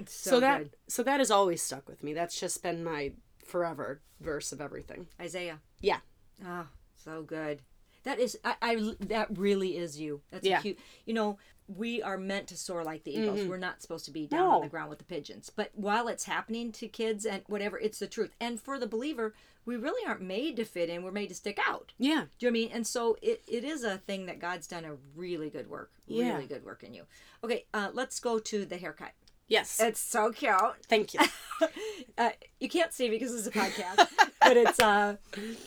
So, 0.06 0.30
so, 0.30 0.40
that 0.40 0.66
so 0.86 1.02
that 1.02 1.18
has 1.18 1.30
always 1.30 1.60
stuck 1.62 1.88
with 1.88 2.04
me. 2.04 2.12
That's 2.12 2.38
just 2.38 2.62
been 2.62 2.84
my 2.84 3.12
forever 3.48 4.00
verse 4.20 4.52
of 4.52 4.60
everything. 4.60 5.08
Isaiah. 5.20 5.60
Yeah. 5.80 5.98
Ah, 6.44 6.66
so 6.96 7.22
good. 7.22 7.60
That 8.04 8.20
is, 8.20 8.38
I, 8.44 8.54
I 8.62 8.94
that 9.00 9.36
really 9.36 9.76
is 9.76 9.98
you. 9.98 10.20
That's 10.30 10.46
Yeah. 10.46 10.60
cute. 10.60 10.78
You 11.04 11.14
know, 11.14 11.38
we 11.66 12.00
are 12.02 12.16
meant 12.16 12.46
to 12.48 12.56
soar 12.56 12.82
like 12.84 13.04
the 13.04 13.14
eagles. 13.14 13.40
Mhm. 13.40 13.48
We're 13.48 13.58
not 13.58 13.82
supposed 13.82 14.04
to 14.06 14.10
be 14.10 14.26
down 14.26 14.48
on 14.48 14.60
the 14.62 14.68
ground 14.68 14.88
with 14.88 14.98
the 14.98 15.04
pigeons. 15.04 15.50
But 15.54 15.70
while 15.74 16.08
it's 16.08 16.24
happening 16.24 16.72
to 16.72 16.88
kids 16.88 17.26
and 17.26 17.42
whatever, 17.46 17.78
it's 17.78 17.98
the 17.98 18.06
truth. 18.06 18.34
And 18.40 18.60
for 18.60 18.78
the 18.78 18.86
believer, 18.86 19.34
we 19.66 19.76
really 19.76 20.06
aren't 20.06 20.22
made 20.22 20.56
to 20.56 20.64
fit 20.64 20.88
in. 20.88 21.02
We're 21.02 21.10
made 21.10 21.28
to 21.28 21.34
stick 21.34 21.58
out. 21.66 21.92
Yeah. 21.98 22.26
Do 22.38 22.46
you 22.46 22.50
know 22.50 22.54
what 22.54 22.60
I 22.60 22.62
mean? 22.64 22.70
And 22.72 22.86
so 22.86 23.18
it, 23.20 23.42
it 23.46 23.64
is 23.64 23.84
a 23.84 23.98
thing 23.98 24.24
that 24.26 24.38
God's 24.38 24.66
done 24.66 24.86
a 24.86 24.96
really 25.14 25.50
good 25.50 25.68
work. 25.68 25.90
Yeah. 26.06 26.34
Really 26.34 26.46
good 26.46 26.64
work 26.64 26.82
in 26.84 26.94
you. 26.94 27.04
Okay, 27.44 27.66
uh, 27.74 27.90
let's 27.92 28.18
go 28.20 28.38
to 28.38 28.64
the 28.64 28.78
haircut. 28.78 29.12
Yes. 29.48 29.80
It's 29.80 29.98
so 30.00 30.30
cute. 30.30 30.54
Thank 30.88 31.14
you. 31.14 31.20
uh, 32.18 32.30
you 32.60 32.68
can't 32.68 32.92
see 32.92 33.08
because 33.08 33.32
this 33.32 33.40
is 33.40 33.46
a 33.46 33.50
podcast, 33.50 34.06
but 34.40 34.56
it's 34.56 34.78
uh, 34.78 35.16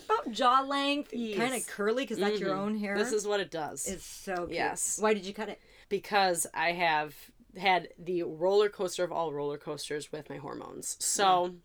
about 0.05 0.31
jaw 0.31 0.61
length, 0.61 1.09
Yes. 1.13 1.37
kind 1.39 1.53
of 1.55 1.65
curly 1.67 2.03
because 2.03 2.19
that's 2.19 2.39
your 2.39 2.51
Mhm. 2.55 2.59
own 2.59 2.77
hair. 2.77 2.95
This 2.97 3.11
is 3.11 3.25
what 3.27 3.39
it 3.39 3.49
does. 3.51 3.87
it's 3.87 4.05
so 4.05 4.35
cute. 4.45 4.51
Yes. 4.51 4.97
Why 5.01 5.13
did 5.13 5.25
you 5.25 5.33
cut 5.33 5.49
it? 5.49 5.59
because 5.89 6.47
I 6.53 6.71
have 6.71 7.13
had 7.57 7.89
the 7.99 8.23
roller 8.23 8.69
coaster 8.69 9.03
of 9.03 9.11
all 9.11 9.33
roller 9.33 9.57
coasters 9.57 10.09
with 10.09 10.29
my 10.29 10.37
hormones. 10.37 10.95
So 11.03 11.55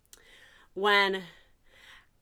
when 0.73 1.23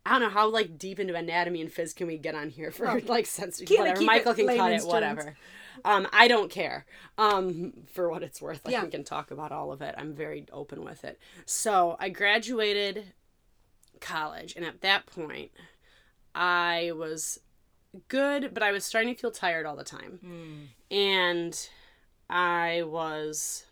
I 0.06 0.12
don't 0.12 0.22
know 0.22 0.30
how 0.30 0.48
like 0.50 0.78
deep 0.78 1.00
into 1.00 1.16
anatomy 1.16 1.62
and 1.62 1.72
phys 1.72 1.96
can 1.96 2.06
we 2.06 2.20
get 2.20 2.36
on 2.36 2.50
here 2.50 2.70
for 2.70 2.88
Oh. 2.88 3.00
like 3.08 3.26
sense 3.26 3.60
whatever. 3.68 4.02
Michael 4.02 4.36
can 4.36 4.46
cut 4.46 4.72
it, 4.72 4.76
terms. 4.82 4.86
whatever. 4.86 5.36
Um, 5.84 6.08
I 6.14 6.28
don't 6.28 6.50
care. 6.50 6.86
Um, 7.18 7.74
for 7.92 8.10
what 8.10 8.24
it's 8.24 8.42
worth, 8.42 8.64
like 8.66 8.72
Yeah. 8.74 8.84
we 8.84 8.90
can 8.90 9.04
talk 9.04 9.32
about 9.32 9.52
all 9.52 9.72
of 9.72 9.82
it. 9.82 9.94
I'm 9.98 10.14
very 10.14 10.46
open 10.52 10.84
with 10.84 11.04
it. 11.04 11.20
So 11.46 11.98
I 12.00 12.10
graduated 12.10 13.14
college, 14.00 14.56
and 14.56 14.64
at 14.66 14.82
that 14.82 15.06
point, 15.06 15.52
I 16.34 16.92
was 16.96 17.40
good, 18.08 18.54
but 18.54 18.62
I 18.64 18.72
was 18.72 18.84
starting 18.86 19.14
to 19.16 19.20
feel 19.20 19.32
tired 19.32 19.66
all 19.66 19.76
the 19.78 19.84
time 19.86 20.18
Hmm. 20.22 20.64
and 20.92 21.70
I 22.30 22.84
was, 22.84 23.66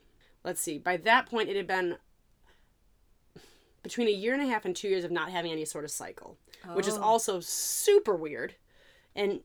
let's 0.45 0.61
see, 0.61 0.77
by 0.77 0.95
that 0.97 1.25
point 1.25 1.49
it 1.49 1.55
had 1.57 1.67
been 1.67 1.97
between 3.81 4.07
a 4.07 4.11
year 4.11 4.33
and 4.33 4.41
a 4.41 4.45
half 4.45 4.63
and 4.65 4.75
two 4.75 4.87
years 4.87 5.03
of 5.03 5.11
not 5.11 5.29
having 5.29 5.51
any 5.51 5.65
sort 5.65 5.83
of 5.83 5.91
cycle, 5.91 6.37
which 6.73 6.87
is 6.87 6.95
Oh. 6.97 7.01
also 7.01 7.39
super 7.41 8.15
weird 8.15 8.55
and 9.15 9.41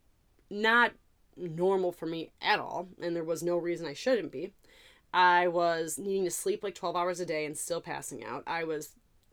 not 0.49 0.93
normal 1.39 1.93
for 1.93 2.07
me 2.07 2.31
at 2.43 2.59
all. 2.59 2.89
And 3.01 3.15
there 3.17 3.25
was 3.25 3.43
no 3.43 3.57
reason 3.57 3.87
I 3.87 3.93
shouldn't 3.95 4.33
be. 4.33 4.53
I 5.13 5.49
was 5.49 5.99
needing 5.99 6.25
to 6.25 6.31
sleep 6.31 6.63
like 6.63 6.75
12 6.75 6.95
hours 6.97 7.21
a 7.21 7.27
day 7.27 7.45
and 7.47 7.57
still 7.57 7.81
passing 7.81 8.25
out. 8.25 8.43
I 8.47 8.65
was 8.65 8.91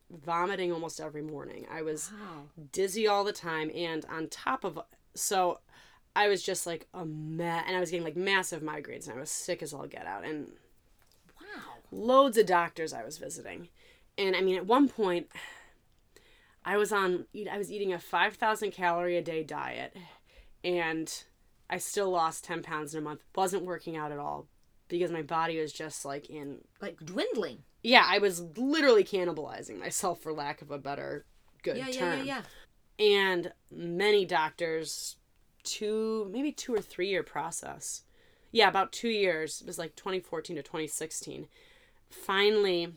vomiting 0.09 0.71
almost 0.71 1.01
every 1.01 1.21
morning. 1.23 1.65
I 1.69 1.81
was 1.81 2.11
Wow. 2.13 2.43
dizzy 2.71 3.07
all 3.07 3.23
the 3.23 3.33
time 3.33 3.71
and 3.75 4.05
on 4.05 4.27
top 4.29 4.63
of 4.63 4.79
so 5.15 5.59
i 6.15 6.27
was 6.27 6.43
just 6.43 6.65
like 6.67 6.87
a 6.93 7.05
mess 7.05 7.63
and 7.67 7.75
i 7.75 7.79
was 7.79 7.89
getting 7.89 8.03
like 8.05 8.15
massive 8.17 8.61
migraines 8.61 9.07
and 9.07 9.17
i 9.17 9.19
was 9.19 9.29
sick 9.31 9.63
as 9.63 9.73
all 9.73 9.85
get 9.87 10.05
out 10.05 10.23
and 10.25 10.51
Wow. 11.41 11.73
loads 11.91 12.37
of 12.37 12.45
doctors 12.45 12.93
i 12.93 13.03
was 13.03 13.17
visiting 13.17 13.69
and 14.17 14.35
i 14.35 14.41
mean 14.41 14.55
at 14.57 14.65
one 14.65 14.87
point 14.89 15.27
i 16.63 16.77
was 16.77 16.91
on 16.91 17.25
eat- 17.33 17.47
i 17.47 17.57
was 17.57 17.71
eating 17.71 17.93
a 17.93 17.99
5000 17.99 18.71
calorie 18.71 19.17
a 19.17 19.21
day 19.21 19.43
diet 19.43 19.95
and 20.63 21.23
i 21.69 21.77
still 21.77 22.09
lost 22.09 22.43
10 22.45 22.61
pounds 22.63 22.93
in 22.93 22.99
a 22.99 23.03
month. 23.03 23.21
Wasn't 23.35 23.63
working 23.65 23.95
out 23.97 24.11
at 24.11 24.19
all 24.19 24.47
because 24.87 25.11
my 25.11 25.21
body 25.23 25.59
was 25.59 25.73
just 25.73 26.05
like 26.05 26.29
in 26.29 26.59
Like 26.81 26.97
dwindling. 26.99 27.63
yeah 27.83 28.05
i 28.07 28.17
was 28.19 28.41
literally 28.55 29.03
cannibalizing 29.03 29.79
myself 29.79 30.21
for 30.21 30.31
lack 30.33 30.61
of 30.61 30.69
a 30.71 30.77
better 30.77 31.25
good 31.63 31.77
Yeah, 31.77 31.87
yeah, 31.87 31.99
term. 31.99 32.25
yeah, 32.25 32.41
yeah. 32.99 33.05
and 33.05 33.53
many 33.71 34.25
doctors 34.25 35.17
two 35.63 36.29
maybe 36.31 36.51
two 36.51 36.73
or 36.73 36.81
three 36.81 37.09
year 37.09 37.23
process. 37.23 38.03
Yeah 38.51 38.67
about 38.69 38.91
two 38.93 39.09
years. 39.09 39.61
It 39.61 39.67
was 39.67 39.79
like 39.79 39.95
2014 39.95 40.55
to 40.57 40.61
2016 40.61 41.47
finally 42.09 42.93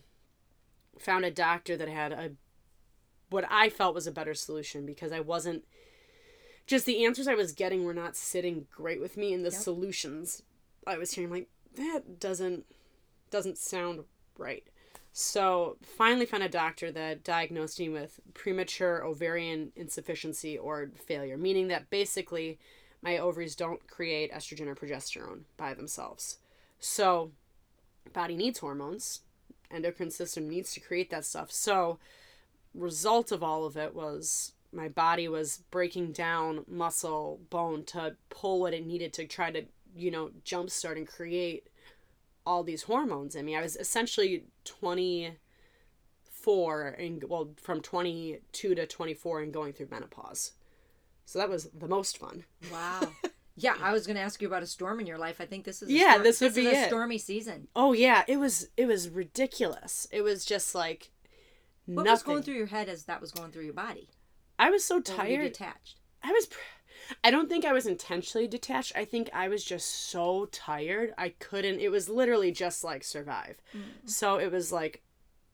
found 0.98 1.24
a 1.24 1.30
doctor 1.30 1.76
that 1.76 1.88
had 1.88 2.12
a 2.12 2.30
what 3.30 3.44
i 3.50 3.68
felt 3.68 3.94
was 3.94 4.06
a 4.06 4.12
better 4.12 4.34
solution 4.34 4.84
because 4.84 5.12
i 5.12 5.20
wasn't 5.20 5.64
just 6.68 6.86
the 6.86 7.04
answers 7.04 7.26
i 7.26 7.34
was 7.34 7.52
getting 7.52 7.82
were 7.84 7.94
not 7.94 8.16
sitting 8.16 8.66
great 8.70 9.00
with 9.00 9.16
me 9.16 9.34
and 9.34 9.44
the 9.44 9.50
Yep. 9.50 9.60
solutions 9.60 10.42
i 10.86 10.96
was 10.96 11.12
hearing 11.12 11.30
like 11.30 11.48
that 11.74 12.20
doesn't 12.20 12.64
doesn't 13.30 13.58
sound 13.58 14.04
right 14.36 14.64
so 15.20 15.78
finally 15.82 16.26
found 16.26 16.44
a 16.44 16.48
doctor 16.48 16.92
that 16.92 17.24
diagnosed 17.24 17.80
me 17.80 17.88
with 17.88 18.20
premature 18.34 19.04
ovarian 19.04 19.72
insufficiency 19.74 20.56
or 20.56 20.92
failure, 20.94 21.36
meaning 21.36 21.66
that 21.68 21.90
basically 21.90 22.60
my 23.02 23.18
ovaries 23.18 23.56
don't 23.56 23.84
create 23.88 24.32
estrogen 24.32 24.68
or 24.68 24.76
progesterone 24.76 25.40
by 25.56 25.74
themselves. 25.74 26.38
So 26.78 27.32
body 28.12 28.36
needs 28.36 28.60
hormones, 28.60 29.22
endocrine 29.72 30.12
system 30.12 30.48
needs 30.48 30.72
to 30.74 30.80
create 30.80 31.10
that 31.10 31.24
stuff. 31.24 31.50
So 31.50 31.98
result 32.72 33.32
of 33.32 33.42
all 33.42 33.64
of 33.64 33.76
it 33.76 33.96
was 33.96 34.52
my 34.72 34.88
body 34.88 35.28
was 35.28 35.62
breaking 35.70 36.12
down 36.12 36.64
muscle, 36.68 37.40
bone 37.50 37.84
to 37.86 38.16
pull 38.30 38.60
what 38.60 38.74
it 38.74 38.86
needed 38.86 39.12
to 39.14 39.26
try 39.26 39.50
to, 39.50 39.62
you 39.96 40.10
know, 40.10 40.30
jumpstart 40.44 40.96
and 40.96 41.06
create 41.08 41.68
all 42.46 42.62
these 42.62 42.82
hormones 42.84 43.34
in 43.34 43.44
me. 43.46 43.56
I 43.56 43.62
was 43.62 43.76
essentially 43.76 44.44
24 44.64 46.88
and 46.98 47.24
well 47.24 47.50
from 47.60 47.80
22 47.80 48.74
to 48.74 48.86
24 48.86 49.40
and 49.42 49.52
going 49.52 49.72
through 49.72 49.88
menopause. 49.90 50.52
So 51.24 51.38
that 51.38 51.48
was 51.50 51.68
the 51.78 51.88
most 51.88 52.18
fun. 52.18 52.44
Wow. 52.72 53.00
Yeah, 53.60 53.74
I 53.82 53.92
was 53.92 54.06
going 54.06 54.14
to 54.14 54.22
ask 54.22 54.40
you 54.40 54.46
about 54.46 54.62
a 54.62 54.66
storm 54.68 55.00
in 55.00 55.06
your 55.08 55.18
life. 55.18 55.40
I 55.40 55.44
think 55.44 55.64
this 55.64 55.82
is 55.82 55.88
a 55.88 55.92
Yeah, 55.92 56.10
storm- 56.12 56.22
this 56.22 56.40
would 56.40 56.54
be 56.54 56.66
is 56.68 56.78
a 56.78 56.82
it. 56.84 56.86
stormy 56.86 57.18
season. 57.18 57.66
Oh 57.74 57.92
yeah, 57.92 58.22
it 58.28 58.36
was 58.36 58.68
it 58.76 58.86
was 58.86 59.08
ridiculous. 59.08 60.06
It 60.12 60.22
was 60.22 60.44
just 60.44 60.76
like 60.76 61.10
What 61.86 62.04
nothing. 62.04 62.12
was 62.12 62.22
going 62.22 62.42
through 62.44 62.54
your 62.54 62.66
head 62.68 62.88
as 62.88 63.02
that 63.06 63.20
was 63.20 63.32
going 63.32 63.50
through 63.50 63.64
your 63.64 63.72
body? 63.74 64.10
I 64.58 64.70
was 64.70 64.84
so 64.84 64.96
Or 64.96 64.98
were 64.98 65.02
you 65.02 65.36
tired. 65.36 65.52
detached. 65.52 65.96
I 66.22 66.32
was 66.32 66.46
pr- 66.46 66.58
I 67.24 67.30
don't 67.30 67.48
think 67.48 67.64
I 67.64 67.72
was 67.72 67.86
intentionally 67.86 68.46
detached. 68.46 68.92
I 68.94 69.04
think 69.04 69.30
I 69.32 69.48
was 69.48 69.64
just 69.64 69.88
so 70.10 70.46
tired. 70.46 71.14
I 71.16 71.30
couldn't 71.30 71.80
it 71.80 71.90
was 71.90 72.08
literally 72.08 72.52
just 72.52 72.84
like 72.84 73.02
survive. 73.04 73.56
Mm. 73.74 74.08
So 74.08 74.36
it 74.38 74.52
was 74.52 74.72
like 74.72 75.02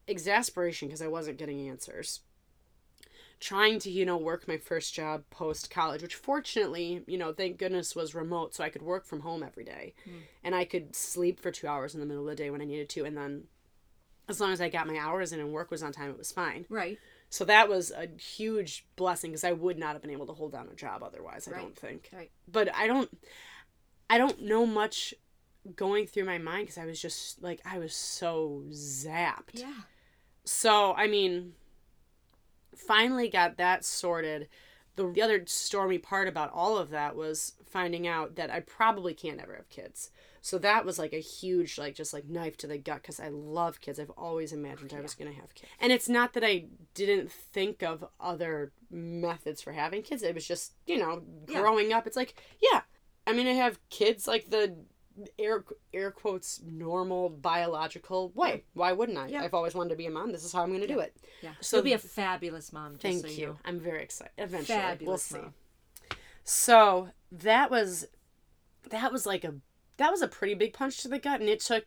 exasperation 0.09 0.89
because 0.89 1.03
I 1.03 1.07
wasn't 1.07 1.39
getting 1.39 1.69
answers. 1.69 2.21
Trying 3.41 3.79
to, 3.81 3.91
you 3.91 4.07
know, 4.07 4.17
work 4.17 4.49
my 4.49 4.57
first 4.57 4.95
job 4.95 5.25
post 5.31 5.71
college, 5.71 6.03
which 6.03 6.15
fortunately, 6.15 7.03
you 7.07 7.19
know, 7.19 7.33
thank 7.33 7.59
goodness 7.59 7.95
was 7.95 8.15
remote 8.15 8.55
so 8.55 8.65
I 8.65 8.71
could 8.71 8.83
work 8.83 9.05
from 9.05 9.21
home 9.21 9.43
every 9.43 9.65
day. 9.65 9.93
Mm. 10.09 10.13
And 10.43 10.55
I 10.55 10.65
could 10.65 10.97
sleep 10.97 11.41
for 11.41 11.51
2 11.51 11.67
hours 11.67 11.95
in 11.95 12.01
the 12.01 12.07
middle 12.07 12.23
of 12.29 12.37
the 12.37 12.43
day 12.43 12.51
when 12.51 12.63
I 12.63 12.65
needed 12.65 12.89
to 12.91 13.05
and 13.05 13.17
then 13.17 13.45
as 14.29 14.41
long 14.41 14.53
as 14.53 14.61
I 14.61 14.71
got 14.71 14.87
my 14.87 14.97
hours 14.97 15.33
in 15.33 15.41
and 15.41 15.53
work 15.53 15.71
was 15.71 15.83
on 15.83 15.93
time, 15.93 16.09
it 16.11 16.17
was 16.17 16.33
fine. 16.33 16.65
Right. 16.71 16.99
So 17.35 17.45
that 17.47 17.69
was 17.69 17.91
a 17.91 18.07
huge 18.17 18.87
blessing 18.95 19.33
because 19.33 19.43
I 19.43 19.51
would 19.51 19.77
not 19.77 19.95
have 19.95 20.03
been 20.03 20.13
able 20.13 20.27
to 20.27 20.33
hold 20.33 20.53
down 20.53 20.69
a 20.71 20.75
job 20.77 21.03
otherwise. 21.03 21.49
I 21.49 21.51
Right. 21.51 21.63
don't 21.63 21.77
think. 21.77 22.09
Right. 22.13 22.31
But 22.47 22.73
I 22.73 22.87
don't. 22.87 23.11
I 24.09 24.19
don't 24.19 24.43
know 24.43 24.65
much 24.65 25.13
going 25.75 26.07
through 26.07 26.27
my 26.27 26.39
mind 26.39 26.69
because 26.69 26.79
I 26.79 26.87
was 26.87 27.03
just 27.03 27.43
like 27.43 27.61
I 27.65 27.79
was 27.81 27.93
so 27.93 28.63
zapped. 28.71 29.55
Yeah. 29.55 29.81
So 30.45 30.95
I 30.95 31.09
mean, 31.09 31.55
finally 32.77 33.29
got 33.29 33.57
that 33.57 33.85
sorted. 33.85 34.49
The, 34.95 35.11
the 35.11 35.23
other 35.23 35.43
stormy 35.47 35.99
part 35.99 36.29
about 36.29 36.53
all 36.53 36.79
of 36.79 36.91
that 36.91 37.17
was 37.17 37.55
finding 37.67 38.07
out 38.07 38.37
that 38.37 38.49
I 38.49 38.61
probably 38.61 39.13
can't 39.13 39.41
ever 39.41 39.57
have 39.57 39.69
kids. 39.71 40.13
So 40.45 40.59
that 40.59 40.85
was 40.85 40.99
like 40.99 41.15
a 41.15 41.21
huge, 41.21 41.79
like, 41.79 41.95
just 41.95 42.13
like 42.13 42.27
knife 42.29 42.59
to 42.59 42.67
the 42.67 42.77
gut 42.77 43.01
because 43.01 43.19
I 43.19 43.29
love 43.31 43.81
kids. 43.81 43.99
I've 43.99 44.11
always 44.11 44.53
imagined 44.53 44.93
I 44.93 45.01
was 45.01 45.15
going 45.15 45.33
to 45.33 45.41
have 45.41 45.55
kids. 45.55 45.71
And 45.81 45.91
it's 45.91 46.07
not 46.07 46.35
that 46.35 46.45
I 46.45 46.67
didn't 46.93 47.33
think 47.33 47.83
of 47.83 48.05
other 48.21 48.71
methods 48.91 49.63
for 49.63 49.73
having 49.73 50.03
kids. 50.03 50.23
It 50.23 50.35
was 50.35 50.47
just, 50.47 50.75
you 50.87 50.99
know, 50.99 51.23
Yeah. 51.49 51.61
growing 51.63 51.95
up, 51.95 52.07
it's 52.07 52.15
like, 52.15 52.35
yeah, 52.61 52.83
I'm 53.27 53.37
going 53.37 53.47
to 53.47 53.55
have 53.55 53.79
kids 53.89 54.29
like 54.29 54.51
the 54.51 54.77
air 55.39 55.65
air 55.95 56.11
quotes 56.11 56.61
normal 56.63 57.31
biological 57.31 58.29
way. 58.35 58.65
Why 58.75 58.93
wouldn't 58.93 59.17
I? 59.17 59.29
Yeah. 59.29 59.45
I've 59.45 59.55
always 59.55 59.75
wanted 59.75 59.91
to 59.91 59.97
be 59.97 60.05
a 60.05 60.11
mom. 60.11 60.31
This 60.31 60.45
is 60.45 60.53
how 60.53 60.63
I'm 60.63 60.69
going 60.69 60.83
to 60.83 60.87
do 60.87 61.01
it. 61.01 61.17
Yeah. 61.41 61.53
So 61.63 61.79
You'll 61.79 61.85
be 61.85 61.93
a 61.95 61.99
fabulous 61.99 62.71
mom. 62.71 62.97
Thank 62.99 63.23
so 63.23 63.29
you. 63.29 63.57
I'm 63.65 63.81
very 63.81 64.03
excited. 64.03 64.33
Eventually, 64.37 65.07
we'll 65.07 65.17
see. 65.17 65.39
mom. 65.39 65.55
So 66.45 67.09
that 67.33 67.71
was 67.71 68.09
that 68.91 69.11
was 69.11 69.25
like 69.25 69.45
a 69.45 69.55
that 69.97 70.11
was 70.11 70.23
a 70.23 70.29
pretty 70.29 70.55
big 70.55 70.73
punch 70.73 70.99
to 71.03 71.09
the 71.09 71.19
gut, 71.19 71.41
and 71.41 71.49
it 71.49 71.61
took. 71.61 71.87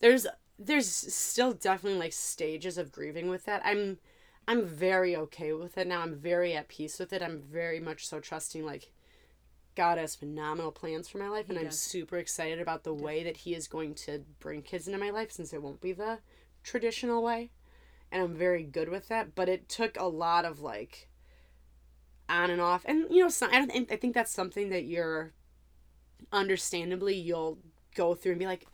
There's 0.00 0.26
there's 0.58 0.88
still 0.88 1.52
definitely 1.52 1.98
like 1.98 2.12
stages 2.12 2.76
of 2.78 2.92
grieving 2.92 3.28
with 3.28 3.44
that. 3.44 3.62
I'm 3.64 3.98
I'm 4.48 4.66
very 4.66 5.14
okay 5.16 5.52
with 5.52 5.78
it 5.78 5.86
now. 5.86 6.00
I'm 6.00 6.14
very 6.14 6.54
at 6.54 6.68
peace 6.68 6.98
with 6.98 7.12
it. 7.12 7.22
I'm 7.22 7.40
very 7.40 7.80
much 7.80 8.06
so 8.06 8.20
trusting 8.20 8.64
like 8.64 8.92
God 9.76 9.98
has 9.98 10.16
phenomenal 10.16 10.72
plans 10.72 11.08
for 11.08 11.18
my 11.18 11.28
life, 11.28 11.48
and 11.48 11.58
I'm 11.58 11.66
does. 11.66 11.80
super 11.80 12.16
excited 12.18 12.60
about 12.60 12.84
the 12.84 12.94
way 12.94 13.22
that 13.22 13.38
He 13.38 13.54
is 13.54 13.68
going 13.68 13.94
to 14.06 14.24
bring 14.40 14.62
kids 14.62 14.86
into 14.86 14.98
my 14.98 15.10
life 15.10 15.30
since 15.30 15.52
it 15.52 15.62
won't 15.62 15.80
be 15.80 15.92
the 15.92 16.18
traditional 16.64 17.22
way. 17.22 17.50
And 18.12 18.22
I'm 18.22 18.34
very 18.34 18.64
good 18.64 18.88
with 18.88 19.06
that. 19.08 19.34
But 19.36 19.48
it 19.48 19.68
took 19.68 19.98
a 19.98 20.04
lot 20.08 20.44
of 20.44 20.60
like 20.60 21.08
on 22.28 22.50
and 22.50 22.60
off. 22.60 22.82
And, 22.86 23.06
you 23.10 23.22
know, 23.22 23.28
so, 23.28 23.46
I, 23.46 23.52
don't, 23.52 23.70
think- 23.70 23.92
I 23.92 23.96
think 23.96 24.14
that's 24.14 24.32
something 24.32 24.70
that 24.70 24.84
you're 24.84 25.32
understandably, 26.32 27.14
you'll 27.14 27.58
go 27.94 28.14
through 28.14 28.32
and 28.32 28.38
be 28.38 28.46
like, 28.46 28.66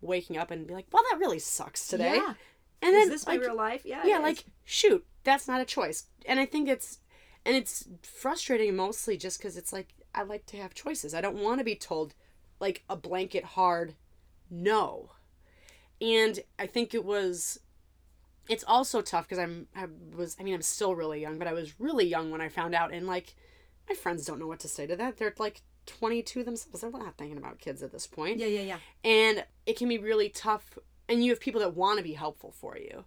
waking 0.00 0.36
up 0.36 0.50
and 0.50 0.66
be 0.66 0.74
like, 0.74 0.86
well, 0.92 1.02
that 1.10 1.18
really 1.18 1.38
sucks 1.38 1.88
today. 1.88 2.16
Yeah. 2.16 2.34
And 2.82 2.94
Is 2.94 3.02
then, 3.02 3.08
this 3.08 3.26
like, 3.26 3.40
my 3.40 3.46
real 3.46 3.56
life? 3.56 3.82
Yeah. 3.84 4.02
yeah 4.04 4.18
like 4.18 4.44
shoot 4.64 5.04
that's 5.26 5.48
not 5.48 5.60
a 5.60 5.64
choice 5.64 6.04
and 6.24 6.38
i 6.38 6.46
think 6.46 6.68
it's 6.68 7.00
and 7.44 7.56
it's 7.56 7.86
frustrating 8.02 8.74
mostly 8.74 9.16
just 9.16 9.38
because 9.38 9.56
it's 9.56 9.72
like 9.72 9.94
i 10.14 10.22
like 10.22 10.46
to 10.46 10.56
have 10.56 10.72
choices 10.72 11.14
i 11.14 11.20
don't 11.20 11.42
want 11.42 11.58
to 11.58 11.64
be 11.64 11.74
told 11.74 12.14
like 12.60 12.84
a 12.88 12.96
blanket 12.96 13.44
hard 13.44 13.94
no 14.48 15.10
and 16.00 16.40
i 16.58 16.66
think 16.66 16.94
it 16.94 17.04
was 17.04 17.58
it's 18.48 18.64
also 18.68 19.02
tough 19.02 19.28
because 19.28 19.38
i'm 19.38 19.66
i 19.74 19.86
was 20.16 20.36
i 20.38 20.44
mean 20.44 20.54
i'm 20.54 20.62
still 20.62 20.94
really 20.94 21.20
young 21.20 21.38
but 21.38 21.48
i 21.48 21.52
was 21.52 21.80
really 21.80 22.06
young 22.06 22.30
when 22.30 22.40
i 22.40 22.48
found 22.48 22.74
out 22.74 22.92
and 22.92 23.06
like 23.06 23.34
my 23.88 23.94
friends 23.94 24.24
don't 24.24 24.38
know 24.38 24.46
what 24.46 24.60
to 24.60 24.68
say 24.68 24.86
to 24.86 24.94
that 24.94 25.16
they're 25.16 25.34
like 25.38 25.62
22 25.86 26.42
themselves 26.44 26.80
they're 26.80 26.90
not 26.90 27.16
thinking 27.16 27.38
about 27.38 27.58
kids 27.58 27.82
at 27.82 27.92
this 27.92 28.06
point 28.06 28.38
Yeah. 28.38 28.46
Yeah. 28.46 28.60
Yeah. 28.62 28.78
and 29.04 29.44
it 29.66 29.76
can 29.76 29.88
be 29.88 29.98
really 29.98 30.28
tough 30.28 30.78
and 31.08 31.24
you 31.24 31.30
have 31.30 31.40
people 31.40 31.60
that 31.60 31.74
want 31.74 31.98
to 31.98 32.02
be 32.04 32.14
helpful 32.14 32.52
for 32.52 32.76
you 32.76 33.04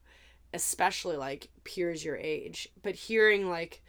especially 0.54 1.16
like 1.16 1.50
peers 1.64 2.04
your 2.04 2.18
age 2.18 2.68
but 2.82 2.96
hearing 2.96 3.50
like 3.50 3.82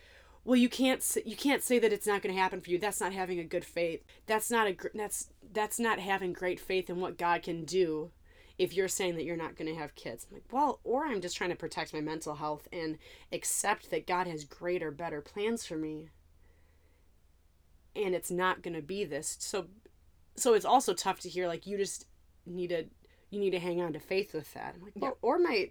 well 0.44 0.56
you 0.56 0.68
can't 0.68 1.00
s- 1.00 1.18
you 1.24 1.36
can't 1.36 1.62
say 1.62 1.78
that 1.78 1.92
it's 1.92 2.06
not 2.06 2.22
going 2.22 2.34
to 2.34 2.40
happen 2.40 2.60
for 2.60 2.70
you 2.70 2.78
that's 2.78 3.00
not 3.00 3.12
having 3.12 3.38
a 3.38 3.44
good 3.44 3.64
faith 3.64 4.02
that's 4.26 4.50
not 4.50 4.66
a 4.66 4.76
that's 4.94 5.30
that's 5.52 5.78
not 5.80 5.98
having 5.98 6.32
great 6.32 6.60
faith 6.60 6.90
in 6.90 7.00
what 7.00 7.16
god 7.16 7.42
can 7.42 7.64
do 7.64 8.10
if 8.58 8.74
you're 8.74 8.88
saying 8.88 9.14
that 9.14 9.24
you're 9.24 9.36
not 9.36 9.56
going 9.56 9.72
to 9.72 9.78
have 9.80 9.94
kids 9.94 10.26
i'm 10.28 10.34
like 10.36 10.44
well 10.52 10.80
or 10.84 11.06
i'm 11.06 11.20
just 11.22 11.36
trying 11.36 11.50
to 11.50 11.56
protect 11.56 11.94
my 11.94 12.00
mental 12.00 12.34
health 12.34 12.68
and 12.72 12.98
accept 13.32 13.90
that 13.90 14.06
god 14.06 14.26
has 14.26 14.44
greater 14.44 14.90
better 14.90 15.20
plans 15.22 15.64
for 15.64 15.76
me 15.76 16.08
and 17.96 18.14
it's 18.14 18.30
not 18.30 18.62
going 18.62 18.74
to 18.74 18.82
be 18.82 19.04
this 19.04 19.36
so 19.40 19.66
so 20.36 20.54
it's 20.54 20.64
also 20.64 20.94
tough 20.94 21.20
to 21.20 21.28
hear 21.28 21.46
like 21.48 21.66
you 21.66 21.76
just 21.76 22.06
need 22.46 22.68
to 22.68 22.84
you 23.30 23.38
need 23.40 23.50
to 23.50 23.58
hang 23.58 23.80
on 23.80 23.92
to 23.92 24.00
faith 24.00 24.32
with 24.34 24.52
that 24.54 24.74
i'm 24.76 24.82
like 24.82 24.92
well 24.96 25.18
or 25.22 25.38
my 25.38 25.70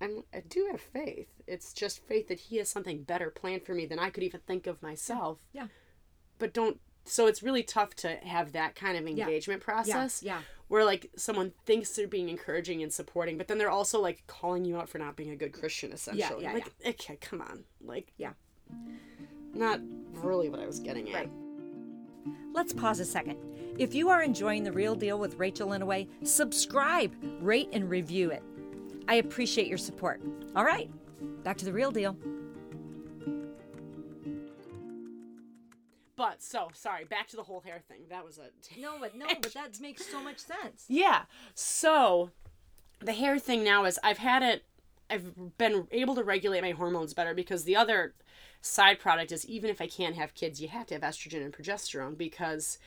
I'm, 0.00 0.24
I 0.34 0.40
do 0.40 0.66
have 0.72 0.80
faith. 0.80 1.28
It's 1.46 1.72
just 1.72 2.04
faith 2.08 2.26
that 2.26 2.40
he 2.40 2.56
has 2.56 2.68
something 2.68 3.04
better 3.04 3.30
planned 3.30 3.62
for 3.64 3.72
me 3.72 3.86
than 3.86 4.00
I 4.00 4.10
could 4.10 4.24
even 4.24 4.40
think 4.40 4.66
of 4.66 4.82
myself. 4.82 5.38
Yeah. 5.52 5.68
But 6.40 6.52
don't. 6.52 6.80
So 7.04 7.28
it's 7.28 7.40
really 7.40 7.62
tough 7.62 7.94
to 7.96 8.16
have 8.16 8.50
that 8.50 8.74
kind 8.74 8.96
of 8.98 9.06
engagement 9.06 9.60
Yeah. 9.62 9.64
process 9.64 10.20
Yeah. 10.20 10.38
yeah. 10.38 10.42
where 10.66 10.84
like 10.84 11.10
someone 11.16 11.52
thinks 11.66 11.90
they're 11.90 12.08
being 12.08 12.28
encouraging 12.28 12.82
and 12.82 12.92
supporting, 12.92 13.38
but 13.38 13.46
then 13.46 13.58
they're 13.58 13.70
also 13.70 14.00
like 14.00 14.24
calling 14.26 14.64
you 14.64 14.76
out 14.76 14.88
for 14.88 14.98
not 14.98 15.14
being 15.14 15.30
a 15.30 15.36
good 15.36 15.52
Christian. 15.52 15.92
Essentially, 15.92 16.42
yeah, 16.42 16.52
like 16.52 16.72
okay, 16.84 17.16
come 17.20 17.40
on, 17.40 17.62
like 17.80 18.12
Yeah. 18.16 18.32
Not 19.54 19.80
really 20.14 20.48
what 20.48 20.60
I 20.60 20.66
was 20.66 20.78
getting 20.78 21.08
at. 21.10 21.14
Right. 21.14 21.30
Let's 22.52 22.72
pause 22.72 23.00
a 23.00 23.04
second. 23.04 23.38
If 23.78 23.94
you 23.94 24.10
are 24.10 24.22
enjoying 24.22 24.64
The 24.64 24.72
Real 24.72 24.94
Deal 24.94 25.18
with 25.18 25.38
Rachel 25.38 25.70
Inaway, 25.70 26.06
subscribe, 26.22 27.14
rate, 27.40 27.68
and 27.72 27.88
review 27.88 28.30
it. 28.30 28.42
I 29.08 29.14
appreciate 29.16 29.66
your 29.66 29.78
support. 29.78 30.20
All 30.54 30.64
right, 30.64 30.90
back 31.42 31.56
to 31.58 31.64
The 31.64 31.72
Real 31.72 31.90
Deal. 31.90 32.16
But 36.14 36.42
so 36.42 36.68
sorry. 36.74 37.04
Back 37.04 37.26
to 37.28 37.36
the 37.36 37.42
whole 37.42 37.60
hair 37.60 37.80
thing. 37.88 38.02
That 38.10 38.24
was 38.24 38.38
a 38.38 38.50
No, 38.80 38.96
but 39.00 39.16
no, 39.16 39.26
but 39.40 39.52
that 39.54 39.80
makes 39.80 40.06
so 40.06 40.22
much 40.22 40.38
sense. 40.38 40.84
Yeah. 40.88 41.22
So 41.54 42.30
the 43.00 43.12
hair 43.12 43.38
thing 43.38 43.64
now 43.64 43.84
is 43.86 43.98
I've 44.04 44.18
had 44.18 44.42
it 44.42 44.64
I've 45.10 45.58
been 45.58 45.88
able 45.90 46.14
to 46.14 46.24
regulate 46.24 46.62
my 46.62 46.70
hormones 46.70 47.12
better 47.12 47.34
because 47.34 47.64
the 47.64 47.76
other 47.76 48.14
side 48.62 48.98
product 48.98 49.32
is 49.32 49.44
even 49.46 49.68
if 49.68 49.80
I 49.82 49.86
can't 49.86 50.16
have 50.16 50.34
kids, 50.34 50.62
you 50.62 50.68
have 50.68 50.86
to 50.86 50.94
have 50.94 51.02
estrogen 51.02 51.44
and 51.44 51.52
progesterone 51.52 52.16
because 52.16 52.78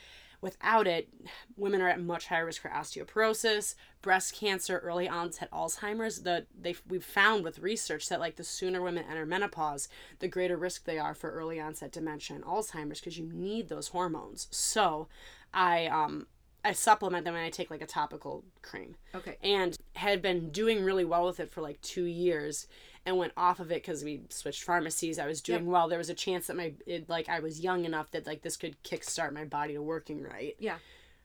without 0.41 0.87
it, 0.87 1.09
women 1.57 1.81
are 1.81 1.89
at 1.89 2.01
much 2.01 2.27
higher 2.27 2.45
risk 2.45 2.61
for 2.61 2.69
osteoporosis, 2.69 3.75
breast 4.01 4.33
cancer, 4.35 4.79
early 4.79 5.07
onset 5.07 5.49
Alzheimer's. 5.51 6.21
The 6.21 6.45
they 6.59 6.75
we've 6.87 7.03
found 7.03 7.43
with 7.43 7.59
research 7.59 8.09
that 8.09 8.19
like 8.19 8.35
the 8.37 8.43
sooner 8.43 8.81
women 8.81 9.05
enter 9.09 9.25
menopause, 9.25 9.87
the 10.19 10.27
greater 10.27 10.57
risk 10.57 10.85
they 10.85 10.97
are 10.97 11.13
for 11.13 11.31
early 11.31 11.59
onset 11.59 11.91
dementia 11.91 12.35
and 12.35 12.45
Alzheimer's 12.45 12.99
because 12.99 13.17
you 13.17 13.29
need 13.31 13.69
those 13.69 13.89
hormones. 13.89 14.47
So, 14.51 15.07
I 15.53 15.87
um 15.87 16.27
I 16.63 16.71
supplement 16.73 17.25
them 17.25 17.35
and 17.35 17.45
I 17.45 17.49
take 17.51 17.69
like 17.69 17.83
a 17.83 17.87
topical 17.87 18.43
cream 18.63 18.95
Okay. 19.13 19.37
and 19.43 19.77
had 19.95 20.21
been 20.21 20.49
doing 20.49 20.83
really 20.83 21.05
well 21.05 21.25
with 21.25 21.39
it 21.39 21.51
for 21.51 21.61
like 21.61 21.79
two 21.81 22.05
years 22.05 22.67
and 23.05 23.17
went 23.17 23.33
off 23.37 23.59
of 23.59 23.71
it 23.71 23.81
because 23.83 24.03
we 24.03 24.21
switched 24.29 24.63
pharmacies 24.63 25.19
i 25.19 25.27
was 25.27 25.41
doing 25.41 25.65
well 25.65 25.87
there 25.87 25.97
was 25.97 26.09
a 26.09 26.13
chance 26.15 26.47
that 26.47 26.55
my 26.55 26.73
it, 26.85 27.09
like 27.09 27.29
i 27.29 27.39
was 27.39 27.59
young 27.59 27.85
enough 27.85 28.09
that 28.11 28.25
like 28.25 28.41
this 28.41 28.57
could 28.57 28.81
kickstart 28.83 29.31
my 29.33 29.45
body 29.45 29.73
to 29.73 29.81
working 29.81 30.23
right 30.23 30.55
Yeah. 30.59 30.77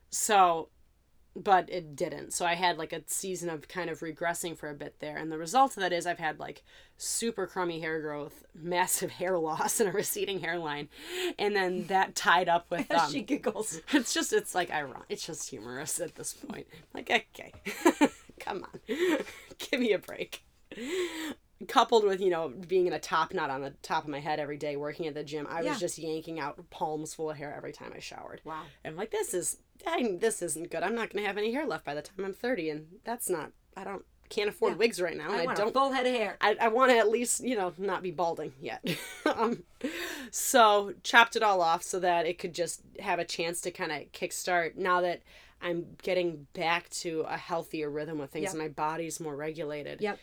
so 0.09 0.69
but 1.35 1.69
it 1.69 1.95
didn't. 1.95 2.33
So 2.33 2.45
I 2.45 2.55
had 2.55 2.77
like 2.77 2.91
a 2.91 3.01
season 3.07 3.49
of 3.49 3.67
kind 3.67 3.89
of 3.89 4.01
regressing 4.01 4.57
for 4.57 4.69
a 4.69 4.73
bit 4.73 4.95
there. 4.99 5.15
And 5.15 5.31
the 5.31 5.37
result 5.37 5.77
of 5.77 5.81
that 5.81 5.93
is 5.93 6.05
I've 6.05 6.19
had 6.19 6.39
like 6.39 6.63
super 6.97 7.47
crummy 7.47 7.79
hair 7.79 8.01
growth, 8.01 8.43
massive 8.53 9.11
hair 9.11 9.37
loss, 9.37 9.79
and 9.79 9.87
a 9.89 9.93
receding 9.93 10.41
hairline. 10.41 10.89
And 11.39 11.55
then 11.55 11.87
that 11.87 12.15
tied 12.15 12.49
up 12.49 12.69
with. 12.69 12.85
Um, 12.91 13.09
she 13.09 13.21
giggles. 13.21 13.79
it's 13.93 14.13
just, 14.13 14.33
it's 14.33 14.53
like 14.53 14.69
ironic. 14.71 15.03
It's 15.07 15.25
just 15.25 15.49
humorous 15.49 16.01
at 16.01 16.15
this 16.15 16.33
point. 16.33 16.67
Like, 16.93 17.09
okay, 17.09 17.53
come 18.39 18.65
on, 18.65 18.79
give 19.57 19.79
me 19.79 19.93
a 19.93 19.99
break. 19.99 20.43
Coupled 21.67 22.03
with, 22.03 22.21
you 22.21 22.29
know, 22.29 22.49
being 22.67 22.87
in 22.87 22.93
a 22.93 22.99
top 22.99 23.33
knot 23.33 23.49
on 23.49 23.61
the 23.61 23.71
top 23.81 24.03
of 24.03 24.09
my 24.09 24.19
head 24.19 24.39
every 24.39 24.57
day 24.57 24.75
working 24.77 25.07
at 25.07 25.13
the 25.13 25.23
gym, 25.23 25.47
I 25.49 25.61
Yeah. 25.61 25.71
was 25.71 25.79
just 25.79 25.97
yanking 25.97 26.39
out 26.39 26.69
palms 26.69 27.13
full 27.13 27.29
of 27.29 27.37
hair 27.37 27.53
every 27.55 27.71
time 27.73 27.91
I 27.95 27.99
showered. 27.99 28.41
Wow. 28.43 28.63
And 28.83 28.93
I'm 28.93 28.97
like, 28.97 29.11
this 29.11 29.33
is, 29.33 29.57
I, 29.85 30.17
this 30.19 30.41
isn't 30.41 30.71
good. 30.71 30.83
I'm 30.83 30.95
not 30.95 31.09
going 31.11 31.21
to 31.23 31.27
have 31.27 31.37
any 31.37 31.51
hair 31.51 31.65
left 31.67 31.85
by 31.85 31.93
the 31.93 32.01
time 32.01 32.25
I'm 32.25 32.33
30. 32.33 32.69
And 32.69 32.87
that's 33.03 33.29
not, 33.29 33.51
I 33.75 33.83
don't, 33.83 34.03
can't 34.29 34.49
afford 34.49 34.73
Yeah. 34.73 34.77
wigs 34.77 35.01
right 35.01 35.17
now. 35.17 35.25
And 35.25 35.35
I 35.35 35.41
I, 35.41 35.45
want 35.45 35.57
don't 35.57 35.67
a 35.69 35.71
full 35.73 35.91
head 35.91 36.05
of 36.07 36.13
hair. 36.13 36.37
I, 36.39 36.55
I 36.61 36.67
want 36.69 36.91
to 36.91 36.97
at 36.97 37.09
least, 37.09 37.41
you 37.43 37.55
know, 37.55 37.73
not 37.77 38.01
be 38.01 38.11
balding 38.11 38.53
yet. 38.61 38.81
um, 39.25 39.63
so 40.31 40.93
chopped 41.03 41.35
it 41.35 41.43
all 41.43 41.61
off 41.61 41.83
so 41.83 41.99
that 41.99 42.25
it 42.25 42.39
could 42.39 42.53
just 42.53 42.81
have 42.99 43.19
a 43.19 43.25
chance 43.25 43.61
to 43.61 43.71
kind 43.71 43.91
of 43.91 44.11
kickstart 44.13 44.75
now 44.77 45.01
that 45.01 45.21
I'm 45.61 45.95
getting 46.01 46.47
back 46.53 46.89
to 46.89 47.25
a 47.27 47.37
healthier 47.37 47.89
rhythm 47.89 48.17
with 48.19 48.31
things 48.31 48.43
Yep. 48.45 48.51
and 48.53 48.61
my 48.61 48.67
body's 48.69 49.19
more 49.19 49.35
regulated. 49.35 50.01
Yep. 50.01 50.17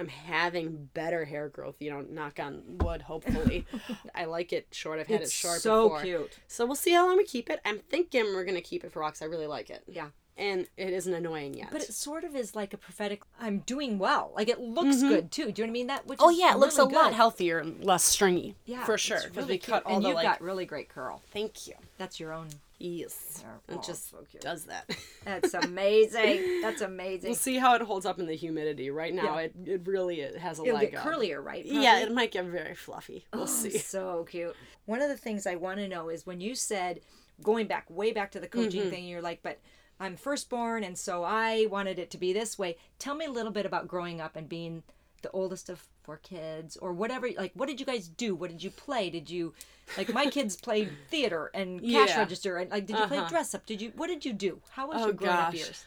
I'm 0.00 0.08
having 0.08 0.88
better 0.94 1.24
hair 1.24 1.48
growth, 1.48 1.76
you 1.78 1.90
know, 1.90 2.00
knock 2.00 2.40
on 2.40 2.62
wood, 2.80 3.02
hopefully. 3.02 3.66
I 4.14 4.24
like 4.24 4.52
it 4.52 4.68
short. 4.72 4.98
I've 4.98 5.06
had 5.06 5.20
It's 5.20 5.30
it 5.30 5.34
short 5.34 5.60
so 5.60 5.84
before. 5.84 6.02
cute. 6.02 6.38
So 6.48 6.64
we'll 6.64 6.74
see 6.74 6.92
how 6.92 7.06
long 7.06 7.18
we 7.18 7.24
keep 7.24 7.50
it. 7.50 7.60
I'm 7.64 7.78
thinking 7.78 8.24
we're 8.34 8.44
going 8.44 8.54
to 8.56 8.62
keep 8.62 8.82
it 8.82 8.92
for 8.92 9.00
rocks. 9.00 9.20
I 9.20 9.26
really 9.26 9.46
like 9.46 9.68
it. 9.68 9.82
Yeah. 9.86 10.08
And 10.38 10.66
it 10.78 10.94
isn't 10.94 11.12
annoying 11.12 11.52
yet. 11.52 11.68
But 11.70 11.82
it 11.82 11.92
sort 11.92 12.24
of 12.24 12.34
is 12.34 12.56
like 12.56 12.72
a 12.72 12.78
prophetic. 12.78 13.22
I'm 13.38 13.58
doing 13.58 13.98
well. 13.98 14.32
Like 14.34 14.48
it 14.48 14.58
looks 14.58 14.96
mm-hmm. 14.96 15.08
good 15.08 15.30
too. 15.30 15.52
Do 15.52 15.60
you 15.60 15.66
know 15.66 15.70
what 15.70 15.70
I 15.70 15.72
mean? 15.72 15.86
That 15.88 16.06
which 16.06 16.18
oh, 16.22 16.30
yeah, 16.30 16.54
it 16.54 16.58
looks 16.58 16.78
really 16.78 16.94
a 16.94 16.98
lot 16.98 17.12
healthier 17.12 17.58
and 17.58 17.84
less 17.84 18.04
stringy. 18.04 18.54
Yeah, 18.64 18.82
For 18.84 18.96
sure. 18.96 19.18
Because 19.20 19.36
really 19.36 19.54
we 19.54 19.58
cut 19.58 19.84
all 19.84 19.96
and 19.96 20.04
the 20.04 20.08
you've 20.08 20.16
like. 20.16 20.24
got 20.24 20.40
really 20.40 20.64
great 20.64 20.88
curl. 20.88 21.20
Thank 21.30 21.66
you. 21.66 21.74
That's 21.98 22.18
your 22.18 22.32
own. 22.32 22.48
Yes. 22.82 23.44
Oh, 23.68 23.74
It 23.74 23.82
just 23.82 24.10
so 24.10 24.24
cute. 24.30 24.42
does 24.42 24.64
that. 24.64 24.90
That's 25.24 25.52
amazing. 25.64 26.62
That's 26.62 26.80
amazing. 26.80 27.28
we'll 27.30 27.36
see 27.36 27.58
how 27.58 27.74
it 27.74 27.82
holds 27.82 28.06
up 28.06 28.18
in 28.18 28.26
the 28.26 28.34
humidity. 28.34 28.90
Right 28.90 29.14
now, 29.14 29.36
Yeah. 29.36 29.44
it, 29.44 29.54
it 29.66 29.82
really 29.86 30.20
it 30.22 30.38
has 30.38 30.58
a 30.58 30.62
It'll 30.64 30.76
leg 30.76 30.92
get 30.92 31.00
up. 31.00 31.06
curlier, 31.06 31.44
right? 31.44 31.64
Yeah, 31.64 32.00
it 32.00 32.10
might 32.12 32.32
get 32.32 32.46
very 32.46 32.74
fluffy. 32.74 33.26
We'll 33.34 33.42
Oh, 33.42 33.46
see. 33.46 33.76
So 33.78 34.24
cute. 34.28 34.56
One 34.86 35.02
of 35.02 35.08
the 35.10 35.16
things 35.16 35.46
I 35.46 35.56
want 35.56 35.78
to 35.78 35.88
know 35.88 36.08
is 36.08 36.24
when 36.26 36.40
you 36.40 36.54
said 36.54 37.00
going 37.42 37.66
back 37.66 37.88
way 37.90 38.12
back 38.12 38.30
to 38.32 38.40
the 38.40 38.48
coaching 38.48 38.80
Mm-hmm. 38.82 38.90
thing, 38.90 39.04
you're 39.04 39.22
like, 39.22 39.42
but 39.42 39.58
I'm 40.02 40.16
firstborn, 40.16 40.82
and 40.82 40.96
so 40.96 41.22
I 41.24 41.66
wanted 41.70 41.98
it 41.98 42.10
to 42.12 42.18
be 42.18 42.32
this 42.32 42.58
way. 42.58 42.78
Tell 42.98 43.14
me 43.14 43.26
a 43.26 43.30
little 43.30 43.52
bit 43.52 43.66
about 43.66 43.86
growing 43.88 44.18
up 44.22 44.34
and 44.36 44.48
being 44.48 44.82
the 45.20 45.30
oldest 45.32 45.68
of 45.68 45.86
kids, 46.18 46.76
or 46.76 46.92
whatever. 46.92 47.28
Like, 47.36 47.52
what 47.54 47.68
did 47.68 47.80
you 47.80 47.86
guys 47.86 48.08
do? 48.08 48.34
What 48.34 48.50
did 48.50 48.62
you 48.62 48.70
play? 48.70 49.10
Did 49.10 49.30
you, 49.30 49.54
like, 49.96 50.12
my 50.12 50.26
kids 50.26 50.56
played 50.56 50.90
theater 51.08 51.50
and 51.54 51.80
cash 51.82 52.08
Yeah. 52.10 52.18
register, 52.20 52.56
and 52.56 52.70
like, 52.70 52.86
did 52.86 52.98
you 52.98 53.06
play 53.06 53.18
Uh-huh. 53.18 53.28
dress 53.28 53.54
up? 53.54 53.66
Did 53.66 53.80
you? 53.80 53.92
What 53.96 54.08
did 54.08 54.24
you 54.24 54.32
do? 54.32 54.60
How 54.70 54.88
was 54.88 55.02
Oh, 55.02 55.06
your 55.06 55.14
growing 55.14 55.40
up 55.40 55.54
years? 55.54 55.84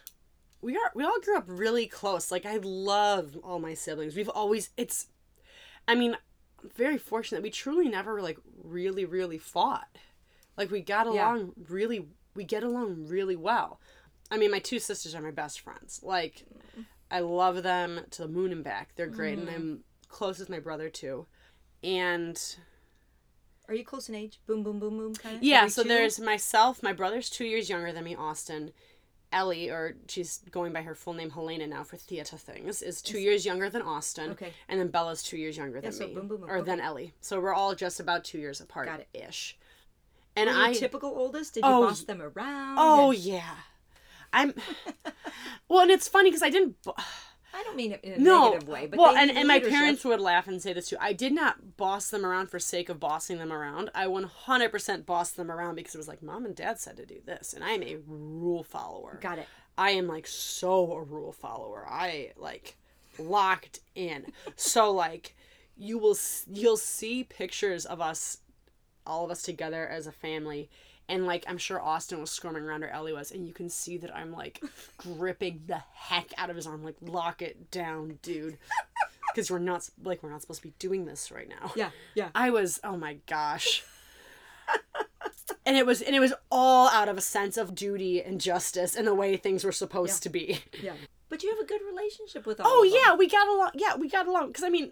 we 0.61 0.75
are 0.77 0.91
we 0.95 1.03
all 1.03 1.19
grew 1.19 1.37
up 1.37 1.45
really 1.47 1.87
close. 1.87 2.31
Like 2.31 2.45
I 2.45 2.57
love 2.57 3.37
all 3.43 3.59
my 3.59 3.73
siblings. 3.73 4.15
We've 4.15 4.29
always 4.29 4.69
it's 4.77 5.07
I 5.87 5.95
mean, 5.95 6.15
I'm 6.63 6.69
very 6.75 6.97
fortunate. 6.97 7.43
We 7.43 7.49
truly 7.49 7.89
never 7.89 8.21
like 8.21 8.37
really 8.63 9.05
really 9.05 9.37
fought. 9.37 9.97
Like 10.57 10.71
we 10.71 10.81
got 10.81 11.07
Yeah. 11.07 11.33
along 11.33 11.53
really 11.69 12.07
we 12.35 12.43
get 12.43 12.63
along 12.63 13.07
really 13.07 13.35
well. 13.35 13.79
I 14.31 14.37
mean, 14.37 14.51
my 14.51 14.59
two 14.59 14.79
sisters 14.79 15.13
are 15.15 15.21
my 15.21 15.31
best 15.31 15.59
friends. 15.59 15.99
Like 16.01 16.45
I 17.11 17.19
love 17.19 17.63
them 17.63 18.01
to 18.11 18.21
the 18.23 18.27
moon 18.27 18.51
and 18.51 18.63
back. 18.63 18.91
They're 18.95 19.07
great 19.07 19.37
and 19.37 19.49
I'm 19.49 19.83
close 20.13 20.39
as 20.39 20.47
my 20.49 20.59
brother 20.59 20.89
too. 20.89 21.25
And 21.83 22.41
Are 23.67 23.73
you 23.75 23.83
close 23.83 24.07
in 24.09 24.15
age? 24.15 24.39
Boom, 24.47 24.63
boom, 24.63 24.79
boom, 24.79 24.97
boom, 24.97 25.13
kind 25.15 25.37
of. 25.37 25.43
yeah, 25.43 25.67
so 25.67 25.83
there's 25.83 26.19
myself, 26.19 26.81
my 26.83 26.93
brother's 26.93 27.29
2 27.29 27.45
years 27.45 27.69
younger 27.69 27.91
than 27.91 28.03
me, 28.05 28.15
Austin. 28.15 28.71
Ellie, 29.31 29.69
or 29.71 29.95
she's 30.07 30.41
going 30.51 30.71
by 30.73 30.83
her 30.83 30.93
full 30.93 31.13
name 31.13 31.31
Helena 31.31 31.65
now 31.65 31.83
for 31.83 31.97
theater 31.97 32.37
things, 32.37 32.83
is 32.83 33.01
two 33.01 33.17
years 33.17 33.45
younger 33.47 33.67
than 33.67 33.81
Austin. 33.81 34.29
Okay. 34.31 34.53
And 34.69 34.79
then 34.79 34.89
Bella's 34.89 35.23
two 35.23 35.37
years 35.37 35.57
younger 35.57 35.81
than 35.81 35.91
so 35.91 36.05
me. 36.07 36.13
boom, 36.13 36.27
boom, 36.27 36.41
boom. 36.41 36.49
Or 36.51 36.61
than 36.61 36.79
Ellie. 36.79 37.13
So 37.19 37.39
we're 37.41 37.53
all 37.53 37.73
just 37.73 37.99
about 37.99 38.23
two 38.23 38.37
years 38.37 38.61
apart 38.61 38.85
Got 38.85 38.99
it. 38.99 39.07
ish. 39.11 39.57
And 40.35 40.47
Were 40.49 40.55
you 40.55 40.63
I 40.65 40.73
typical 40.73 41.09
oldest? 41.09 41.55
Did 41.55 41.63
you 41.63 41.69
Oh, 41.71 41.87
boss 41.87 42.03
them 42.03 42.21
around? 42.21 42.77
Oh 42.79 43.09
and- 43.11 43.19
yeah. 43.19 43.55
I'm 44.31 44.53
Well, 45.67 45.79
and 45.81 45.89
it's 45.91 46.07
funny 46.07 46.29
because 46.29 46.43
I 46.43 46.49
didn't 46.51 46.75
I 47.53 47.63
don't 47.63 47.75
mean 47.75 47.91
it 47.91 48.03
in 48.03 48.13
a 48.13 48.17
no 48.17 48.49
negative 48.49 48.67
way, 48.67 48.87
but 48.87 48.97
well, 48.97 49.15
and, 49.15 49.29
and 49.29 49.47
my 49.47 49.59
parents 49.59 50.03
would 50.03 50.19
laugh 50.19 50.47
and 50.47 50.61
say 50.61 50.73
this 50.73 50.89
too. 50.89 50.97
I 50.99 51.13
did 51.13 51.33
not 51.33 51.77
boss 51.77 52.09
them 52.09 52.25
around 52.25 52.47
for 52.47 52.57
sake 52.59 52.89
of 52.89 52.99
bossing 52.99 53.37
them 53.37 53.53
around. 53.53 53.91
I 53.93 54.05
100% 54.07 55.05
bossed 55.05 55.37
them 55.37 55.51
around 55.51 55.75
because 55.75 55.93
it 55.93 55.99
was 55.99 56.07
like 56.07 56.23
mom 56.23 56.45
and 56.45 56.55
dad 56.55 56.79
said 56.79 56.97
to 56.97 57.05
do 57.05 57.19
this, 57.25 57.53
and 57.53 57.63
I 57.63 57.71
am 57.71 57.83
a 57.83 57.97
rule 58.07 58.63
follower. 58.63 59.19
Got 59.21 59.37
it. 59.39 59.47
I 59.77 59.91
am 59.91 60.07
like 60.07 60.27
so 60.27 60.93
a 60.93 61.03
rule 61.03 61.31
follower. 61.31 61.85
I 61.87 62.31
like 62.37 62.75
locked 63.19 63.79
in. 63.95 64.25
so 64.55 64.91
like 64.91 65.35
you 65.77 65.97
will 65.97 66.17
you'll 66.51 66.77
see 66.77 67.23
pictures 67.23 67.85
of 67.85 68.01
us 68.01 68.39
all 69.05 69.25
of 69.25 69.31
us 69.31 69.41
together 69.43 69.87
as 69.87 70.07
a 70.07 70.11
family 70.11 70.69
and 71.13 71.25
like 71.25 71.43
I'm 71.47 71.57
sure 71.57 71.79
Austin 71.81 72.19
was 72.19 72.31
squirming 72.31 72.63
around 72.63 72.83
or 72.83 72.89
Ellie 72.89 73.13
was 73.13 73.31
and 73.31 73.45
you 73.47 73.53
can 73.53 73.69
see 73.69 73.97
that 73.97 74.13
I'm 74.15 74.31
like 74.31 74.61
gripping 74.97 75.61
the 75.67 75.81
heck 75.93 76.33
out 76.37 76.49
of 76.49 76.55
his 76.55 76.65
arm 76.67 76.83
like 76.83 76.95
lock 77.01 77.41
it 77.41 77.69
down, 77.71 78.19
dude. 78.21 78.57
Cuz 79.35 79.49
we're 79.51 79.59
not 79.59 79.89
like 80.03 80.21
we're 80.23 80.29
not 80.31 80.41
supposed 80.41 80.61
to 80.61 80.67
be 80.67 80.73
doing 80.79 81.05
this 81.05 81.31
right 81.31 81.47
now. 81.47 81.71
Yeah, 81.75 81.91
yeah. 82.15 82.29
I 82.35 82.49
was 82.49 82.79
oh 82.83 82.97
my 82.97 83.13
gosh. 83.27 83.83
and 85.65 85.77
it 85.77 85.85
was 85.85 86.01
and 86.01 86.15
it 86.15 86.19
was 86.19 86.33
all 86.51 86.89
out 86.89 87.09
of 87.09 87.17
a 87.17 87.21
sense 87.21 87.57
of 87.57 87.75
duty 87.75 88.21
and 88.21 88.39
justice 88.41 88.95
and 88.95 89.07
the 89.07 89.13
way 89.15 89.37
things 89.37 89.63
were 89.63 89.71
supposed 89.71 90.19
Yeah. 90.21 90.23
to 90.23 90.29
be. 90.29 90.59
Yeah. 90.81 90.93
But 91.29 91.41
you 91.43 91.49
have 91.49 91.59
a 91.59 91.65
good 91.65 91.81
relationship 91.89 92.45
with 92.45 92.59
all 92.59 92.67
Oh 92.69 92.83
of 92.85 92.91
them. 92.91 92.99
yeah, 93.03 93.15
we 93.15 93.27
got 93.27 93.47
along. 93.47 93.71
Yeah, 93.75 93.95
we 93.95 94.07
got 94.09 94.27
along 94.27 94.53
cuz 94.53 94.63
I 94.63 94.69
mean 94.69 94.91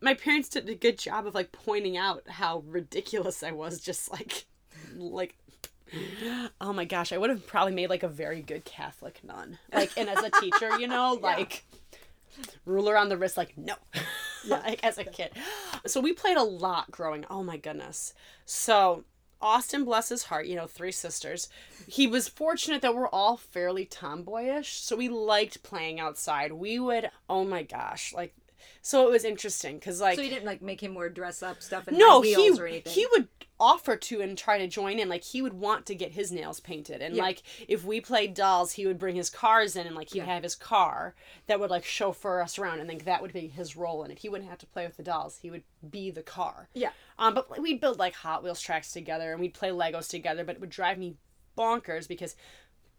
my 0.00 0.14
parents 0.14 0.48
did 0.48 0.68
a 0.68 0.74
good 0.74 0.98
job 0.98 1.26
of 1.26 1.34
like 1.34 1.52
pointing 1.52 1.96
out 1.96 2.28
how 2.28 2.64
ridiculous 2.66 3.42
I 3.42 3.52
was 3.52 3.80
just 3.80 4.10
like 4.10 4.46
like 4.96 5.34
Oh 6.60 6.72
my 6.72 6.86
gosh, 6.86 7.12
I 7.12 7.18
would 7.18 7.30
have 7.30 7.46
probably 7.46 7.74
made 7.74 7.90
like 7.90 8.02
a 8.02 8.08
very 8.08 8.40
good 8.40 8.64
Catholic 8.64 9.20
nun. 9.22 9.58
Like 9.72 9.92
and 9.96 10.08
as 10.08 10.22
a 10.22 10.30
teacher, 10.40 10.78
you 10.78 10.88
know, 10.88 11.18
like 11.22 11.64
ruler 12.64 12.96
on 12.96 13.08
the 13.08 13.18
wrist 13.18 13.36
like 13.36 13.56
no. 13.58 13.74
like 14.48 14.82
as 14.82 14.98
a 14.98 15.04
kid. 15.04 15.32
So 15.86 16.00
we 16.00 16.12
played 16.12 16.36
a 16.36 16.42
lot 16.42 16.90
growing. 16.90 17.26
Oh 17.28 17.42
my 17.42 17.56
goodness. 17.56 18.14
So 18.46 19.04
Austin, 19.42 19.84
bless 19.84 20.08
his 20.08 20.24
heart, 20.24 20.46
you 20.46 20.54
know, 20.54 20.66
three 20.66 20.92
sisters. 20.92 21.48
He 21.88 22.06
was 22.06 22.28
fortunate 22.28 22.80
that 22.82 22.94
we're 22.94 23.08
all 23.08 23.36
fairly 23.36 23.84
tomboyish, 23.84 24.80
so 24.80 24.96
we 24.96 25.08
liked 25.08 25.64
playing 25.64 25.98
outside. 25.98 26.52
We 26.52 26.78
would, 26.78 27.10
oh 27.28 27.44
my 27.44 27.64
gosh, 27.64 28.14
like, 28.14 28.34
so 28.80 29.06
it 29.06 29.10
was 29.10 29.24
interesting 29.24 29.76
because 29.76 30.00
like, 30.00 30.16
So 30.16 30.22
you 30.22 30.30
didn't 30.30 30.46
like 30.46 30.62
make 30.62 30.82
him 30.82 30.94
wear 30.94 31.08
dress 31.08 31.42
up 31.42 31.62
stuff 31.62 31.88
and 31.88 31.98
no, 31.98 32.20
he 32.22 32.34
or 32.58 32.66
anything. 32.66 32.92
he 32.92 33.06
would 33.12 33.28
offer 33.60 33.96
to 33.96 34.20
and 34.20 34.36
try 34.36 34.58
to 34.58 34.66
join 34.66 34.98
in. 34.98 35.08
Like 35.08 35.22
he 35.22 35.40
would 35.40 35.52
want 35.52 35.86
to 35.86 35.94
get 35.94 36.12
his 36.12 36.32
nails 36.32 36.58
painted, 36.60 37.00
and 37.00 37.14
Yeah. 37.14 37.22
like 37.22 37.42
if 37.68 37.84
we 37.84 38.00
played 38.00 38.34
dolls, 38.34 38.72
he 38.72 38.86
would 38.86 38.98
bring 38.98 39.14
his 39.14 39.30
cars 39.30 39.76
in, 39.76 39.86
and 39.86 39.94
like 39.94 40.10
he'd 40.10 40.18
Yeah. 40.18 40.24
have 40.26 40.42
his 40.42 40.54
car 40.56 41.14
that 41.46 41.60
would 41.60 41.70
like 41.70 41.84
chauffeur 41.84 42.40
us 42.40 42.58
around, 42.58 42.80
and 42.80 42.90
then 42.90 42.98
that 43.04 43.22
would 43.22 43.32
be 43.32 43.46
his 43.48 43.76
role 43.76 44.02
in 44.04 44.10
it. 44.10 44.18
He 44.18 44.28
wouldn't 44.28 44.50
have 44.50 44.58
to 44.58 44.66
play 44.66 44.84
with 44.86 44.96
the 44.96 45.02
dolls; 45.04 45.38
he 45.42 45.50
would 45.50 45.62
be 45.88 46.10
the 46.10 46.22
car. 46.22 46.68
Yeah. 46.74 46.90
Um, 47.18 47.34
but 47.34 47.58
we'd 47.60 47.80
build 47.80 47.98
like 47.98 48.14
Hot 48.16 48.42
Wheels 48.42 48.60
tracks 48.60 48.90
together, 48.92 49.30
and 49.32 49.40
we'd 49.40 49.54
play 49.54 49.68
Legos 49.68 50.08
together. 50.08 50.44
But 50.44 50.56
it 50.56 50.60
would 50.60 50.70
drive 50.70 50.98
me 50.98 51.16
bonkers 51.56 52.08
because. 52.08 52.34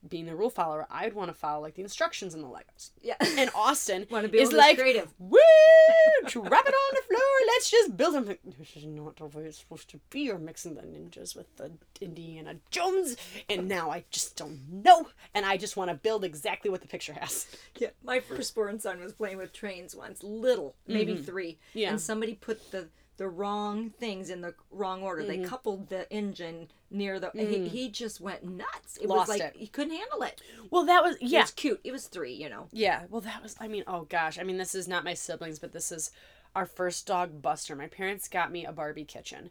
Being 0.07 0.25
the 0.25 0.35
rule 0.35 0.49
follower, 0.49 0.85
I'd 0.89 1.13
want 1.13 1.29
to 1.29 1.33
follow 1.33 1.61
like 1.61 1.75
the 1.75 1.81
instructions 1.81 2.33
in 2.35 2.41
the 2.41 2.47
Legos. 2.47 2.91
Yeah. 3.01 3.15
And 3.21 3.49
Austin 3.55 4.03
be 4.09 4.15
is 4.15 4.19
able 4.19 4.29
to 4.31 4.49
be 4.49 4.57
like, 4.57 4.77
creative. 4.77 5.13
Woo! 5.17 5.37
Drop 6.27 6.43
it 6.45 6.53
on 6.53 6.95
the 6.95 7.01
floor. 7.07 7.47
Let's 7.47 7.71
just 7.71 7.95
build 7.95 8.15
them. 8.15 8.25
This 8.25 8.75
is 8.75 8.85
not 8.85 9.15
the 9.17 9.25
way 9.25 9.43
it's 9.45 9.59
supposed 9.59 9.89
to 9.91 9.99
be. 10.09 10.21
You're 10.21 10.37
mixing 10.37 10.75
the 10.75 10.81
ninjas 10.81 11.35
with 11.35 11.55
the 11.57 11.71
Indiana 12.01 12.55
Jones, 12.69 13.15
and 13.49 13.67
now 13.67 13.91
I 13.91 14.03
just 14.09 14.35
don't 14.35 14.59
know. 14.69 15.07
And 15.33 15.45
I 15.45 15.57
just 15.57 15.77
want 15.77 15.89
to 15.89 15.95
build 15.95 16.23
exactly 16.23 16.69
what 16.69 16.81
the 16.81 16.87
picture 16.87 17.13
has. 17.13 17.47
Yeah, 17.77 17.89
my 18.03 18.19
firstborn 18.19 18.79
son 18.79 19.01
was 19.01 19.13
playing 19.13 19.37
with 19.37 19.53
trains 19.53 19.95
once, 19.95 20.23
little, 20.23 20.75
maybe 20.87 21.15
three. 21.15 21.51
Mm-hmm. 21.51 21.79
Yeah. 21.79 21.89
And 21.91 22.01
somebody 22.01 22.35
put 22.35 22.71
the 22.71 22.87
the 23.17 23.27
wrong 23.27 23.91
things 23.91 24.29
in 24.29 24.41
the 24.41 24.53
wrong 24.71 25.03
order. 25.03 25.21
Mm-hmm. 25.21 25.41
They 25.43 25.47
coupled 25.47 25.89
the 25.89 26.11
engine 26.11 26.69
near 26.89 27.19
the. 27.19 27.31
He, 27.33 27.67
he 27.67 27.89
just 27.89 28.19
went 28.21 28.43
nuts. 28.43 28.97
It 29.01 29.07
Lost 29.07 29.29
was 29.29 29.39
like 29.39 29.41
it. 29.41 29.55
he 29.55 29.67
couldn't 29.67 29.95
handle 29.95 30.23
it. 30.23 30.41
Well, 30.71 30.85
that 30.85 31.03
was 31.03 31.15
It 31.17 31.23
yeah, 31.23 31.41
was 31.41 31.51
cute. 31.51 31.79
It 31.83 31.91
was 31.91 32.07
three, 32.07 32.33
you 32.33 32.49
know. 32.49 32.67
yeah. 32.71 33.03
Well, 33.09 33.21
that 33.21 33.43
was. 33.43 33.55
I 33.59 33.67
mean, 33.67 33.83
oh 33.87 34.01
gosh. 34.09 34.39
I 34.39 34.43
mean, 34.43 34.57
this 34.57 34.73
is 34.75 34.87
not 34.87 35.03
my 35.03 35.13
siblings, 35.13 35.59
but 35.59 35.71
this 35.73 35.91
is 35.91 36.11
our 36.55 36.65
first 36.65 37.05
dog, 37.07 37.41
Buster. 37.41 37.75
My 37.75 37.87
parents 37.87 38.27
got 38.27 38.51
me 38.51 38.65
a 38.65 38.71
Barbie 38.71 39.05
kitchen, 39.05 39.49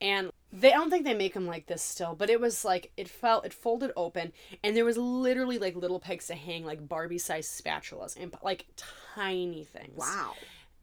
and 0.00 0.30
They 0.52 0.72
I 0.72 0.76
don't 0.76 0.90
think 0.90 1.04
they 1.04 1.14
make 1.14 1.34
them 1.34 1.46
like 1.46 1.66
this 1.66 1.82
still, 1.82 2.14
but 2.14 2.30
it 2.30 2.40
was 2.40 2.64
like 2.64 2.90
it 2.96 3.08
felt 3.08 3.44
it 3.44 3.52
folded 3.52 3.92
open, 3.96 4.32
and 4.62 4.76
there 4.76 4.84
was 4.84 4.96
literally 4.96 5.58
like 5.58 5.76
little 5.76 6.00
pegs 6.00 6.26
to 6.28 6.34
hang 6.34 6.64
like 6.64 6.88
Barbie 6.88 7.18
sized 7.18 7.62
spatulas 7.62 8.16
and 8.20 8.34
like 8.42 8.66
tiny 9.14 9.64
things. 9.64 9.96
Wow. 9.98 10.34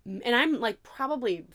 And 0.05 0.35
I'm 0.35 0.59
like 0.59 0.83
probably 0.83 1.45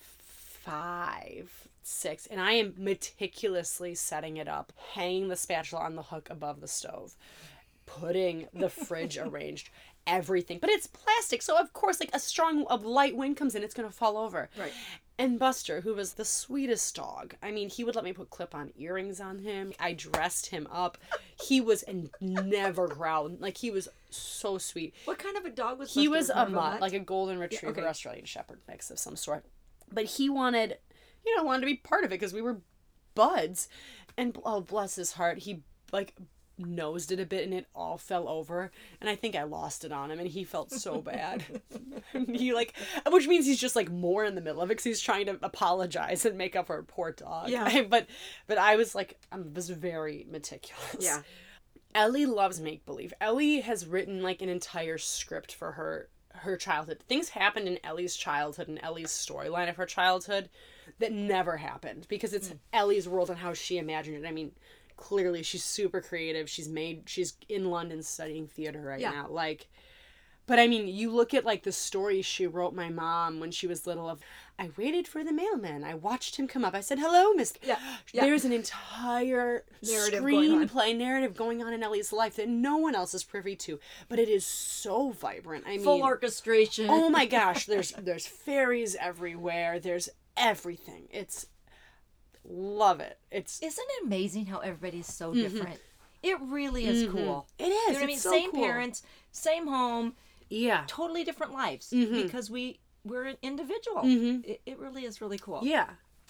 five, 0.64 1.68
six, 1.82 2.26
and 2.26 2.40
I 2.40 2.52
am 2.52 2.74
meticulously 2.76 3.94
setting 3.94 4.36
it 4.36 4.48
up, 4.48 4.72
hanging 4.94 5.28
the 5.28 5.36
spatula 5.36 5.82
on 5.82 5.96
the 5.96 6.02
hook 6.02 6.28
above 6.30 6.60
the 6.60 6.68
stove, 6.68 7.16
putting 7.86 8.46
the 8.52 8.68
fridge 8.86 9.18
arranged, 9.18 9.70
everything. 10.06 10.58
But 10.60 10.70
it's 10.70 10.86
plastic, 10.86 11.42
so 11.42 11.58
of 11.58 11.72
course, 11.72 12.00
like 12.00 12.10
a 12.14 12.18
strong, 12.20 12.66
a 12.70 12.76
light 12.76 13.16
wind 13.16 13.36
comes 13.36 13.54
in, 13.54 13.62
it's 13.62 13.74
gonna 13.74 13.90
fall 13.90 14.16
over. 14.16 14.48
Right. 14.58 14.72
And 15.18 15.38
Buster, 15.38 15.82
who 15.82 15.94
was 15.94 16.14
the 16.14 16.24
sweetest 16.24 16.96
dog, 16.96 17.34
I 17.42 17.50
mean, 17.50 17.68
he 17.68 17.84
would 17.84 17.94
let 17.94 18.04
me 18.04 18.14
put 18.14 18.30
clip 18.30 18.54
on 18.54 18.72
earrings 18.78 19.20
on 19.20 19.38
him. 19.40 19.74
I 19.78 19.92
dressed 19.92 20.46
him 20.46 20.66
up. 20.72 20.96
He 21.38 21.60
was 21.60 21.82
and 21.82 22.08
never 22.22 22.88
growled. 22.88 23.38
Like, 23.38 23.58
he 23.58 23.70
was 23.70 23.86
so 24.08 24.56
sweet. 24.56 24.94
What 25.04 25.18
kind 25.18 25.36
of 25.36 25.44
a 25.44 25.50
dog 25.50 25.78
was 25.78 25.92
He 25.92 26.08
Buster? 26.08 26.16
was 26.16 26.30
a 26.30 26.48
mutt, 26.48 26.80
like 26.80 26.94
a 26.94 27.00
golden 27.00 27.38
retriever, 27.38 27.78
okay. 27.78 27.86
Australian 27.86 28.24
Shepherd 28.24 28.60
mix 28.66 28.90
of 28.90 28.98
some 28.98 29.14
sort. 29.14 29.44
But 29.92 30.04
he 30.04 30.28
wanted, 30.28 30.78
you 31.24 31.36
know, 31.36 31.42
wanted 31.42 31.60
to 31.60 31.66
be 31.66 31.76
part 31.76 32.04
of 32.04 32.10
it 32.10 32.20
because 32.20 32.32
we 32.32 32.42
were 32.42 32.60
buds. 33.14 33.68
And 34.16 34.36
oh, 34.44 34.60
bless 34.60 34.96
his 34.96 35.12
heart, 35.12 35.38
he 35.38 35.62
like 35.92 36.14
nosed 36.66 37.10
it 37.10 37.20
a 37.20 37.26
bit 37.26 37.44
and 37.44 37.54
it 37.54 37.66
all 37.74 37.98
fell 37.98 38.28
over. 38.28 38.70
And 39.00 39.08
I 39.08 39.16
think 39.16 39.34
I 39.34 39.44
lost 39.44 39.84
it 39.84 39.92
on 39.92 40.10
him 40.10 40.18
and 40.18 40.28
he 40.28 40.44
felt 40.44 40.70
so 40.70 41.00
bad. 41.02 41.44
he 42.32 42.52
like, 42.52 42.74
which 43.10 43.26
means 43.26 43.46
he's 43.46 43.60
just 43.60 43.76
like 43.76 43.90
more 43.90 44.24
in 44.24 44.34
the 44.34 44.40
middle 44.40 44.60
of 44.60 44.70
it 44.70 44.74
because 44.74 44.84
he's 44.84 45.00
trying 45.00 45.26
to 45.26 45.38
apologize 45.42 46.24
and 46.24 46.36
make 46.36 46.56
up 46.56 46.66
for 46.66 46.78
a 46.78 46.84
poor 46.84 47.12
dog. 47.12 47.48
Yeah. 47.48 47.82
but 47.88 48.06
but 48.46 48.58
I 48.58 48.76
was 48.76 48.94
like, 48.94 49.18
I 49.32 49.38
was 49.38 49.70
very 49.70 50.26
meticulous. 50.30 50.96
Yeah. 51.00 51.22
Ellie 51.94 52.26
loves 52.26 52.60
make 52.60 52.86
believe. 52.86 53.12
Ellie 53.20 53.60
has 53.60 53.86
written 53.86 54.22
like 54.22 54.42
an 54.42 54.48
entire 54.48 54.98
script 54.98 55.52
for 55.52 55.72
her 55.72 56.08
her 56.36 56.56
childhood. 56.56 57.00
Things 57.08 57.30
happened 57.30 57.68
in 57.68 57.78
Ellie's 57.84 58.16
childhood 58.16 58.68
and 58.68 58.78
Ellie's 58.82 59.10
storyline 59.10 59.68
of 59.68 59.76
her 59.76 59.86
childhood 59.86 60.48
that 60.98 61.12
never 61.12 61.56
happened 61.58 62.06
because 62.08 62.32
it's 62.32 62.48
mm. 62.50 62.58
Ellie's 62.72 63.08
world 63.08 63.30
and 63.30 63.38
how 63.38 63.52
she 63.52 63.78
imagined 63.78 64.24
it. 64.24 64.28
I 64.28 64.32
mean, 64.32 64.52
clearly 64.96 65.42
she's 65.42 65.64
super 65.64 66.00
creative. 66.00 66.48
She's 66.48 66.68
made 66.68 67.04
she's 67.06 67.34
in 67.48 67.70
London 67.70 68.02
studying 68.02 68.46
theater 68.46 68.80
right 68.80 69.00
Yeah. 69.00 69.10
now. 69.10 69.26
Like 69.28 69.68
but 70.50 70.58
I 70.58 70.66
mean, 70.66 70.88
you 70.88 71.12
look 71.12 71.32
at 71.32 71.44
like 71.44 71.62
the 71.62 71.70
stories 71.70 72.26
she 72.26 72.44
wrote 72.44 72.74
my 72.74 72.88
mom 72.88 73.38
when 73.38 73.52
she 73.52 73.68
was 73.68 73.86
little 73.86 74.08
of 74.08 74.18
I 74.58 74.70
waited 74.76 75.06
for 75.06 75.22
the 75.22 75.32
mailman. 75.32 75.84
I 75.84 75.94
watched 75.94 76.34
him 76.34 76.48
come 76.48 76.64
up. 76.64 76.74
I 76.74 76.80
said, 76.80 76.98
"Hello, 76.98 77.32
Miss." 77.34 77.54
Yeah, 77.62 77.78
yeah. 78.12 78.22
There's 78.22 78.44
an 78.44 78.52
entire 78.52 79.64
Narrative 79.80 80.24
screenplay 80.24 80.96
narrative 80.96 81.36
going 81.36 81.62
on 81.62 81.72
in 81.72 81.84
Ellie's 81.84 82.12
life 82.12 82.34
that 82.34 82.48
no 82.48 82.78
one 82.78 82.96
else 82.96 83.14
is 83.14 83.22
privy 83.22 83.54
to, 83.56 83.78
but 84.08 84.18
it 84.18 84.28
is 84.28 84.44
so 84.44 85.12
vibrant. 85.12 85.66
I 85.68 85.76
mean, 85.76 85.84
Full 85.84 86.02
orchestration. 86.02 86.88
oh 86.90 87.08
my 87.10 87.26
gosh, 87.38 87.66
there's 87.66 87.92
there's 87.92 88.26
fairies 88.26 88.96
everywhere. 88.96 89.78
There's 89.78 90.08
everything. 90.36 91.06
It's 91.12 91.46
love 92.44 92.98
it. 92.98 93.20
It's 93.30 93.62
Isn't 93.62 93.86
it 93.88 94.04
amazing 94.04 94.46
how 94.46 94.58
everybody's 94.58 95.06
so 95.06 95.30
mm-hmm. 95.30 95.42
different? 95.42 95.80
It 96.24 96.38
really 96.40 96.86
is 96.86 97.04
mm-hmm. 97.04 97.16
cool. 97.16 97.46
it 97.56 97.66
is. 97.66 97.70
You 97.70 97.92
know 97.92 98.00
what 98.00 98.00
I 98.00 98.00
It's 98.00 98.06
mean? 98.08 98.18
so 98.18 98.30
same 98.32 98.50
cool. 98.50 98.64
parents, 98.64 99.02
same 99.30 99.68
home, 99.68 100.14
yeah. 100.50 100.84
totally 100.86 101.24
different 101.24 101.52
lives 101.54 101.88
because 101.90 102.50
we 102.50 102.80
we're 103.04 103.24
an 103.24 103.36
individual. 103.42 104.02
It, 104.04 104.60
it 104.66 104.78
really 104.78 105.04
is 105.04 105.20
really 105.22 105.38
cool. 105.38 105.60
Yeah. 105.62 105.86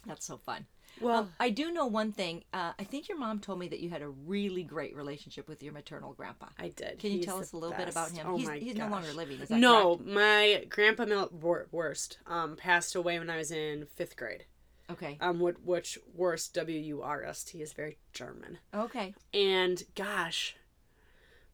That's 0.06 0.24
so 0.24 0.36
fun. 0.38 0.66
Well, 1.00 1.20
Um, 1.20 1.32
I 1.38 1.50
do 1.50 1.72
know 1.72 1.86
one 1.86 2.12
thing. 2.12 2.44
Uh, 2.52 2.72
I 2.78 2.84
think 2.84 3.08
your 3.08 3.18
mom 3.18 3.38
told 3.40 3.58
me 3.58 3.68
that 3.68 3.80
you 3.80 3.90
had 3.90 4.02
a 4.02 4.08
really 4.08 4.62
great 4.62 4.94
relationship 4.94 5.48
with 5.48 5.62
your 5.62 5.72
maternal 5.72 6.12
grandpa. 6.12 6.46
I 6.58 6.68
did. 6.68 6.98
Can 6.98 7.10
you 7.10 7.18
He's 7.18 7.26
tell 7.26 7.38
us 7.38 7.52
a 7.52 7.56
little 7.56 7.76
bit 7.76 7.88
about 7.88 8.10
him? 8.10 8.26
Oh 8.28 8.36
he's 8.36 8.46
my 8.46 8.58
he's 8.58 8.76
no 8.76 8.88
longer 8.88 9.12
living. 9.12 9.40
Is 9.40 9.48
that 9.48 9.58
No, 9.58 9.96
correct? 9.96 10.10
my 10.10 10.64
grandpa 10.68 11.04
Mil- 11.06 11.66
Worst 11.72 12.18
um, 12.26 12.56
passed 12.56 12.94
away 12.94 13.18
when 13.18 13.30
I 13.30 13.36
was 13.36 13.50
in 13.50 13.86
fifth 13.86 14.16
grade. 14.16 14.44
Okay. 14.90 15.16
Um, 15.20 15.38
which, 15.38 15.56
which 15.64 15.98
Worst 16.14 16.54
W 16.54 16.78
U 16.78 17.02
R 17.02 17.22
S 17.24 17.44
T 17.44 17.62
is 17.62 17.72
very 17.72 17.98
German. 18.12 18.58
Okay. 18.74 19.14
And 19.32 19.82
gosh, 19.94 20.56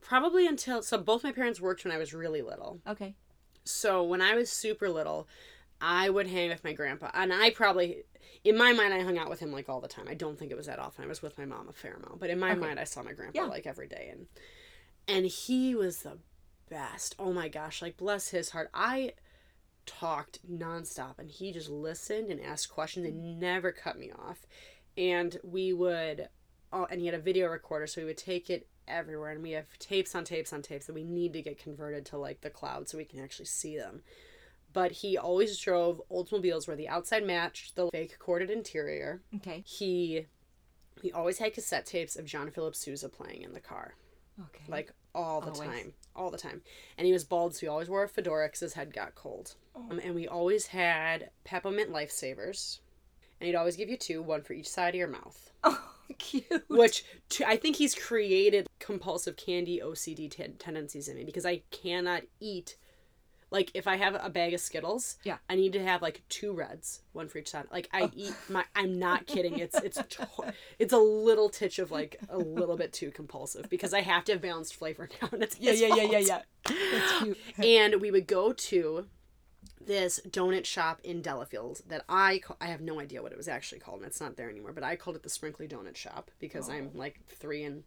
probably 0.06 0.46
until 0.46 0.82
so 0.82 0.98
both 0.98 1.24
my 1.24 1.32
parents 1.32 1.60
worked 1.60 1.84
when 1.84 1.92
I 1.92 1.98
was 1.98 2.14
really 2.14 2.42
little. 2.42 2.80
Okay. 2.86 3.14
So 3.64 4.02
when 4.04 4.22
I 4.22 4.34
was 4.34 4.50
super 4.50 4.88
little, 4.88 5.26
I 5.80 6.08
would 6.08 6.28
hang 6.28 6.48
with 6.48 6.62
my 6.64 6.72
grandpa, 6.72 7.10
and 7.12 7.32
I 7.32 7.50
probably, 7.50 8.04
in 8.44 8.56
my 8.56 8.72
mind, 8.72 8.94
I 8.94 9.00
hung 9.00 9.18
out 9.18 9.28
with 9.28 9.40
him 9.40 9.52
like 9.52 9.68
all 9.68 9.80
the 9.80 9.88
time. 9.88 10.06
I 10.08 10.14
don't 10.14 10.38
think 10.38 10.50
it 10.50 10.56
was 10.56 10.66
that 10.66 10.78
often. 10.78 11.04
I 11.04 11.08
was 11.08 11.20
with 11.22 11.36
my 11.36 11.44
mom 11.44 11.68
a 11.68 11.72
fair 11.72 11.94
amount, 11.94 12.20
but 12.20 12.30
in 12.30 12.38
my 12.38 12.52
Okay. 12.52 12.60
mind, 12.60 12.80
I 12.80 12.84
saw 12.84 13.02
my 13.02 13.12
grandpa 13.12 13.42
Yeah. 13.42 13.46
like 13.48 13.66
every 13.66 13.88
day, 13.88 14.08
and 14.12 14.26
and 15.08 15.26
he 15.26 15.74
was 15.74 16.02
the 16.02 16.18
best. 16.68 17.14
Oh 17.18 17.32
my 17.32 17.48
gosh, 17.48 17.82
like 17.82 17.96
bless 17.96 18.28
his 18.28 18.50
heart. 18.50 18.70
I 18.72 19.12
talked 19.84 20.38
nonstop, 20.48 21.18
and 21.18 21.30
he 21.30 21.52
just 21.52 21.68
listened 21.68 22.30
and 22.30 22.40
asked 22.40 22.70
questions 22.70 23.06
and 23.06 23.40
never 23.40 23.72
cut 23.72 23.98
me 23.98 24.10
off. 24.12 24.46
And 24.96 25.38
we 25.44 25.72
would, 25.72 26.28
oh, 26.72 26.86
and 26.90 27.00
he 27.00 27.06
had 27.06 27.14
a 27.14 27.20
video 27.20 27.48
recorder, 27.48 27.86
so 27.86 28.00
we 28.00 28.06
would 28.06 28.16
take 28.16 28.48
it 28.48 28.66
everywhere, 28.88 29.30
and 29.30 29.42
we 29.42 29.52
have 29.52 29.66
tapes 29.78 30.14
on 30.14 30.24
tapes 30.24 30.52
on 30.52 30.62
tapes 30.62 30.86
that 30.86 30.94
we 30.94 31.04
need 31.04 31.32
to 31.34 31.42
get 31.42 31.58
converted 31.58 32.04
to 32.06 32.18
like 32.18 32.40
the 32.40 32.50
cloud 32.50 32.88
so 32.88 32.98
we 32.98 33.04
can 33.04 33.20
actually 33.20 33.46
see 33.46 33.76
them 33.76 34.02
but 34.72 34.92
he 34.92 35.16
always 35.16 35.58
drove 35.58 36.02
Oldsmobiles 36.10 36.66
where 36.68 36.76
the 36.76 36.86
outside 36.88 37.24
matched 37.24 37.76
the 37.76 37.88
fake 37.92 38.18
corded 38.18 38.50
interior. 38.50 39.22
Okay. 39.36 39.62
He 39.64 40.26
he 41.00 41.10
always 41.12 41.38
had 41.38 41.54
cassette 41.54 41.86
tapes 41.86 42.14
of 42.14 42.26
John 42.26 42.50
Philip 42.50 42.74
Sousa 42.76 43.08
playing 43.08 43.40
in 43.42 43.54
the 43.54 43.60
car, 43.60 43.94
Okay. 44.38 44.64
like 44.68 44.92
all 45.14 45.40
the 45.40 45.46
Always. 45.52 45.60
time, 45.70 45.92
all 46.14 46.30
the 46.30 46.36
time. 46.36 46.60
And 46.98 47.06
he 47.06 47.12
was 47.14 47.24
bald, 47.24 47.54
so 47.54 47.60
he 47.60 47.68
always 47.68 47.88
wore 47.88 48.02
a 48.02 48.08
fedora 48.08 48.48
because 48.48 48.60
his 48.60 48.74
head 48.74 48.92
got 48.92 49.14
cold. 49.14 49.54
Um, 49.74 49.98
and 50.04 50.14
we 50.14 50.28
always 50.28 50.66
had 50.66 51.30
peppermint 51.44 51.90
lifesavers, 51.90 52.80
and 53.40 53.46
he'd 53.46 53.54
always 53.56 53.76
give 53.76 53.88
you 53.88 53.96
two, 53.96 54.20
one 54.22 54.42
for 54.42 54.52
each 54.52 54.68
side 54.68 54.90
of 54.94 54.98
your 54.98 55.08
mouth. 55.08 55.52
Oh, 55.64 55.82
cute. 56.18 56.64
Which 56.68 57.04
to, 57.30 57.48
I 57.48 57.56
think 57.56 57.76
he's 57.76 57.94
created 57.94 58.65
compulsive 58.86 59.36
candy 59.36 59.80
OCD 59.84 60.30
ten- 60.30 60.54
tendencies 60.58 61.08
in 61.08 61.16
me 61.16 61.24
because 61.24 61.44
I 61.44 61.62
cannot 61.72 62.22
eat. 62.38 62.76
Like 63.50 63.70
if 63.74 63.86
I 63.86 63.96
have 63.96 64.16
a 64.20 64.30
bag 64.30 64.54
of 64.54 64.60
Skittles, 64.60 65.16
Yeah. 65.24 65.38
I 65.48 65.54
need 65.54 65.72
to 65.74 65.82
have 65.82 66.02
like 66.02 66.22
two 66.28 66.52
reds, 66.52 67.00
one 67.12 67.28
for 67.28 67.38
each 67.38 67.50
side. 67.50 67.66
Like 67.72 67.88
I 67.92 68.02
oh. 68.02 68.10
eat 68.14 68.34
my. 68.48 68.64
I'm 68.76 68.98
not 68.98 69.26
kidding. 69.26 69.58
It's 69.58 69.76
it's 69.76 69.96
to- 70.10 70.54
it's 70.78 70.92
a 70.92 70.98
little 70.98 71.48
titch 71.48 71.80
of 71.80 71.90
like 71.90 72.16
a 72.28 72.38
little 72.38 72.76
bit 72.76 72.92
too 72.92 73.10
compulsive 73.10 73.68
because 73.68 73.92
I 73.92 74.02
have 74.02 74.24
to 74.26 74.32
have 74.32 74.42
balanced 74.42 74.76
flavor 74.76 75.08
now. 75.22 75.28
And 75.32 75.42
it's 75.42 75.58
yeah, 75.58 75.72
his 75.72 75.80
yeah, 75.80 75.94
yeah, 75.94 76.18
yeah, 76.18 76.42
yeah. 77.56 77.64
And 77.64 78.00
we 78.00 78.10
would 78.12 78.26
go 78.28 78.52
to 78.52 79.06
this 79.80 80.20
donut 80.28 80.64
shop 80.64 81.00
in 81.02 81.22
Delafield 81.22 81.82
that 81.88 82.04
I 82.08 82.38
ca- 82.38 82.56
I 82.60 82.66
have 82.66 82.80
no 82.80 83.00
idea 83.00 83.22
what 83.22 83.32
it 83.32 83.38
was 83.38 83.48
actually 83.48 83.80
called. 83.80 83.98
And 83.98 84.06
it's 84.06 84.20
not 84.20 84.36
there 84.36 84.50
anymore. 84.50 84.72
But 84.72 84.84
I 84.84 84.96
called 84.96 85.16
it 85.16 85.22
the 85.22 85.30
Sprinkly 85.30 85.66
Donut 85.68 85.96
Shop 85.96 86.30
because 86.38 86.68
oh. 86.68 86.72
I'm 86.72 86.90
like 86.94 87.20
three 87.28 87.64
and 87.64 87.84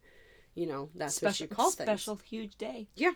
you 0.60 0.68
know 0.68 0.90
that's 0.94 1.16
Special, 1.16 1.46
what 1.46 1.50
you 1.52 1.56
call 1.56 1.72
things. 1.72 1.88
special, 1.88 2.16
huge 2.18 2.58
day. 2.58 2.88
Yeah. 2.96 3.12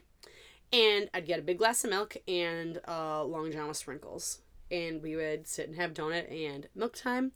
And 0.71 1.09
I'd 1.13 1.27
get 1.27 1.39
a 1.39 1.43
big 1.43 1.57
glass 1.59 1.83
of 1.83 1.89
milk 1.89 2.15
and 2.27 2.79
uh, 2.87 3.23
Long 3.23 3.51
John 3.51 3.67
with 3.67 3.77
sprinkles. 3.77 4.39
And 4.71 5.03
we 5.03 5.15
would 5.15 5.45
sit 5.47 5.67
and 5.67 5.75
have 5.75 5.93
donut 5.93 6.31
and 6.31 6.67
milk 6.73 6.95
time. 6.95 7.33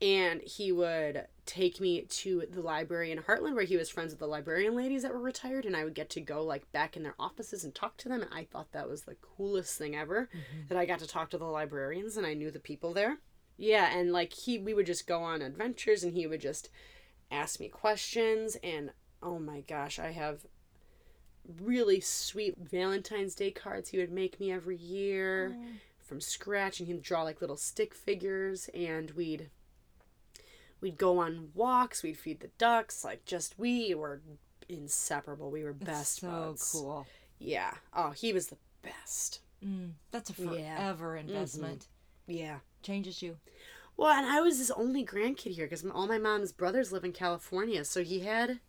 And 0.00 0.40
he 0.40 0.72
would 0.72 1.26
take 1.44 1.78
me 1.78 2.02
to 2.02 2.44
the 2.50 2.62
library 2.62 3.12
in 3.12 3.18
Hartland 3.18 3.54
where 3.54 3.64
he 3.64 3.76
was 3.76 3.90
friends 3.90 4.12
with 4.12 4.20
the 4.20 4.26
librarian 4.26 4.74
ladies 4.74 5.02
that 5.02 5.12
were 5.12 5.20
retired. 5.20 5.66
And 5.66 5.76
I 5.76 5.84
would 5.84 5.94
get 5.94 6.08
to 6.10 6.22
go 6.22 6.42
like 6.42 6.70
back 6.72 6.96
in 6.96 7.02
their 7.02 7.16
offices 7.18 7.64
and 7.64 7.74
talk 7.74 7.98
to 7.98 8.08
them. 8.08 8.22
And 8.22 8.32
I 8.32 8.44
thought 8.44 8.72
that 8.72 8.88
was 8.88 9.02
the 9.02 9.16
coolest 9.36 9.76
thing 9.76 9.94
ever 9.94 10.30
that 10.70 10.78
I 10.78 10.86
got 10.86 11.00
to 11.00 11.06
talk 11.06 11.28
to 11.30 11.38
the 11.38 11.44
librarians 11.44 12.16
and 12.16 12.24
I 12.26 12.32
knew 12.32 12.50
the 12.50 12.60
people 12.60 12.94
there. 12.94 13.18
Yeah. 13.58 13.94
And 13.94 14.10
like 14.10 14.32
he, 14.32 14.56
we 14.58 14.72
would 14.72 14.86
just 14.86 15.06
go 15.06 15.22
on 15.22 15.42
adventures 15.42 16.02
and 16.02 16.14
he 16.14 16.26
would 16.26 16.40
just 16.40 16.70
ask 17.30 17.60
me 17.60 17.68
questions. 17.68 18.56
And 18.62 18.92
oh 19.22 19.38
my 19.38 19.60
gosh, 19.60 19.98
I 19.98 20.12
have 20.12 20.46
really 21.60 22.00
sweet 22.00 22.54
Valentine's 22.58 23.34
Day 23.34 23.50
cards 23.50 23.88
he 23.90 23.98
would 23.98 24.12
make 24.12 24.38
me 24.38 24.52
every 24.52 24.76
year 24.76 25.56
from 25.98 26.20
scratch 26.20 26.78
and 26.80 26.86
he'd 26.88 27.02
draw 27.02 27.22
like 27.22 27.40
little 27.40 27.56
stick 27.56 27.94
figures 27.94 28.68
and 28.74 29.10
we'd 29.12 29.48
we'd 30.80 30.96
go 30.98 31.18
on 31.18 31.50
walks, 31.54 32.02
we'd 32.02 32.16
feed 32.18 32.40
the 32.40 32.50
ducks, 32.58 33.04
like 33.04 33.24
just 33.24 33.58
we 33.58 33.94
were 33.94 34.20
inseparable. 34.68 35.50
We 35.50 35.64
were 35.64 35.72
best 35.72 36.20
so 36.20 36.28
buds. 36.28 36.70
cool. 36.72 37.06
Yeah. 37.38 37.74
Oh, 37.94 38.10
he 38.10 38.32
was 38.32 38.46
the 38.48 38.56
best. 38.82 39.40
Mm, 39.64 39.92
that's 40.10 40.30
a 40.30 40.42
Yeah. 40.42 40.76
forever 40.76 41.16
investment. 41.16 41.86
Yeah. 42.26 42.58
Changes 42.82 43.22
you. 43.22 43.36
Well, 43.96 44.10
and 44.16 44.26
I 44.26 44.40
was 44.40 44.58
his 44.58 44.70
only 44.70 45.04
grandkid 45.04 45.52
here 45.52 45.66
because 45.66 45.84
all 45.84 46.06
my 46.06 46.16
mom's 46.18 46.52
brothers 46.52 46.92
live 46.92 47.04
in 47.04 47.12
California. 47.12 47.84
So 47.84 48.02
he 48.02 48.20
had 48.20 48.60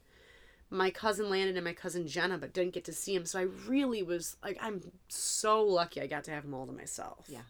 my 0.71 0.89
cousin 0.89 1.29
Landon 1.29 1.57
and 1.57 1.65
my 1.65 1.73
cousin 1.73 2.07
Jenna, 2.07 2.37
but 2.37 2.53
didn't 2.53 2.73
get 2.73 2.85
to 2.85 2.93
see 2.93 3.13
him. 3.13 3.25
So 3.25 3.39
I 3.39 3.47
really 3.67 4.01
was 4.01 4.37
like, 4.41 4.57
I'm 4.61 4.81
so 5.09 5.63
lucky 5.63 6.01
I 6.01 6.07
got 6.07 6.23
to 6.23 6.31
have 6.31 6.45
him 6.45 6.53
all 6.53 6.65
to 6.65 6.71
myself. 6.71 7.25
Yeah. 7.27 7.41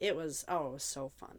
It 0.00 0.16
was, 0.16 0.44
oh, 0.48 0.68
it 0.68 0.72
was 0.74 0.84
so 0.84 1.10
fun. 1.18 1.38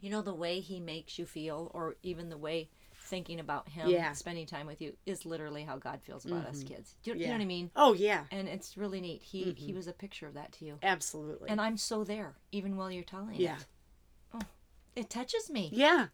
You 0.00 0.10
know 0.10 0.22
the 0.22 0.34
way 0.34 0.60
he 0.60 0.78
makes 0.78 1.18
you 1.18 1.26
feel, 1.26 1.70
or 1.74 1.96
even 2.02 2.28
the 2.28 2.36
way 2.36 2.68
thinking 3.00 3.40
about 3.40 3.68
him, 3.70 3.88
Yeah. 3.88 4.12
spending 4.12 4.46
time 4.46 4.66
with 4.66 4.80
you, 4.80 4.94
is 5.06 5.24
literally 5.24 5.64
how 5.64 5.76
God 5.78 6.00
feels 6.02 6.26
about 6.26 6.46
us 6.46 6.58
mm-hmm. 6.58 6.74
kids. 6.74 6.94
Do 7.02 7.12
you, 7.12 7.16
you 7.16 7.26
know 7.26 7.32
what 7.32 7.40
I 7.40 7.46
mean? 7.46 7.70
Oh 7.74 7.94
yeah, 7.94 8.24
And 8.30 8.46
it's 8.48 8.76
really 8.76 9.00
neat. 9.00 9.22
He 9.22 9.52
he 9.56 9.72
was 9.72 9.86
a 9.88 9.92
picture 9.92 10.26
of 10.26 10.34
that 10.34 10.52
to 10.52 10.66
you, 10.66 10.78
absolutely. 10.82 11.48
and 11.48 11.60
I'm 11.60 11.76
so 11.78 12.04
there, 12.04 12.36
even 12.52 12.76
while 12.76 12.90
you're 12.90 13.02
telling 13.02 13.34
yeah, 13.34 13.56
it. 13.56 13.66
Yeah. 14.34 14.40
Oh, 14.42 14.46
it 14.94 15.10
touches 15.10 15.50
me. 15.50 15.70
yeah. 15.72 16.08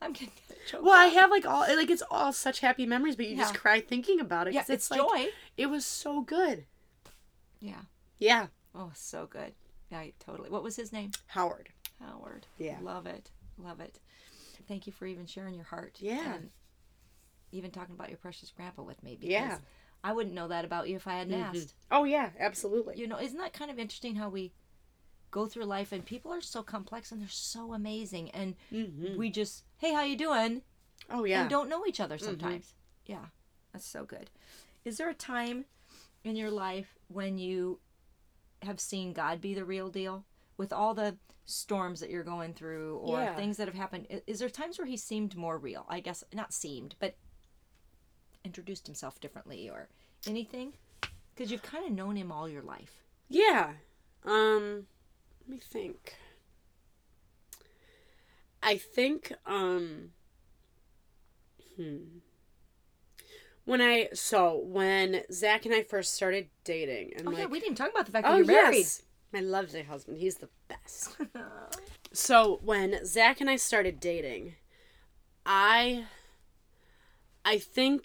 I'm 0.00 0.12
getting 0.12 0.30
choked 0.66 0.84
Well, 0.84 0.94
I 0.98 1.06
have 1.06 1.30
like 1.30 1.46
all 1.46 1.60
like 1.74 1.90
it's 1.90 2.02
all 2.10 2.32
such 2.32 2.60
happy 2.60 2.86
memories, 2.86 3.16
but 3.16 3.26
you 3.26 3.36
just 3.36 3.54
Yeah. 3.54 3.60
cry 3.60 3.80
thinking 3.80 4.20
about 4.20 4.46
it. 4.48 4.54
yeah, 4.54 4.60
'cause 4.60 4.70
it's, 4.70 4.90
like, 4.90 5.00
joy. 5.00 5.28
It 5.56 5.66
was 5.66 5.86
so 5.86 6.20
good. 6.20 6.66
Yeah. 7.60 7.82
Yeah, 8.18 8.48
Oh, 8.74 8.90
so 8.94 9.26
good. 9.26 9.54
I 9.90 10.12
totally. 10.18 10.50
What 10.50 10.62
was 10.62 10.76
his 10.76 10.92
name? 10.92 11.12
Howard. 11.28 11.70
Howard. 12.00 12.46
Yeah. 12.58 12.78
Love 12.82 13.06
it. 13.06 13.30
Love 13.56 13.80
it. 13.80 13.98
Thank 14.68 14.86
you 14.86 14.92
for 14.92 15.06
even 15.06 15.26
sharing 15.26 15.54
your 15.54 15.64
heart. 15.64 15.96
Yeah. 16.00 16.34
And 16.34 16.50
even 17.52 17.70
talking 17.70 17.94
about 17.94 18.10
your 18.10 18.18
precious 18.18 18.50
grandpa 18.50 18.82
with 18.82 19.02
me. 19.02 19.16
Because 19.16 19.30
Yeah. 19.30 19.58
I 20.04 20.12
wouldn't 20.12 20.34
know 20.34 20.48
that 20.48 20.64
about 20.64 20.88
you 20.88 20.96
if 20.96 21.06
I 21.06 21.14
hadn't 21.14 21.32
mm-hmm. 21.32 21.56
asked. 21.56 21.74
Oh 21.90 22.04
yeah, 22.04 22.30
absolutely. 22.38 22.98
You 22.98 23.06
know, 23.06 23.18
isn't 23.18 23.38
that 23.38 23.52
kind 23.52 23.70
of 23.70 23.78
interesting 23.78 24.16
how 24.16 24.28
we 24.28 24.52
go 25.30 25.46
through 25.46 25.64
life 25.64 25.92
and 25.92 26.04
people 26.04 26.32
are 26.32 26.40
so 26.40 26.62
complex 26.62 27.10
and 27.12 27.20
they're 27.20 27.28
so 27.28 27.72
amazing 27.72 28.30
and 28.30 28.56
mm-hmm. 28.72 29.16
we 29.16 29.30
just, 29.30 29.64
hey, 29.78 29.92
how 29.92 30.02
you 30.02 30.16
doing? 30.16 30.62
Oh 31.10 31.24
yeah. 31.24 31.42
and 31.42 31.50
don't 31.50 31.68
know 31.68 31.84
each 31.86 32.00
other 32.00 32.18
sometimes. 32.18 32.74
Yeah, 33.06 33.26
that's 33.72 33.86
so 33.86 34.04
good. 34.04 34.30
Is 34.84 34.98
there 34.98 35.08
a 35.08 35.14
time 35.14 35.64
in 36.24 36.34
your 36.36 36.50
life 36.50 36.96
when 37.08 37.38
you 37.38 37.78
have 38.62 38.80
seen 38.80 39.12
God 39.12 39.40
be 39.40 39.54
the 39.54 39.64
real 39.64 39.88
deal 39.90 40.24
with 40.56 40.72
all 40.72 40.94
the 40.94 41.16
storms 41.44 42.00
that 42.00 42.10
you're 42.10 42.24
going 42.24 42.54
through 42.54 42.96
or 42.96 43.18
Yeah. 43.20 43.36
things 43.36 43.56
that 43.58 43.68
have 43.68 43.74
happened? 43.76 44.06
Is 44.26 44.40
there 44.40 44.48
times 44.48 44.78
where 44.78 44.86
he 44.86 44.96
seemed 44.96 45.36
more 45.36 45.58
real? 45.58 45.86
I 45.88 46.00
guess 46.00 46.24
not 46.32 46.52
seemed, 46.52 46.96
but 46.98 47.16
introduced 48.44 48.86
himself 48.86 49.20
differently 49.20 49.68
or 49.68 49.88
anything? 50.26 50.72
Because 51.34 51.50
you've 51.52 51.62
kind 51.62 51.84
of 51.84 51.92
known 51.92 52.16
him 52.16 52.32
all 52.32 52.48
your 52.48 52.62
life. 52.62 53.04
Yeah. 53.28 53.72
Um 54.24 54.86
let 55.42 55.48
me 55.48 55.58
think. 55.58 56.14
I 58.62 58.76
think 58.76 59.32
um 59.46 60.10
hmm. 61.76 61.96
When 63.64 63.80
I 63.80 64.08
so 64.14 64.58
when 64.64 65.22
Zach 65.32 65.66
and 65.66 65.74
I 65.74 65.82
first 65.82 66.14
started 66.14 66.48
dating 66.64 67.14
and 67.16 67.26
Oh 67.26 67.30
like 67.30 67.38
yeah, 67.40 67.46
we 67.46 67.60
didn't 67.60 67.76
talk 67.76 67.90
about 67.90 68.06
the 68.06 68.12
fact 68.12 68.26
Oh 68.26 68.32
that 68.32 68.36
you're 68.38 68.46
married. 68.46 68.76
yes. 68.78 69.02
My 69.32 69.40
lovely 69.40 69.82
husband. 69.82 70.18
He's 70.18 70.36
the 70.36 70.48
best. 70.68 71.16
so 72.12 72.60
when 72.62 73.04
Zach 73.04 73.40
and 73.40 73.50
I 73.50 73.56
started 73.56 73.98
dating, 73.98 74.54
I 75.44 76.04
I 77.44 77.58
think 77.58 78.04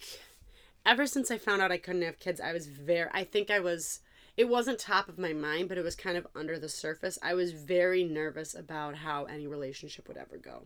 ever 0.85 1.05
since 1.05 1.29
I 1.29 1.37
found 1.37 1.61
out 1.61 1.71
I 1.71 1.77
couldn't 1.77 2.01
have 2.01 2.19
kids, 2.19 2.41
I 2.41 2.53
was 2.53 2.65
very 2.67 3.09
I 3.13 3.23
think 3.23 3.51
I 3.51 3.59
was 3.59 3.99
it 4.37 4.47
wasn't 4.47 4.79
top 4.79 5.09
of 5.09 5.19
my 5.19 5.33
mind, 5.33 5.69
but 5.69 5.77
it 5.77 5.83
was 5.83 5.95
kind 5.95 6.17
of 6.17 6.27
under 6.35 6.57
the 6.57 6.69
surface. 6.69 7.19
I 7.21 7.33
was 7.33 7.51
very 7.51 8.03
nervous 8.03 8.55
about 8.55 8.95
how 8.95 9.25
any 9.25 9.47
relationship 9.47 10.07
would 10.07 10.17
ever 10.17 10.37
go. 10.37 10.63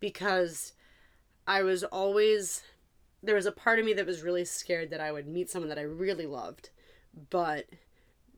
Because 0.00 0.72
I 1.46 1.62
was 1.62 1.84
always 1.84 2.62
there 3.22 3.34
was 3.34 3.46
a 3.46 3.52
part 3.52 3.78
of 3.78 3.84
me 3.84 3.92
that 3.92 4.06
was 4.06 4.22
really 4.22 4.44
scared 4.44 4.90
that 4.90 5.00
I 5.00 5.12
would 5.12 5.26
meet 5.26 5.50
someone 5.50 5.68
that 5.68 5.78
I 5.78 5.82
really 5.82 6.26
loved, 6.26 6.70
but 7.28 7.66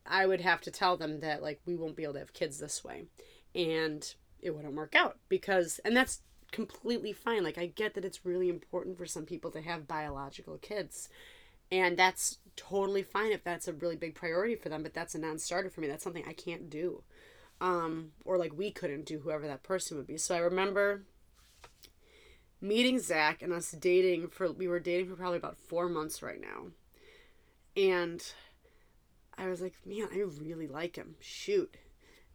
I 0.04 0.26
would 0.26 0.40
have 0.40 0.60
to 0.62 0.70
tell 0.70 0.96
them 0.96 1.20
that 1.20 1.42
like 1.42 1.60
we 1.64 1.76
won't 1.76 1.96
be 1.96 2.02
able 2.02 2.14
to 2.14 2.18
have 2.18 2.32
kids 2.32 2.58
this 2.58 2.82
way 2.82 3.04
and 3.54 4.14
it 4.40 4.50
wouldn't 4.50 4.74
work 4.74 4.94
out 4.94 5.18
because 5.28 5.78
and 5.84 5.96
that's 5.96 6.22
completely 6.50 7.12
fine 7.12 7.44
like 7.44 7.58
I 7.58 7.66
get 7.66 7.94
that 7.94 8.04
it's 8.04 8.26
really 8.26 8.48
important 8.48 8.98
for 8.98 9.06
some 9.06 9.24
people 9.24 9.50
to 9.52 9.62
have 9.62 9.86
biological 9.88 10.58
kids 10.58 11.08
and 11.72 11.96
that's 11.96 12.38
totally 12.54 13.02
fine 13.02 13.32
if 13.32 13.42
that's 13.42 13.66
a 13.66 13.72
really 13.72 13.96
big 13.96 14.14
priority 14.14 14.54
for 14.54 14.68
them 14.68 14.84
but 14.84 14.94
that's 14.94 15.16
a 15.16 15.18
non-starter 15.18 15.70
for 15.70 15.80
me 15.80 15.88
that's 15.88 16.04
something 16.04 16.24
I 16.28 16.34
can't 16.34 16.70
do 16.70 17.02
um 17.60 18.12
or 18.24 18.38
like 18.38 18.56
we 18.56 18.70
couldn't 18.70 19.06
do 19.06 19.18
whoever 19.18 19.48
that 19.48 19.64
person 19.64 19.96
would 19.96 20.06
be 20.06 20.18
so 20.18 20.36
I 20.36 20.38
remember 20.38 21.02
meeting 22.60 23.00
Zach 23.00 23.42
and 23.42 23.52
us 23.52 23.72
dating 23.72 24.28
for 24.28 24.52
we 24.52 24.68
were 24.68 24.78
dating 24.78 25.08
for 25.08 25.16
probably 25.16 25.38
about 25.38 25.56
4 25.56 25.88
months 25.88 26.22
right 26.22 26.40
now 26.40 26.68
and 27.76 28.22
I 29.36 29.48
was 29.48 29.60
like, 29.60 29.74
man, 29.86 30.08
I 30.12 30.18
really 30.18 30.66
like 30.66 30.96
him. 30.96 31.16
Shoot. 31.20 31.76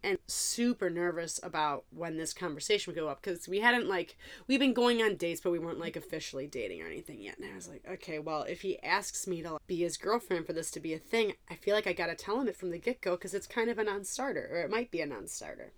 And 0.08 0.20
super 0.26 0.90
nervous 0.90 1.38
about 1.44 1.84
when 1.90 2.16
this 2.16 2.34
conversation 2.34 2.94
would 2.94 2.98
go 2.98 3.10
up 3.10 3.22
because 3.22 3.46
we 3.46 3.60
hadn't 3.60 3.90
like 3.90 4.16
we've 4.48 4.58
been 4.58 4.74
going 4.74 5.02
on 5.02 5.18
dates 5.18 5.42
but 5.42 5.52
we 5.52 5.60
weren't 5.60 5.82
like 5.82 5.98
officially 5.98 6.48
dating 6.48 6.82
or 6.82 6.86
anything 6.86 7.22
yet. 7.22 7.38
And 7.38 7.52
I 7.52 7.54
was 7.54 7.68
like, 7.68 7.84
okay, 7.92 8.18
well, 8.18 8.44
if 8.44 8.62
he 8.62 8.82
asks 8.82 9.28
me 9.28 9.42
to 9.42 9.58
be 9.68 9.76
his 9.76 9.98
girlfriend 9.98 10.46
for 10.46 10.54
this 10.54 10.72
to 10.72 10.80
be 10.80 10.94
a 10.94 10.98
thing, 10.98 11.34
I 11.52 11.56
feel 11.56 11.76
like 11.76 11.88
I 11.88 11.92
got 11.92 12.06
to 12.06 12.16
tell 12.16 12.40
him 12.40 12.48
it 12.48 12.56
from 12.56 12.72
the 12.72 12.78
get-go 12.78 13.18
because 13.18 13.34
it's 13.34 13.48
kind 13.48 13.70
of 13.70 13.80
a 13.80 13.84
non-starter 13.84 14.48
or 14.50 14.62
it 14.62 14.72
might 14.72 14.92
be 14.92 15.02
a 15.02 15.06
non-starter. 15.06 15.74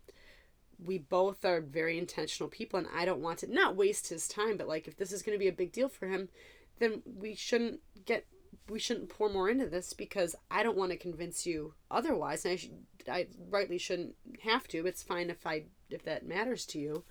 We 0.78 1.00
both 1.00 1.44
are 1.44 1.60
very 1.60 1.98
intentional 1.98 2.50
people 2.50 2.78
and 2.78 2.88
I 2.94 3.06
don't 3.06 3.22
want 3.22 3.40
to 3.40 3.52
not 3.52 3.76
waste 3.76 4.10
his 4.10 4.28
time, 4.28 4.58
but 4.58 4.68
like 4.68 4.88
if 4.88 4.96
this 4.96 5.12
is 5.12 5.24
going 5.24 5.36
to 5.36 5.44
be 5.44 5.48
a 5.48 5.54
big 5.54 5.72
deal 5.72 5.90
for 5.90 6.08
him, 6.08 6.30
then 6.78 7.02
we 7.04 7.34
shouldn't 7.34 7.80
get 8.06 8.28
we 8.70 8.80
shouldn't 8.80 9.10
pour 9.10 9.30
more 9.30 9.50
into 9.50 9.66
this 9.66 9.94
because 9.94 10.36
I 10.50 10.64
don't 10.64 10.78
want 10.78 10.92
to 10.92 10.98
convince 10.98 11.46
you 11.46 11.74
otherwise. 11.90 12.46
And 12.46 12.54
I, 12.54 12.56
should, 12.56 12.72
I 13.10 13.28
rightly 13.50 13.78
shouldn't 13.78 14.16
have 14.44 14.68
to. 14.70 14.86
It's 14.86 15.04
fine 15.04 15.30
if 15.30 15.46
I 15.48 15.66
if 15.90 16.04
that 16.04 16.26
matters 16.28 16.66
to 16.68 16.80
you. 16.80 17.04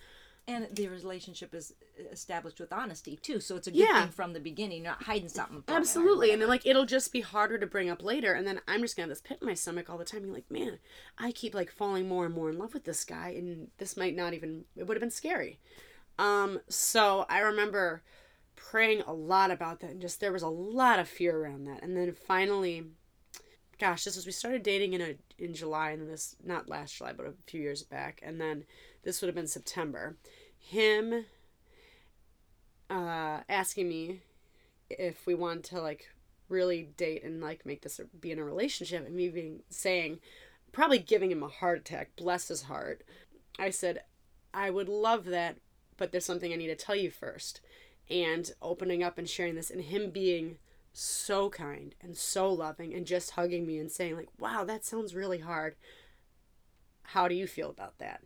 And 0.46 0.66
the 0.74 0.88
relationship 0.88 1.54
is 1.54 1.74
established 2.10 2.58
with 2.58 2.72
honesty 2.72 3.16
too, 3.20 3.38
so 3.38 3.56
it's 3.56 3.66
a 3.66 3.70
good 3.70 3.80
Yeah. 3.80 4.04
thing 4.04 4.12
from 4.12 4.32
the 4.32 4.40
beginning. 4.40 4.82
Not 4.82 5.02
hiding 5.02 5.28
something. 5.28 5.60
from 5.60 5.74
it 5.74 5.76
or 5.76 5.78
Absolutely, 5.78 6.30
and 6.32 6.40
then 6.40 6.48
like 6.48 6.64
it'll 6.64 6.86
just 6.86 7.12
be 7.12 7.20
harder 7.20 7.58
to 7.58 7.66
bring 7.66 7.90
up 7.90 8.02
later, 8.02 8.32
and 8.32 8.46
then 8.46 8.62
I'm 8.66 8.80
just 8.80 8.96
gonna 8.96 9.04
have 9.04 9.10
this 9.10 9.20
pit 9.20 9.38
in 9.42 9.46
my 9.46 9.52
stomach 9.52 9.90
all 9.90 9.98
the 9.98 10.06
time. 10.06 10.22
Being 10.22 10.32
like, 10.32 10.50
man, 10.50 10.78
I 11.18 11.32
keep 11.32 11.54
like 11.54 11.70
falling 11.70 12.08
more 12.08 12.24
and 12.24 12.34
more 12.34 12.48
in 12.48 12.56
love 12.56 12.72
with 12.72 12.84
this 12.84 13.04
guy, 13.04 13.28
and 13.36 13.68
this 13.76 13.94
might 13.94 14.16
not 14.16 14.32
even. 14.32 14.64
It 14.74 14.86
would 14.86 14.96
have 14.96 15.02
been 15.02 15.10
scary. 15.10 15.58
Um, 16.18 16.60
so 16.68 17.26
I 17.28 17.40
remember 17.40 18.02
praying 18.56 19.02
a 19.02 19.12
lot 19.12 19.50
about 19.50 19.80
that, 19.80 19.90
and 19.90 20.00
just 20.00 20.18
there 20.18 20.32
was 20.32 20.42
a 20.42 20.48
lot 20.48 20.98
of 20.98 21.08
fear 21.08 21.36
around 21.36 21.66
that, 21.66 21.82
and 21.82 21.94
then 21.94 22.10
finally, 22.14 22.86
gosh, 23.78 24.04
this 24.04 24.16
was 24.16 24.26
we 24.26 24.32
started 24.32 24.62
dating 24.62 24.92
in 24.92 25.00
a 25.00 25.14
in 25.38 25.54
July, 25.54 25.90
and 25.90 26.08
this 26.08 26.36
not 26.44 26.68
last 26.68 26.96
July, 26.96 27.12
but 27.12 27.26
a 27.26 27.34
few 27.46 27.60
years 27.60 27.82
back, 27.82 28.20
and 28.22 28.40
then 28.40 28.64
this 29.02 29.20
would 29.20 29.28
have 29.28 29.34
been 29.34 29.46
September. 29.46 30.16
Him 30.58 31.26
uh, 32.90 33.40
asking 33.48 33.88
me 33.88 34.22
if 34.90 35.26
we 35.26 35.34
wanted 35.34 35.64
to 35.64 35.80
like 35.80 36.08
really 36.48 36.90
date 36.96 37.22
and 37.22 37.40
like 37.42 37.66
make 37.66 37.82
this 37.82 38.00
be 38.20 38.32
in 38.32 38.38
a 38.38 38.44
relationship, 38.44 39.06
and 39.06 39.14
me 39.14 39.28
being 39.28 39.60
saying, 39.70 40.18
probably 40.72 40.98
giving 40.98 41.30
him 41.30 41.42
a 41.42 41.48
heart 41.48 41.78
attack, 41.78 42.10
bless 42.16 42.48
his 42.48 42.62
heart. 42.62 43.02
I 43.58 43.70
said, 43.70 44.02
I 44.54 44.70
would 44.70 44.88
love 44.88 45.24
that, 45.26 45.56
but 45.96 46.12
there's 46.12 46.24
something 46.24 46.52
I 46.52 46.56
need 46.56 46.68
to 46.68 46.76
tell 46.76 46.96
you 46.96 47.10
first. 47.10 47.60
And 48.10 48.50
opening 48.62 49.02
up 49.02 49.18
and 49.18 49.28
sharing 49.28 49.54
this, 49.54 49.70
and 49.70 49.82
him 49.82 50.10
being 50.10 50.56
so 50.98 51.48
kind 51.50 51.94
and 52.00 52.16
so 52.16 52.52
loving 52.52 52.92
and 52.92 53.06
just 53.06 53.30
hugging 53.32 53.66
me 53.66 53.78
and 53.78 53.90
saying 53.90 54.16
like 54.16 54.28
wow 54.38 54.64
that 54.64 54.84
sounds 54.84 55.14
really 55.14 55.38
hard. 55.38 55.76
How 57.02 57.28
do 57.28 57.34
you 57.34 57.46
feel 57.46 57.70
about 57.70 57.98
that? 57.98 58.22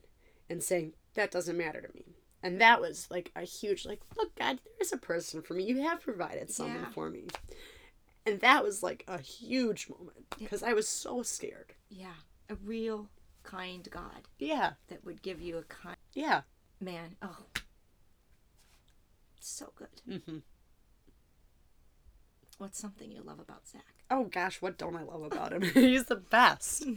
And 0.49 0.63
saying 0.63 0.95
that 1.15 1.31
doesn't 1.31 1.57
matter 1.57 1.81
to 1.81 1.95
me. 1.95 2.17
And 2.43 2.61
that 2.61 2.81
was 2.81 3.09
like 3.11 3.31
a 3.37 3.43
huge 3.43 3.85
like 3.87 4.01
look 4.17 4.35
god 4.35 4.61
there's 4.79 4.93
a 4.93 4.97
person 4.97 5.43
for 5.43 5.55
me. 5.55 5.65
You 5.65 5.83
have 5.83 6.01
provided 6.01 6.51
someone 6.51 6.83
Yeah. 6.83 6.91
for 6.91 7.11
me. 7.11 7.27
And 8.25 8.41
that 8.41 8.63
was 8.65 8.83
like 8.83 9.05
a 9.09 9.19
huge 9.21 9.89
moment 9.89 10.27
because 10.39 10.63
i 10.63 10.73
was 10.73 10.89
so 10.89 11.23
scared. 11.23 11.75
Yeah, 11.91 12.15
a 12.49 12.55
real 12.55 13.09
kind 13.43 13.87
God 13.91 14.29
yeah. 14.39 14.73
that 14.89 15.05
would 15.05 15.21
give 15.23 15.41
you 15.41 15.59
a 15.59 15.63
kind 15.65 15.97
yeah. 16.15 16.43
Man. 16.81 17.17
Oh, 17.21 17.45
so 19.41 19.73
good. 19.77 20.23
hmm 20.25 20.39
What's 22.63 22.79
something 22.79 23.11
you 23.11 23.23
love 23.23 23.41
about 23.41 23.67
Zach? 23.67 23.83
oh 24.13 24.25
gosh 24.25 24.61
what 24.61 24.77
don't 24.79 24.95
i 24.95 25.03
love 25.03 25.23
about 25.23 25.53
him 25.53 25.63
he's 25.75 26.05
the 26.05 26.17
best 26.17 26.85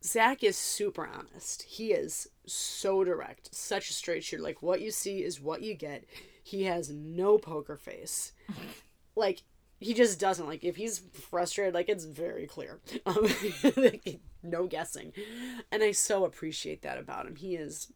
Zach 0.00 0.44
is 0.44 0.56
super 0.56 1.04
honest. 1.04 1.64
He 1.64 1.92
is 1.92 2.28
so 2.46 3.02
direct, 3.02 3.52
such 3.52 3.90
a 3.90 3.92
straight 3.92 4.22
shooter. 4.22 4.40
Like 4.40 4.62
what 4.62 4.80
you 4.80 4.92
see 4.92 5.24
is 5.24 5.40
what 5.40 5.62
you 5.62 5.74
get. 5.74 6.04
He 6.40 6.64
has 6.64 6.88
no 6.88 7.36
poker 7.36 7.76
face. 7.76 8.32
like 9.16 9.42
he 9.80 9.94
just 9.94 10.20
doesn't. 10.20 10.46
Like 10.46 10.62
if 10.62 10.76
he's 10.76 11.00
frustrated, 11.00 11.74
like 11.74 11.88
it's 11.88 12.04
very 12.04 12.46
clear. 12.46 12.78
Um, 13.06 13.26
no 14.44 14.68
guessing. 14.68 15.12
And 15.72 15.82
I 15.82 15.90
so 15.90 16.24
appreciate 16.24 16.82
that 16.82 16.98
about 16.98 17.26
him. 17.26 17.34
He 17.34 17.56
is 17.56 17.92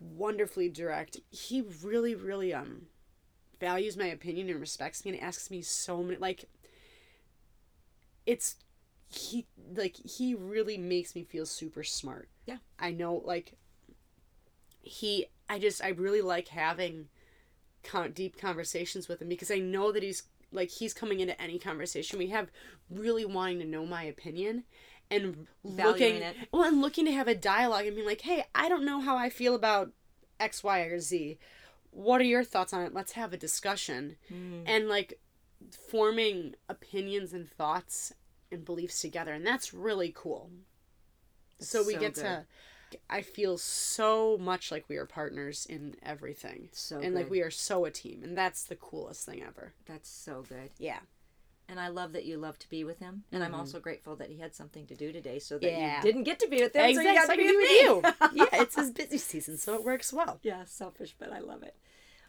wonderfully 0.00 0.68
direct. 0.68 1.18
He 1.30 1.62
really, 1.84 2.16
really 2.16 2.52
um 2.52 2.86
values 3.60 3.96
my 3.96 4.06
opinion 4.06 4.48
and 4.50 4.60
respects 4.60 5.04
me 5.04 5.12
and 5.12 5.20
asks 5.20 5.50
me 5.50 5.62
so 5.62 6.02
many 6.02 6.18
like 6.18 6.44
it's 8.26 8.56
he 9.08 9.46
like 9.76 9.96
he 9.96 10.34
really 10.34 10.76
makes 10.76 11.14
me 11.14 11.22
feel 11.24 11.46
super 11.46 11.82
smart. 11.84 12.28
Yeah. 12.44 12.58
I 12.78 12.90
know 12.90 13.22
like 13.24 13.54
he 14.82 15.26
I 15.48 15.58
just 15.58 15.82
I 15.82 15.88
really 15.90 16.22
like 16.22 16.48
having 16.48 17.06
con- 17.84 18.12
deep 18.12 18.36
conversations 18.38 19.08
with 19.08 19.22
him 19.22 19.28
because 19.28 19.50
I 19.50 19.58
know 19.58 19.92
that 19.92 20.02
he's 20.02 20.24
like 20.52 20.70
he's 20.70 20.94
coming 20.94 21.20
into 21.20 21.40
any 21.40 21.58
conversation 21.58 22.18
we 22.18 22.28
have 22.28 22.50
really 22.90 23.24
wanting 23.24 23.58
to 23.58 23.64
know 23.64 23.84
my 23.84 24.04
opinion 24.04 24.64
and 25.10 25.46
looking 25.64 26.14
Valuing 26.18 26.22
it. 26.22 26.36
well 26.52 26.62
and 26.62 26.80
looking 26.80 27.04
to 27.04 27.12
have 27.12 27.28
a 27.28 27.34
dialogue 27.34 27.84
and 27.86 27.96
being 27.96 28.06
like 28.06 28.20
hey 28.20 28.44
i 28.54 28.68
don't 28.68 28.84
know 28.84 29.00
how 29.00 29.16
i 29.16 29.28
feel 29.28 29.54
about 29.56 29.90
x 30.38 30.62
y 30.62 30.80
or 30.80 31.00
z 31.00 31.36
what 31.96 32.20
are 32.20 32.24
your 32.24 32.44
thoughts 32.44 32.72
on 32.74 32.82
it 32.82 32.92
let's 32.92 33.12
have 33.12 33.32
a 33.32 33.36
discussion 33.38 34.16
Mm. 34.30 34.62
and 34.66 34.88
like 34.88 35.18
forming 35.90 36.54
opinions 36.68 37.32
and 37.32 37.50
thoughts 37.50 38.12
and 38.52 38.64
beliefs 38.64 39.00
together 39.00 39.32
and 39.32 39.46
that's 39.46 39.72
really 39.72 40.12
cool 40.14 40.50
so 41.58 41.82
we 41.84 41.94
so 41.94 42.00
get 42.00 42.14
good. 42.14 42.22
to 42.22 42.46
i 43.10 43.22
feel 43.22 43.56
so 43.56 44.36
much 44.38 44.70
like 44.70 44.84
we 44.88 44.96
are 44.96 45.06
partners 45.06 45.66
in 45.68 45.96
everything 46.02 46.68
So 46.72 47.00
and 47.00 47.14
like 47.14 47.30
we 47.30 47.40
are 47.40 47.50
so 47.50 47.84
a 47.86 47.90
team 47.90 48.22
and 48.22 48.36
that's 48.36 48.64
the 48.64 48.76
coolest 48.76 49.24
thing 49.26 49.42
ever 49.42 49.72
That's 49.86 50.08
so 50.08 50.44
good. 50.48 50.70
yeah 50.78 51.00
And 51.68 51.80
I 51.80 51.88
love 51.88 52.12
that 52.12 52.24
you 52.26 52.36
love 52.38 52.58
to 52.60 52.68
be 52.68 52.84
with 52.84 53.00
him. 53.00 53.24
And 53.32 53.42
I'm 53.42 53.52
also 53.54 53.80
grateful 53.80 54.14
that 54.16 54.30
he 54.30 54.38
had 54.38 54.54
something 54.54 54.86
to 54.86 54.94
do 54.94 55.10
today 55.10 55.40
so 55.40 55.58
that 55.58 55.66
Mm-hmm. 55.66 55.80
Yeah. 55.80 55.96
you 55.96 56.02
didn't 56.02 56.22
get 56.22 56.38
to 56.40 56.48
be 56.48 56.62
with 56.62 56.76
him. 56.76 56.94
So 56.94 57.00
you 57.00 57.14
got 57.14 57.28
to 57.28 57.36
be 57.36 57.42
with 57.46 57.52
be 57.52 57.56
with 57.56 57.82
you 57.82 57.92
yeah 58.44 58.62
it's 58.62 58.76
his 58.76 58.90
busy 58.92 59.18
season 59.18 59.56
so 59.58 59.74
it 59.74 59.82
works 59.82 60.12
well 60.12 60.38
yeah, 60.44 60.62
selfish, 60.64 61.16
but 61.18 61.32
I 61.32 61.40
love 61.40 61.62
it. 61.64 61.74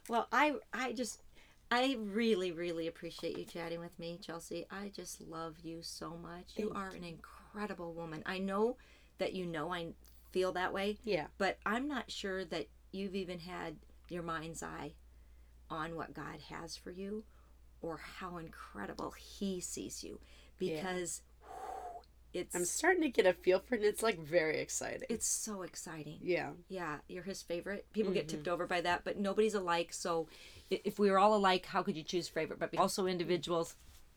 Well, 0.08 0.26
I 0.32 0.54
I 0.72 0.92
just 0.92 1.22
I 1.70 1.96
really 1.98 2.52
really 2.52 2.86
appreciate 2.86 3.38
you 3.38 3.44
chatting 3.44 3.80
with 3.80 3.98
me, 3.98 4.18
Chelsea. 4.22 4.66
I 4.70 4.90
just 4.94 5.20
love 5.20 5.56
you 5.62 5.80
so 5.82 6.16
much. 6.16 6.52
you 6.56 6.72
are 6.74 6.88
an 6.90 7.04
incredible 7.04 7.92
woman. 7.92 8.22
I 8.26 8.38
know 8.38 8.76
that 9.18 9.34
you 9.34 9.46
know 9.46 9.72
I 9.72 9.88
feel 10.32 10.52
that 10.52 10.72
way, 10.72 10.98
yeah 11.04 11.26
but 11.38 11.58
I'm 11.64 11.88
not 11.88 12.10
sure 12.10 12.44
that 12.46 12.66
you've 12.92 13.14
even 13.14 13.38
had 13.40 13.76
your 14.08 14.22
mind's 14.22 14.62
eye 14.62 14.92
on 15.70 15.96
what 15.96 16.14
God 16.14 16.40
has 16.50 16.76
for 16.76 16.90
you 16.90 17.24
or 17.82 17.98
how 18.18 18.38
incredible 18.38 19.12
he 19.16 19.60
sees 19.60 20.02
you 20.02 20.18
because 20.58 21.22
it's 22.34 22.54
i'm 22.54 22.64
starting 22.64 23.02
to 23.02 23.08
get 23.08 23.26
a 23.26 23.32
feel 23.32 23.58
for 23.58 23.74
it 23.74 23.78
and 23.78 23.86
it's 23.86 24.02
like 24.02 24.18
very 24.18 24.58
exciting 24.58 25.06
it's 25.08 25.26
so 25.26 25.62
exciting. 25.62 26.18
yeah 26.22 26.50
Yeah, 26.68 26.96
you're 27.08 27.22
his 27.22 27.42
favorite. 27.42 27.86
People 27.92 28.10
Mm-hmm. 28.10 28.18
get 28.20 28.28
tipped 28.28 28.48
over 28.48 28.66
by 28.66 28.80
that, 28.82 29.02
but 29.04 29.18
nobody's 29.18 29.54
alike. 29.54 29.92
So 29.92 30.28
if 30.70 30.98
we 30.98 31.10
were 31.10 31.18
all 31.18 31.34
alike, 31.34 31.64
how 31.66 31.82
could 31.82 31.96
you 31.96 32.02
choose 32.02 32.28
favorite? 32.28 32.58
But 32.58 32.76
also 32.76 33.06
individuals, 33.06 33.74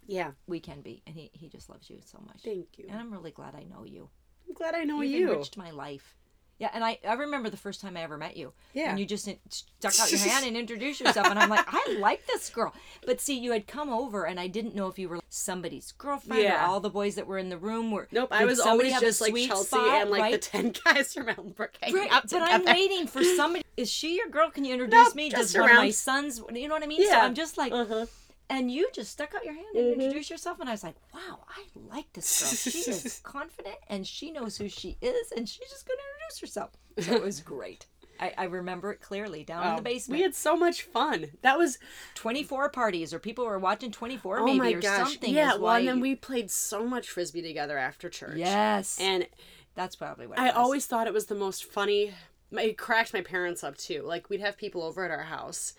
yeah 0.07 0.31
we 0.47 0.59
can 0.59 0.81
be. 0.81 1.01
And 1.07 1.15
he, 1.15 1.29
he 1.33 1.47
just 1.47 1.69
loves 1.69 1.89
you 1.89 1.99
so 2.03 2.19
much. 2.25 2.41
thank 2.43 2.77
you 2.77 2.85
And 2.89 2.99
I'm 2.99 3.11
really 3.11 3.31
glad 3.31 3.55
I 3.55 3.63
know 3.63 3.85
you. 3.85 4.09
i'm 4.47 4.53
glad 4.53 4.75
i 4.75 4.83
know 4.83 5.01
You've 5.01 5.21
you 5.21 5.31
enriched 5.31 5.57
my 5.57 5.71
life. 5.71 6.15
Yeah, 6.61 6.69
and 6.75 6.83
I, 6.83 6.99
I 7.07 7.13
remember 7.13 7.49
the 7.49 7.57
first 7.57 7.81
time 7.81 7.97
I 7.97 8.03
ever 8.03 8.17
met 8.19 8.37
you. 8.37 8.53
Yeah. 8.75 8.91
And 8.91 8.99
you 8.99 9.05
just 9.07 9.27
stuck 9.49 9.99
out 9.99 10.11
your 10.11 10.19
hand 10.29 10.45
and 10.45 10.55
introduced 10.55 10.99
yourself. 11.01 11.25
And 11.25 11.39
I'm 11.39 11.49
like, 11.49 11.65
I 11.67 11.97
like 11.99 12.27
this 12.27 12.51
girl. 12.51 12.71
But 13.03 13.19
see, 13.19 13.35
you 13.39 13.51
had 13.51 13.65
come 13.65 13.89
over 13.89 14.25
and 14.25 14.39
I 14.39 14.45
didn't 14.45 14.75
know 14.75 14.87
if 14.87 14.99
you 14.99 15.09
were 15.09 15.19
somebody's 15.27 15.91
girlfriend 15.93 16.43
Yeah. 16.43 16.63
or 16.63 16.67
all 16.67 16.79
the 16.79 16.91
boys 16.91 17.15
that 17.15 17.25
were 17.25 17.39
in 17.39 17.49
the 17.49 17.57
room 17.57 17.89
were. 17.89 18.07
Nope, 18.11 18.29
I 18.31 18.45
was 18.45 18.59
always 18.59 18.99
just 18.99 19.21
like 19.21 19.35
Chelsea 19.35 19.65
spot, 19.69 20.01
and 20.03 20.11
like 20.11 20.21
right? 20.21 20.31
the 20.33 20.37
ten 20.37 20.71
guys 20.85 21.13
from 21.15 21.25
Elmbrook 21.25 21.69
hanging 21.81 21.97
Right, 21.97 22.11
out 22.11 22.29
but 22.29 22.43
I'm 22.43 22.63
waiting 22.63 23.07
for 23.07 23.23
somebody. 23.35 23.65
Is 23.75 23.89
she 23.91 24.17
your 24.17 24.27
girl? 24.27 24.51
Can 24.51 24.63
you 24.63 24.73
introduce 24.73 25.07
Nope, 25.07 25.15
me? 25.15 25.29
just 25.31 25.53
Does 25.53 25.59
one 25.59 25.71
of 25.71 25.77
my 25.77 25.89
sons? 25.89 26.43
You 26.53 26.67
know 26.67 26.75
what 26.75 26.83
I 26.83 26.87
mean? 26.87 27.01
So 27.03 27.09
Yeah. 27.11 27.23
I'm 27.25 27.33
just 27.33 27.57
like, 27.57 27.73
Uh-huh. 27.73 28.05
and 28.51 28.69
you 28.71 28.87
just 28.93 29.09
stuck 29.11 29.33
out 29.33 29.43
your 29.45 29.55
hand 29.55 29.65
and 29.75 29.93
introduced 29.99 30.29
yourself, 30.29 30.59
and 30.59 30.69
I 30.69 30.73
was 30.73 30.83
like, 30.83 30.95
wow, 31.11 31.39
I 31.49 31.63
like 31.91 32.13
this 32.13 32.39
girl. 32.39 32.71
She 32.73 32.91
is 32.91 33.19
confident 33.23 33.77
and 33.87 34.05
she 34.05 34.29
knows 34.29 34.57
who 34.57 34.69
she 34.69 34.97
is, 35.01 35.31
and 35.35 35.49
she's 35.49 35.69
just 35.71 35.87
gonna 35.87 35.97
introduce 36.31 36.39
herself. 36.39 36.71
So 36.99 37.15
it 37.15 37.23
was 37.23 37.41
great. 37.41 37.85
I, 38.19 38.33
I 38.37 38.43
remember 38.43 38.91
it 38.91 39.01
clearly 39.01 39.43
down 39.43 39.63
in 39.65 39.75
the 39.75 39.79
Oh, 39.79 39.83
basement. 39.83 40.17
We 40.19 40.21
had 40.23 40.35
so 40.35 40.55
much 40.55 40.83
fun. 40.83 41.31
That 41.41 41.57
was 41.57 41.79
24 42.15 42.69
parties, 42.69 43.13
or 43.15 43.19
people 43.19 43.45
were 43.45 43.57
watching 43.57 43.91
24 43.91 44.39
oh 44.39 44.45
maybe, 44.45 44.59
my 44.59 44.71
or 44.73 44.79
gosh. 44.81 45.09
something. 45.13 45.33
Yeah, 45.33 45.55
well, 45.55 45.75
and 45.75 45.87
then 45.87 45.99
we 45.99 46.15
played 46.15 46.51
so 46.51 46.85
much 46.85 47.09
frisbee 47.09 47.41
together 47.41 47.77
after 47.79 48.09
church. 48.09 48.37
Yes, 48.37 48.97
and 49.01 49.25
that's 49.73 49.95
probably 49.95 50.27
what 50.27 50.37
I 50.37 50.49
always 50.49 50.85
thought 50.85 51.07
it 51.07 51.13
was 51.13 51.25
the 51.25 51.35
most 51.35 51.63
funny. 51.65 52.13
It 52.51 52.77
cracked 52.77 53.13
my 53.13 53.21
parents 53.21 53.63
up 53.63 53.75
too. 53.77 54.03
Like 54.03 54.29
we'd 54.29 54.41
have 54.41 54.55
people 54.57 54.83
over 54.83 55.03
at 55.03 55.09
our 55.09 55.23
house, 55.23 55.73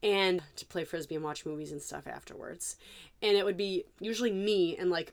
and 0.00 0.42
to 0.56 0.66
play 0.66 0.84
frisbee 0.84 1.16
and 1.16 1.24
watch 1.24 1.44
movies 1.44 1.72
and 1.72 1.82
stuff 1.82 2.06
afterwards, 2.06 2.76
and 3.20 3.36
it 3.36 3.44
would 3.44 3.56
be 3.56 3.84
usually 3.98 4.30
me 4.32 4.76
and 4.76 4.90
like. 4.90 5.12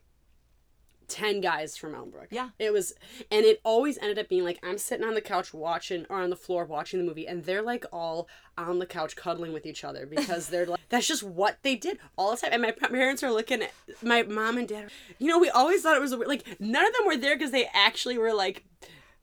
10 1.08 1.42
guys 1.42 1.78
from 1.78 1.94
Elmbrook. 1.94 2.28
Yeah. 2.32 2.50
It 2.60 2.74
was, 2.74 2.94
and 3.32 3.46
it 3.46 3.60
always 3.64 3.98
ended 3.98 4.20
up 4.20 4.30
being 4.30 4.44
like 4.44 4.60
I'm 4.64 4.78
sitting 4.78 5.06
on 5.06 5.14
the 5.14 5.22
couch 5.22 5.54
watching, 5.54 6.06
or 6.10 6.22
on 6.22 6.30
the 6.30 6.36
floor 6.36 6.66
watching 6.66 7.00
the 7.00 7.06
movie, 7.06 7.28
and 7.28 7.44
they're 7.44 7.62
like 7.62 7.86
all 7.92 8.28
on 8.58 8.80
the 8.80 8.86
couch 8.86 9.16
cuddling 9.16 9.54
with 9.54 9.66
each 9.66 9.84
other 9.84 10.06
because 10.06 10.50
they're 10.50 10.66
like, 10.66 10.80
that's 10.90 11.08
just 11.08 11.24
what 11.24 11.58
they 11.64 11.76
did 11.76 12.00
all 12.18 12.32
the 12.32 12.38
time. 12.38 12.52
And 12.54 12.62
my 12.62 12.72
parents 12.72 13.24
are 13.24 13.32
looking 13.32 13.62
at 13.64 13.72
my 14.02 14.24
mom 14.24 14.58
and 14.58 14.68
dad. 14.68 14.90
You 15.20 15.28
know, 15.28 15.40
we 15.40 15.50
always 15.50 15.82
thought 15.82 15.96
it 15.96 16.02
was 16.02 16.12
a 16.12 16.18
like, 16.18 16.46
none 16.60 16.86
of 16.86 16.94
them 16.94 17.06
were 17.06 17.18
there 17.18 17.36
because 17.36 17.52
they 17.52 17.70
actually 17.74 18.18
were 18.18 18.34
like, 18.34 18.66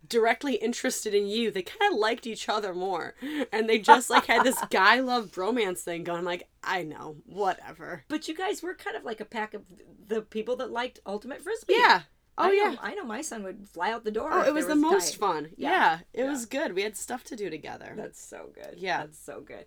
directly 0.08 0.54
interested 0.56 1.14
in 1.14 1.26
you. 1.26 1.50
They 1.50 1.62
kind 1.62 1.92
of 1.92 1.98
liked 1.98 2.26
each 2.26 2.48
other 2.48 2.74
more. 2.74 3.14
And 3.52 3.68
they 3.68 3.78
just 3.78 4.10
like 4.10 4.26
had 4.26 4.44
this 4.44 4.58
guy 4.70 5.00
love 5.00 5.30
bromance 5.30 5.78
thing 5.80 6.04
going. 6.04 6.18
I'm 6.18 6.24
like, 6.24 6.48
I 6.62 6.82
know, 6.82 7.16
whatever. 7.26 8.04
But 8.08 8.28
you 8.28 8.34
guys 8.34 8.62
were 8.62 8.74
kind 8.74 8.96
of 8.96 9.04
like 9.04 9.20
a 9.20 9.24
pack 9.24 9.54
of 9.54 9.62
the 10.06 10.22
people 10.22 10.56
that 10.56 10.70
liked 10.70 11.00
ultimate 11.06 11.42
frisbee. 11.42 11.74
Yeah. 11.76 12.02
Oh 12.36 12.44
I 12.48 12.52
yeah. 12.52 12.70
Know, 12.72 12.78
I 12.82 12.94
know 12.94 13.04
my 13.04 13.22
son 13.22 13.42
would 13.44 13.68
fly 13.68 13.92
out 13.92 14.04
the 14.04 14.10
door. 14.10 14.28
Oh, 14.32 14.42
it 14.42 14.52
was 14.52 14.66
there 14.66 14.74
the 14.74 14.80
most 14.80 15.16
fun. 15.16 15.50
Yeah. 15.56 15.70
Yeah, 15.70 15.98
it 16.12 16.24
Yeah. 16.24 16.30
was 16.30 16.46
good. 16.46 16.74
We 16.74 16.82
had 16.82 16.96
stuff 16.96 17.22
to 17.24 17.36
do 17.36 17.48
together. 17.48 17.94
That's 17.96 18.20
so 18.20 18.50
good. 18.54 18.74
Yeah. 18.78 18.98
That's 19.02 19.18
so 19.24 19.40
good. 19.40 19.66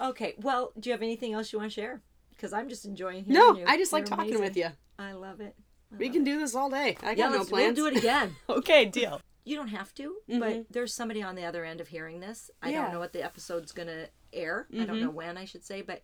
Okay. 0.00 0.34
Well, 0.38 0.72
do 0.78 0.90
you 0.90 0.92
have 0.92 1.02
anything 1.02 1.32
else 1.32 1.52
you 1.52 1.58
want 1.58 1.70
to 1.70 1.74
share? 1.74 2.02
Because 2.30 2.52
I'm 2.52 2.68
just 2.68 2.84
enjoying 2.84 3.24
hearing 3.24 3.38
no, 3.40 3.56
you. 3.56 3.64
I 3.66 3.78
just 3.78 3.94
like 3.94 4.08
You're 4.08 4.16
talking 4.18 4.40
with 4.40 4.56
you. 4.58 4.68
I 4.98 5.12
love 5.12 5.40
it. 5.40 5.54
I 5.90 5.96
We 5.96 6.06
love 6.06 6.12
can 6.12 6.22
it. 6.22 6.24
do 6.26 6.38
this 6.38 6.54
all 6.54 6.68
day. 6.68 6.98
I 7.02 7.10
Yeah, 7.10 7.14
got 7.14 7.30
no 7.32 7.38
let's, 7.38 7.48
plans. 7.48 7.78
we'll 7.78 7.90
do 7.90 7.96
it 7.96 7.98
again. 7.98 8.36
okay, 8.50 8.84
deal. 8.84 9.22
You 9.46 9.54
don't 9.56 9.68
have 9.68 9.94
to, 9.94 10.16
Mhm. 10.28 10.40
but 10.40 10.66
there's 10.72 10.92
somebody 10.92 11.22
on 11.22 11.36
the 11.36 11.44
other 11.44 11.64
end 11.64 11.80
of 11.80 11.88
hearing 11.88 12.18
this. 12.20 12.50
I 12.60 12.70
Yeah. 12.70 12.82
don't 12.82 12.92
know 12.92 12.98
what 12.98 13.12
the 13.12 13.22
episode's 13.22 13.70
going 13.72 13.86
to 13.88 14.10
air. 14.32 14.66
I 14.74 14.84
don't 14.84 14.96
Mhm. 14.96 15.02
know 15.02 15.10
when 15.10 15.38
I 15.38 15.44
should 15.44 15.64
say, 15.64 15.82
but 15.82 16.02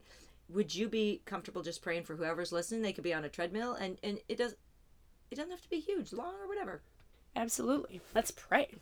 would 0.48 0.74
you 0.74 0.88
be 0.88 1.22
comfortable 1.24 1.62
just 1.62 1.82
praying 1.82 2.04
for 2.04 2.14
whoever's 2.16 2.52
listening? 2.52 2.82
They 2.82 2.92
could 2.92 3.02
be 3.04 3.12
on 3.12 3.24
a 3.24 3.28
treadmill 3.28 3.74
and 3.74 3.98
and 4.02 4.20
it 4.28 4.36
does 4.36 4.54
it 5.30 5.34
doesn't 5.36 5.50
have 5.50 5.62
to 5.62 5.68
be 5.70 5.80
huge, 5.80 6.12
long 6.12 6.34
or 6.36 6.46
whatever. 6.46 6.82
Absolutely. 7.34 8.00
Let's 8.14 8.30
pray. 8.30 8.74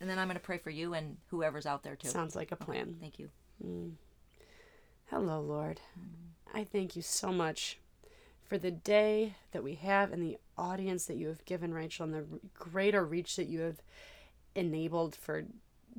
And 0.00 0.08
then 0.10 0.18
I'm 0.18 0.26
going 0.26 0.36
to 0.36 0.42
pray 0.42 0.56
for 0.58 0.70
you 0.70 0.94
and 0.94 1.18
whoever's 1.28 1.66
out 1.66 1.82
there 1.82 1.96
too. 1.96 2.08
Sounds 2.08 2.34
like 2.34 2.50
a 2.50 2.56
plan. 2.56 2.96
Thank 2.98 3.18
you. 3.18 3.30
Hello, 5.10 5.40
Lord. 5.40 5.80
I 6.54 6.64
thank 6.64 6.96
you 6.96 7.02
so 7.02 7.30
much 7.30 7.78
for 8.48 8.58
the 8.58 8.70
day 8.70 9.34
that 9.52 9.62
we 9.62 9.74
have 9.74 10.12
and 10.12 10.22
the 10.22 10.38
audience 10.56 11.04
that 11.04 11.16
you 11.16 11.28
have 11.28 11.44
given, 11.44 11.74
Rachel, 11.74 12.04
and 12.04 12.14
the 12.14 12.24
greater 12.54 13.04
reach 13.04 13.36
that 13.36 13.46
you 13.46 13.60
have 13.60 13.82
enabled 14.54 15.14
for 15.14 15.44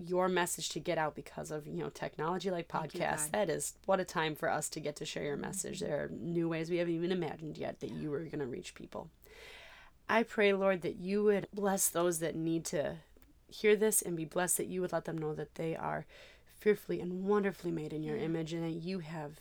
your 0.06 0.28
message 0.28 0.70
to 0.70 0.80
get 0.80 0.98
out 0.98 1.14
because 1.16 1.52
of 1.52 1.68
you 1.68 1.84
know 1.84 1.90
technology 1.90 2.50
like 2.50 2.68
podcasts. 2.68 3.32
That 3.32 3.50
is 3.50 3.74
what 3.86 4.00
a 4.00 4.06
time 4.06 4.36
for 4.36 4.50
us 4.50 4.70
to 4.70 4.80
get 4.80 4.96
to 4.98 5.06
share 5.06 5.24
your 5.24 5.38
message. 5.38 5.80
There 5.80 6.04
are 6.04 6.10
new 6.10 6.50
ways 6.50 6.70
we 6.70 6.78
haven't 6.78 6.96
even 6.96 7.12
imagined 7.12 7.58
yet 7.58 7.80
that 7.82 7.92
you 7.92 8.12
are 8.14 8.24
going 8.24 8.40
to 8.40 8.46
reach 8.48 8.76
people. 8.76 9.10
I 10.08 10.24
pray, 10.24 10.54
Lord, 10.54 10.82
that 10.82 10.96
you 10.96 11.24
would 11.24 11.48
bless 11.54 11.88
those 11.88 12.20
that 12.20 12.36
need 12.36 12.66
to 12.66 12.96
hear 13.48 13.76
this 13.76 14.02
and 14.02 14.18
be 14.18 14.26
blessed 14.26 14.58
that 14.58 14.68
you 14.68 14.82
would 14.82 14.92
let 14.92 15.06
them 15.06 15.18
know 15.18 15.34
that 15.36 15.56
they 15.56 15.76
are 15.76 16.06
fearfully 16.60 17.00
and 17.00 17.26
wonderfully 17.26 17.72
made 17.72 17.94
in 17.94 18.04
your 18.04 18.18
image 18.18 18.54
and 18.54 18.64
that 18.64 18.84
you 18.84 19.00
have 19.00 19.40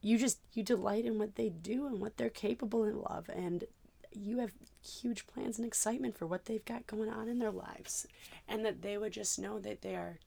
you 0.00 0.18
just 0.18 0.38
you 0.52 0.62
delight 0.62 1.04
in 1.04 1.18
what 1.18 1.34
they 1.36 1.48
do 1.48 1.86
and 1.86 2.00
what 2.00 2.16
they're 2.16 2.30
capable 2.30 3.04
of 3.06 3.28
and 3.28 3.64
you 4.12 4.38
have 4.38 4.52
huge 4.82 5.26
plans 5.26 5.58
and 5.58 5.66
excitement 5.66 6.16
for 6.16 6.26
what 6.26 6.46
they've 6.46 6.64
got 6.64 6.86
going 6.86 7.08
on 7.10 7.28
in 7.28 7.38
their 7.38 7.50
lives 7.50 8.06
and 8.48 8.64
that 8.64 8.82
they 8.82 8.96
would 8.96 9.12
just 9.12 9.38
know 9.38 9.58
that 9.58 9.82
they 9.82 9.94
are 9.94 10.18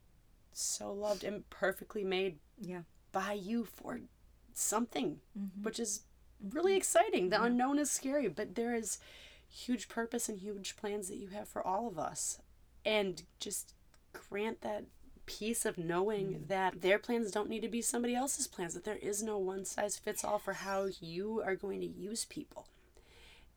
so 0.53 0.91
loved 0.91 1.23
and 1.23 1.49
perfectly 1.49 2.03
made 2.03 2.37
Yeah. 2.59 2.83
by 3.11 3.33
you 3.33 3.63
for 3.65 4.01
something 4.53 5.21
Mhm. 5.37 5.63
which 5.63 5.79
is 5.79 6.01
really 6.41 6.75
exciting 6.75 7.29
the 7.29 7.41
unknown 7.41 7.79
is 7.79 7.89
scary 7.89 8.27
but 8.27 8.55
there 8.55 8.75
is 8.75 8.99
huge 9.47 9.87
purpose 9.89 10.27
and 10.29 10.39
huge 10.39 10.75
plans 10.75 11.07
that 11.07 11.17
you 11.17 11.29
have 11.29 11.47
for 11.47 11.65
all 11.65 11.87
of 11.87 11.97
us 11.99 12.39
and 12.85 13.23
just 13.39 13.73
grant 14.13 14.61
that 14.61 14.85
peace 15.39 15.65
of 15.65 15.77
knowing 15.77 16.27
mm. 16.27 16.47
that 16.47 16.81
their 16.81 16.99
plans 16.99 17.31
don't 17.31 17.49
need 17.49 17.61
to 17.61 17.67
be 17.67 17.81
somebody 17.81 18.15
else's 18.15 18.47
plans 18.47 18.73
that 18.73 18.83
there 18.83 18.97
is 18.97 19.23
no 19.23 19.37
one 19.37 19.65
size 19.65 19.97
fits 19.97 20.23
all 20.23 20.39
for 20.39 20.53
how 20.53 20.87
you 20.99 21.41
are 21.45 21.55
going 21.55 21.79
to 21.81 21.87
use 21.87 22.25
people. 22.25 22.67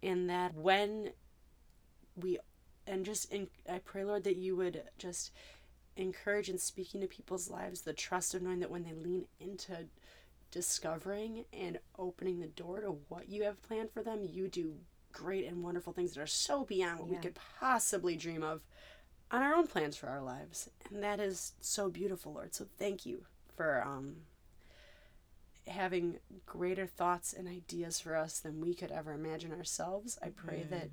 And 0.02 0.28
that 0.28 0.54
when 0.54 1.10
we 2.16 2.38
and 2.86 3.04
just 3.04 3.32
in, 3.32 3.48
i 3.68 3.78
pray 3.78 4.04
lord 4.04 4.24
that 4.24 4.36
you 4.36 4.54
would 4.54 4.82
just 4.98 5.32
encourage 5.96 6.48
in 6.48 6.58
speaking 6.58 7.00
to 7.00 7.06
people's 7.06 7.50
lives 7.50 7.80
the 7.80 7.92
trust 7.92 8.34
of 8.34 8.42
knowing 8.42 8.60
that 8.60 8.70
when 8.70 8.84
they 8.84 8.92
lean 8.92 9.24
into 9.40 9.86
discovering 10.50 11.44
and 11.52 11.78
opening 11.98 12.40
the 12.40 12.46
door 12.46 12.80
to 12.80 12.98
what 13.08 13.28
you 13.28 13.42
have 13.42 13.62
planned 13.62 13.90
for 13.90 14.02
them 14.02 14.20
you 14.22 14.48
do 14.48 14.74
great 15.12 15.46
and 15.46 15.62
wonderful 15.62 15.92
things 15.92 16.12
that 16.12 16.20
are 16.20 16.26
so 16.26 16.64
beyond 16.64 16.98
what 16.98 17.08
we 17.08 17.16
could 17.16 17.38
possibly 17.58 18.16
dream 18.16 18.42
of 18.42 18.60
on 19.30 19.42
our 19.42 19.54
own 19.54 19.66
plans 19.66 19.96
for 19.96 20.08
our 20.08 20.22
lives. 20.22 20.68
And 20.90 21.02
that 21.02 21.20
is 21.20 21.52
so 21.60 21.88
beautiful, 21.90 22.32
Lord. 22.32 22.54
So 22.54 22.66
thank 22.78 23.06
you 23.06 23.24
for 23.56 23.82
um, 23.84 24.16
having 25.66 26.18
greater 26.46 26.86
thoughts 26.86 27.32
and 27.32 27.48
ideas 27.48 28.00
for 28.00 28.16
us 28.16 28.40
than 28.40 28.60
we 28.60 28.74
could 28.74 28.90
ever 28.90 29.12
imagine 29.12 29.52
ourselves. 29.52 30.18
I 30.22 30.28
pray 30.28 30.60
mm-hmm. 30.60 30.74
that 30.74 30.88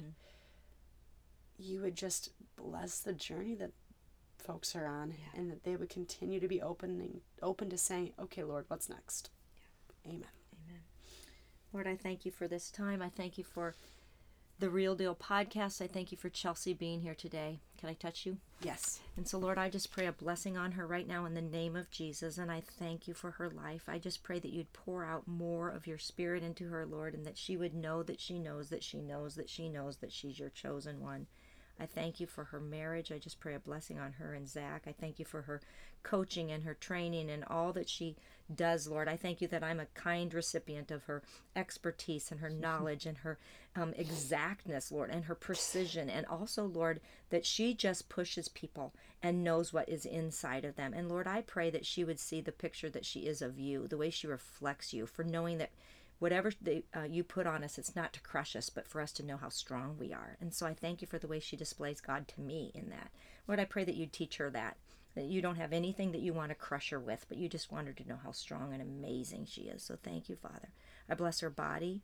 you 1.58 1.82
would 1.82 1.96
just 1.96 2.30
bless 2.56 3.00
the 3.00 3.14
journey 3.14 3.56
that 3.56 3.72
folks 4.38 4.76
are 4.76 4.88
on 4.88 5.12
yeah. 5.12 5.40
and 5.40 5.52
that 5.52 5.64
they 5.64 5.76
would 5.76 5.90
continue 5.90 6.40
to 6.40 6.48
be 6.48 6.62
opening 6.62 7.22
open 7.42 7.70
to 7.70 7.78
saying, 7.78 8.12
Okay, 8.20 8.44
Lord, 8.44 8.66
what's 8.68 8.90
next? 8.90 9.30
Yeah. 10.04 10.12
Amen. 10.14 10.30
Amen. 10.68 10.82
Lord, 11.74 11.88
I 11.88 11.96
thank 11.96 12.26
you 12.26 12.32
for 12.32 12.48
this 12.48 12.72
time. 12.72 13.02
I 13.02 13.10
thank 13.10 13.38
you 13.38 13.44
for 13.44 13.76
the 14.62 14.70
Real 14.70 14.94
Deal 14.94 15.16
podcast. 15.16 15.82
I 15.82 15.88
thank 15.88 16.12
you 16.12 16.20
for 16.20 16.30
Chelsea 16.30 16.76
being 16.76 17.02
here 17.02 17.16
today. 17.16 17.62
Can 17.80 17.90
I 17.90 17.94
touch 17.94 18.28
you? 18.28 18.38
Yes. 18.62 19.00
And 19.18 19.28
so, 19.28 19.40
Lord, 19.40 19.58
I 19.58 19.72
just 19.72 19.92
pray 19.92 20.06
a 20.06 20.12
blessing 20.12 20.56
on 20.56 20.74
her 20.74 20.86
right 20.86 21.08
now 21.08 21.26
in 21.26 21.34
the 21.34 21.42
name 21.42 21.76
of 21.76 21.90
Jesus. 21.90 22.38
And 22.38 22.52
I 22.52 22.62
thank 22.62 23.08
you 23.08 23.16
for 23.16 23.32
her 23.32 23.50
life. 23.50 23.86
I 23.88 23.98
just 23.98 24.22
pray 24.22 24.38
that 24.38 24.54
you'd 24.54 24.72
pour 24.72 25.04
out 25.04 25.28
more 25.28 25.70
of 25.70 25.88
your 25.88 25.98
spirit 25.98 26.44
into 26.44 26.70
her, 26.70 26.86
Lord, 26.86 27.16
and 27.16 27.26
that 27.26 27.40
she 27.40 27.58
would 27.58 27.74
know 27.74 28.04
that 28.04 28.22
she 28.22 28.38
knows 28.38 28.70
that 28.70 28.84
she 28.84 29.02
knows 29.02 29.34
that 29.34 29.50
she 29.50 29.68
knows 29.68 29.98
that 29.98 30.14
she's 30.14 30.38
your 30.38 30.50
chosen 30.50 31.02
one. 31.02 31.26
I 31.82 31.88
thank 31.88 32.20
you 32.20 32.28
for 32.28 32.44
her 32.46 32.60
marriage. 32.60 33.12
I 33.12 33.18
just 33.18 33.40
pray 33.40 33.56
a 33.56 33.60
blessing 33.60 33.98
on 33.98 34.14
her 34.14 34.34
and 34.36 34.48
Zach. 34.48 34.84
I 34.86 34.92
thank 34.92 35.18
you 35.18 35.26
for 35.26 35.42
her 35.42 35.62
coaching 36.04 36.52
and 36.52 36.64
her 36.64 36.76
training 36.76 37.30
and 37.32 37.44
all 37.46 37.74
that 37.74 37.90
she 37.90 38.16
does, 38.54 38.88
Lord. 38.88 39.08
I 39.08 39.18
thank 39.18 39.42
you 39.42 39.48
that 39.48 39.64
I'm 39.64 39.80
a 39.80 39.88
kind 39.88 40.32
recipient 40.32 40.92
of 40.92 41.04
her 41.06 41.24
expertise 41.56 42.32
and 42.32 42.40
her 42.40 42.50
knowledge 42.50 43.08
and 43.08 43.18
her 43.20 43.40
um, 43.76 43.94
exactness, 43.98 44.92
Lord, 44.92 45.10
and 45.10 45.26
her 45.26 45.34
precision. 45.34 46.08
And 46.08 46.28
also, 46.28 46.66
Lord, 46.66 47.02
that 47.32 47.46
she 47.48 47.74
just 47.74 48.10
pushes 48.10 48.48
people 48.48 48.94
and 49.24 49.44
knows 49.44 49.74
what 49.74 49.90
is 49.90 50.06
inside 50.06 50.66
of 50.66 50.76
them. 50.76 50.94
And 50.94 51.10
Lord, 51.10 51.26
I 51.26 51.42
pray 51.42 51.72
that 51.72 51.86
she 51.86 52.04
would 52.04 52.20
see 52.20 52.42
the 52.42 52.52
picture 52.52 52.90
that 52.92 53.06
she 53.06 53.22
is 53.22 53.42
of 53.42 53.58
you, 53.58 53.88
the 53.88 53.98
way 53.98 54.12
she 54.12 54.28
reflects 54.28 54.94
you, 54.94 55.08
for 55.08 55.24
knowing 55.24 55.58
that 55.58 55.72
whatever 56.22 56.52
they, 56.62 56.84
uh, 56.96 57.02
you 57.02 57.24
put 57.24 57.48
on 57.48 57.64
us, 57.64 57.80
it's 57.80 57.96
not 57.96 58.14
to 58.14 58.22
crush 58.22 58.56
us, 58.56 58.70
but 58.70 58.88
for 58.88 59.02
us 59.02 59.12
to 59.12 59.26
know 59.26 59.38
how 59.38 59.50
strong 59.50 59.96
we 60.00 60.14
are. 60.14 60.38
And 60.40 60.54
so 60.54 60.68
I 60.68 60.76
thank 60.76 61.02
you 61.02 61.08
for 61.08 61.18
the 61.18 61.28
way 61.28 61.40
she 61.40 61.58
displays 61.58 62.00
God 62.00 62.28
to 62.28 62.42
me 62.42 62.72
in 62.76 62.90
that. 62.92 63.10
Lord, 63.48 63.60
I 63.60 63.66
pray 63.66 63.84
that 63.86 63.96
you 63.96 64.06
teach 64.06 64.38
her 64.38 64.52
that. 64.52 64.78
That 65.16 65.26
you 65.26 65.42
don't 65.42 65.56
have 65.56 65.74
anything 65.74 66.12
that 66.12 66.22
you 66.22 66.32
want 66.32 66.50
to 66.50 66.56
crush 66.56 66.92
her 66.92 67.00
with, 67.00 67.26
but 67.28 67.40
you 67.40 67.50
just 67.50 67.72
want 67.72 67.88
her 67.88 67.94
to 67.94 68.08
know 68.08 68.20
how 68.24 68.34
strong 68.34 68.72
and 68.72 68.84
amazing 68.84 69.48
she 69.50 69.62
is. 69.62 69.82
So 69.82 69.98
thank 70.02 70.30
you, 70.30 70.36
Father. 70.36 70.70
I 71.10 71.16
bless 71.16 71.40
her 71.40 71.50
body. 71.50 72.02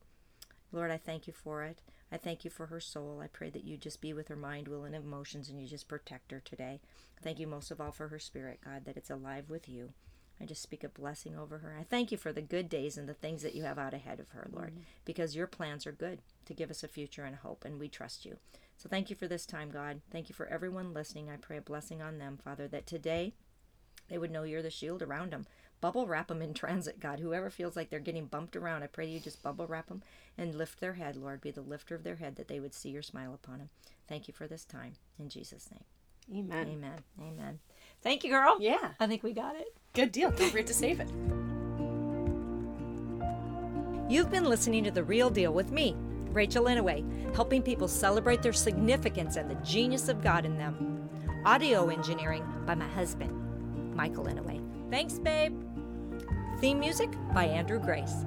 Lord, 0.72 0.90
I 0.90 0.98
thank 0.98 1.28
you 1.28 1.34
for 1.34 1.64
it. 1.64 1.78
I 2.12 2.18
thank 2.18 2.44
you 2.44 2.50
for 2.50 2.66
her 2.66 2.80
soul. 2.80 3.22
I 3.24 3.28
pray 3.28 3.52
that 3.52 3.66
you 3.66 3.78
just 3.78 4.02
be 4.02 4.14
with 4.14 4.30
her 4.30 4.36
mind, 4.36 4.68
will, 4.68 4.84
and 4.84 4.96
emotions, 4.96 5.48
and 5.48 5.62
you 5.62 5.68
just 5.68 5.88
protect 5.88 6.32
her 6.32 6.42
today. 6.44 6.82
Thank 7.22 7.40
you 7.40 7.46
most 7.46 7.70
of 7.70 7.80
all 7.80 7.92
for 7.92 8.08
her 8.08 8.20
spirit, 8.20 8.62
God, 8.66 8.86
that 8.86 8.98
it's 8.98 9.12
alive 9.12 9.46
with 9.48 9.70
you. 9.70 9.94
I 10.42 10.46
just 10.46 10.62
speak 10.62 10.84
a 10.84 10.90
blessing 10.90 11.38
over 11.38 11.60
her. 11.60 11.76
I 11.80 11.84
thank 11.84 12.12
you 12.12 12.18
for 12.18 12.32
the 12.32 12.42
good 12.42 12.70
days 12.70 12.98
and 12.98 13.10
the 13.10 13.14
things 13.14 13.42
that 13.42 13.56
you 13.56 13.64
have 13.64 13.80
out 13.80 13.94
ahead 13.94 14.20
of 14.20 14.30
her, 14.30 14.48
Lord, 14.52 14.72
mm-hmm. 14.72 14.82
because 15.06 15.36
your 15.36 15.48
plans 15.48 15.88
are 15.88 15.92
good 15.92 16.20
to 16.46 16.54
give 16.54 16.70
us 16.70 16.84
a 16.84 16.88
future 16.88 17.24
and 17.24 17.36
hope, 17.36 17.66
and 17.66 17.80
we 17.80 17.88
trust 17.90 18.26
you. 18.26 18.38
So 18.78 18.88
thank 18.88 19.10
you 19.10 19.16
for 19.16 19.28
this 19.28 19.46
time, 19.46 19.72
God. 19.72 20.02
Thank 20.12 20.30
you 20.30 20.36
for 20.36 20.48
everyone 20.48 20.94
listening. 20.94 21.30
I 21.30 21.38
pray 21.38 21.58
a 21.58 21.62
blessing 21.62 22.02
on 22.02 22.20
them, 22.20 22.38
Father, 22.44 22.68
that 22.68 22.86
today 22.86 23.34
they 24.10 24.18
would 24.18 24.32
know 24.32 24.44
you're 24.44 24.62
the 24.62 24.70
shield 24.70 25.02
around 25.02 25.32
them. 25.32 25.48
Bubble 25.82 26.08
wrap 26.08 26.28
them 26.28 26.42
in 26.42 26.54
transit, 26.56 27.00
God. 27.00 27.20
Whoever 27.20 27.50
feels 27.50 27.76
like 27.76 27.90
they're 27.90 28.00
getting 28.00 28.26
bumped 28.26 28.56
around, 28.56 28.84
I 28.84 28.88
pray 28.88 29.08
you 29.08 29.20
just 29.20 29.42
bubble 29.42 29.68
wrap 29.68 29.88
them 29.88 30.04
and 30.38 30.56
lift 30.56 30.80
their 30.80 30.94
head, 30.94 31.16
Lord. 31.16 31.42
Be 31.42 31.52
the 31.52 31.62
lifter 31.62 31.96
of 31.96 32.04
their 32.04 32.16
head 32.16 32.36
that 32.36 32.48
they 32.48 32.60
would 32.60 32.74
see 32.74 32.90
your 32.90 33.02
smile 33.02 33.34
upon 33.34 33.58
them. 33.58 33.70
Thank 34.08 34.28
you 34.28 34.34
for 34.34 34.48
this 34.48 34.66
time. 34.66 34.94
In 35.20 35.30
Jesus' 35.30 35.70
name. 35.72 35.84
Amen. 36.40 36.68
Amen. 36.68 37.00
Amen. 37.22 37.60
Thank 38.02 38.24
you, 38.24 38.30
girl. 38.32 38.58
Yeah. 38.60 38.92
I 39.00 39.08
think 39.08 39.24
we 39.24 39.34
got 39.34 39.56
it. 39.56 39.76
Good 39.98 40.12
deal. 40.12 40.30
Don't 40.30 40.52
forget 40.52 40.68
to 40.68 40.76
save 40.76 41.00
it. 41.00 41.10
You've 44.08 44.30
been 44.30 44.44
listening 44.44 44.84
to 44.84 44.92
The 44.92 45.04
Real 45.04 45.32
Deal 45.32 45.52
with 45.52 45.72
me, 45.72 45.96
Rachel 46.30 46.66
Inouye, 46.66 47.34
helping 47.36 47.64
people 47.64 47.88
celebrate 47.88 48.44
their 48.44 48.54
significance 48.54 49.38
and 49.38 49.50
the 49.50 49.56
genius 49.56 50.08
of 50.08 50.22
God 50.22 50.46
in 50.46 50.56
them. 50.56 51.10
Audio 51.46 51.90
engineering 51.90 52.46
by 52.68 52.76
my 52.76 52.88
husband, 52.90 53.34
Michael 53.96 54.26
Inouye. 54.26 54.62
Thanks, 54.92 55.18
babe. 55.18 55.60
Theme 56.60 56.80
music 56.80 57.10
by 57.34 57.46
Andrew 57.46 57.80
Grace. 57.80 58.24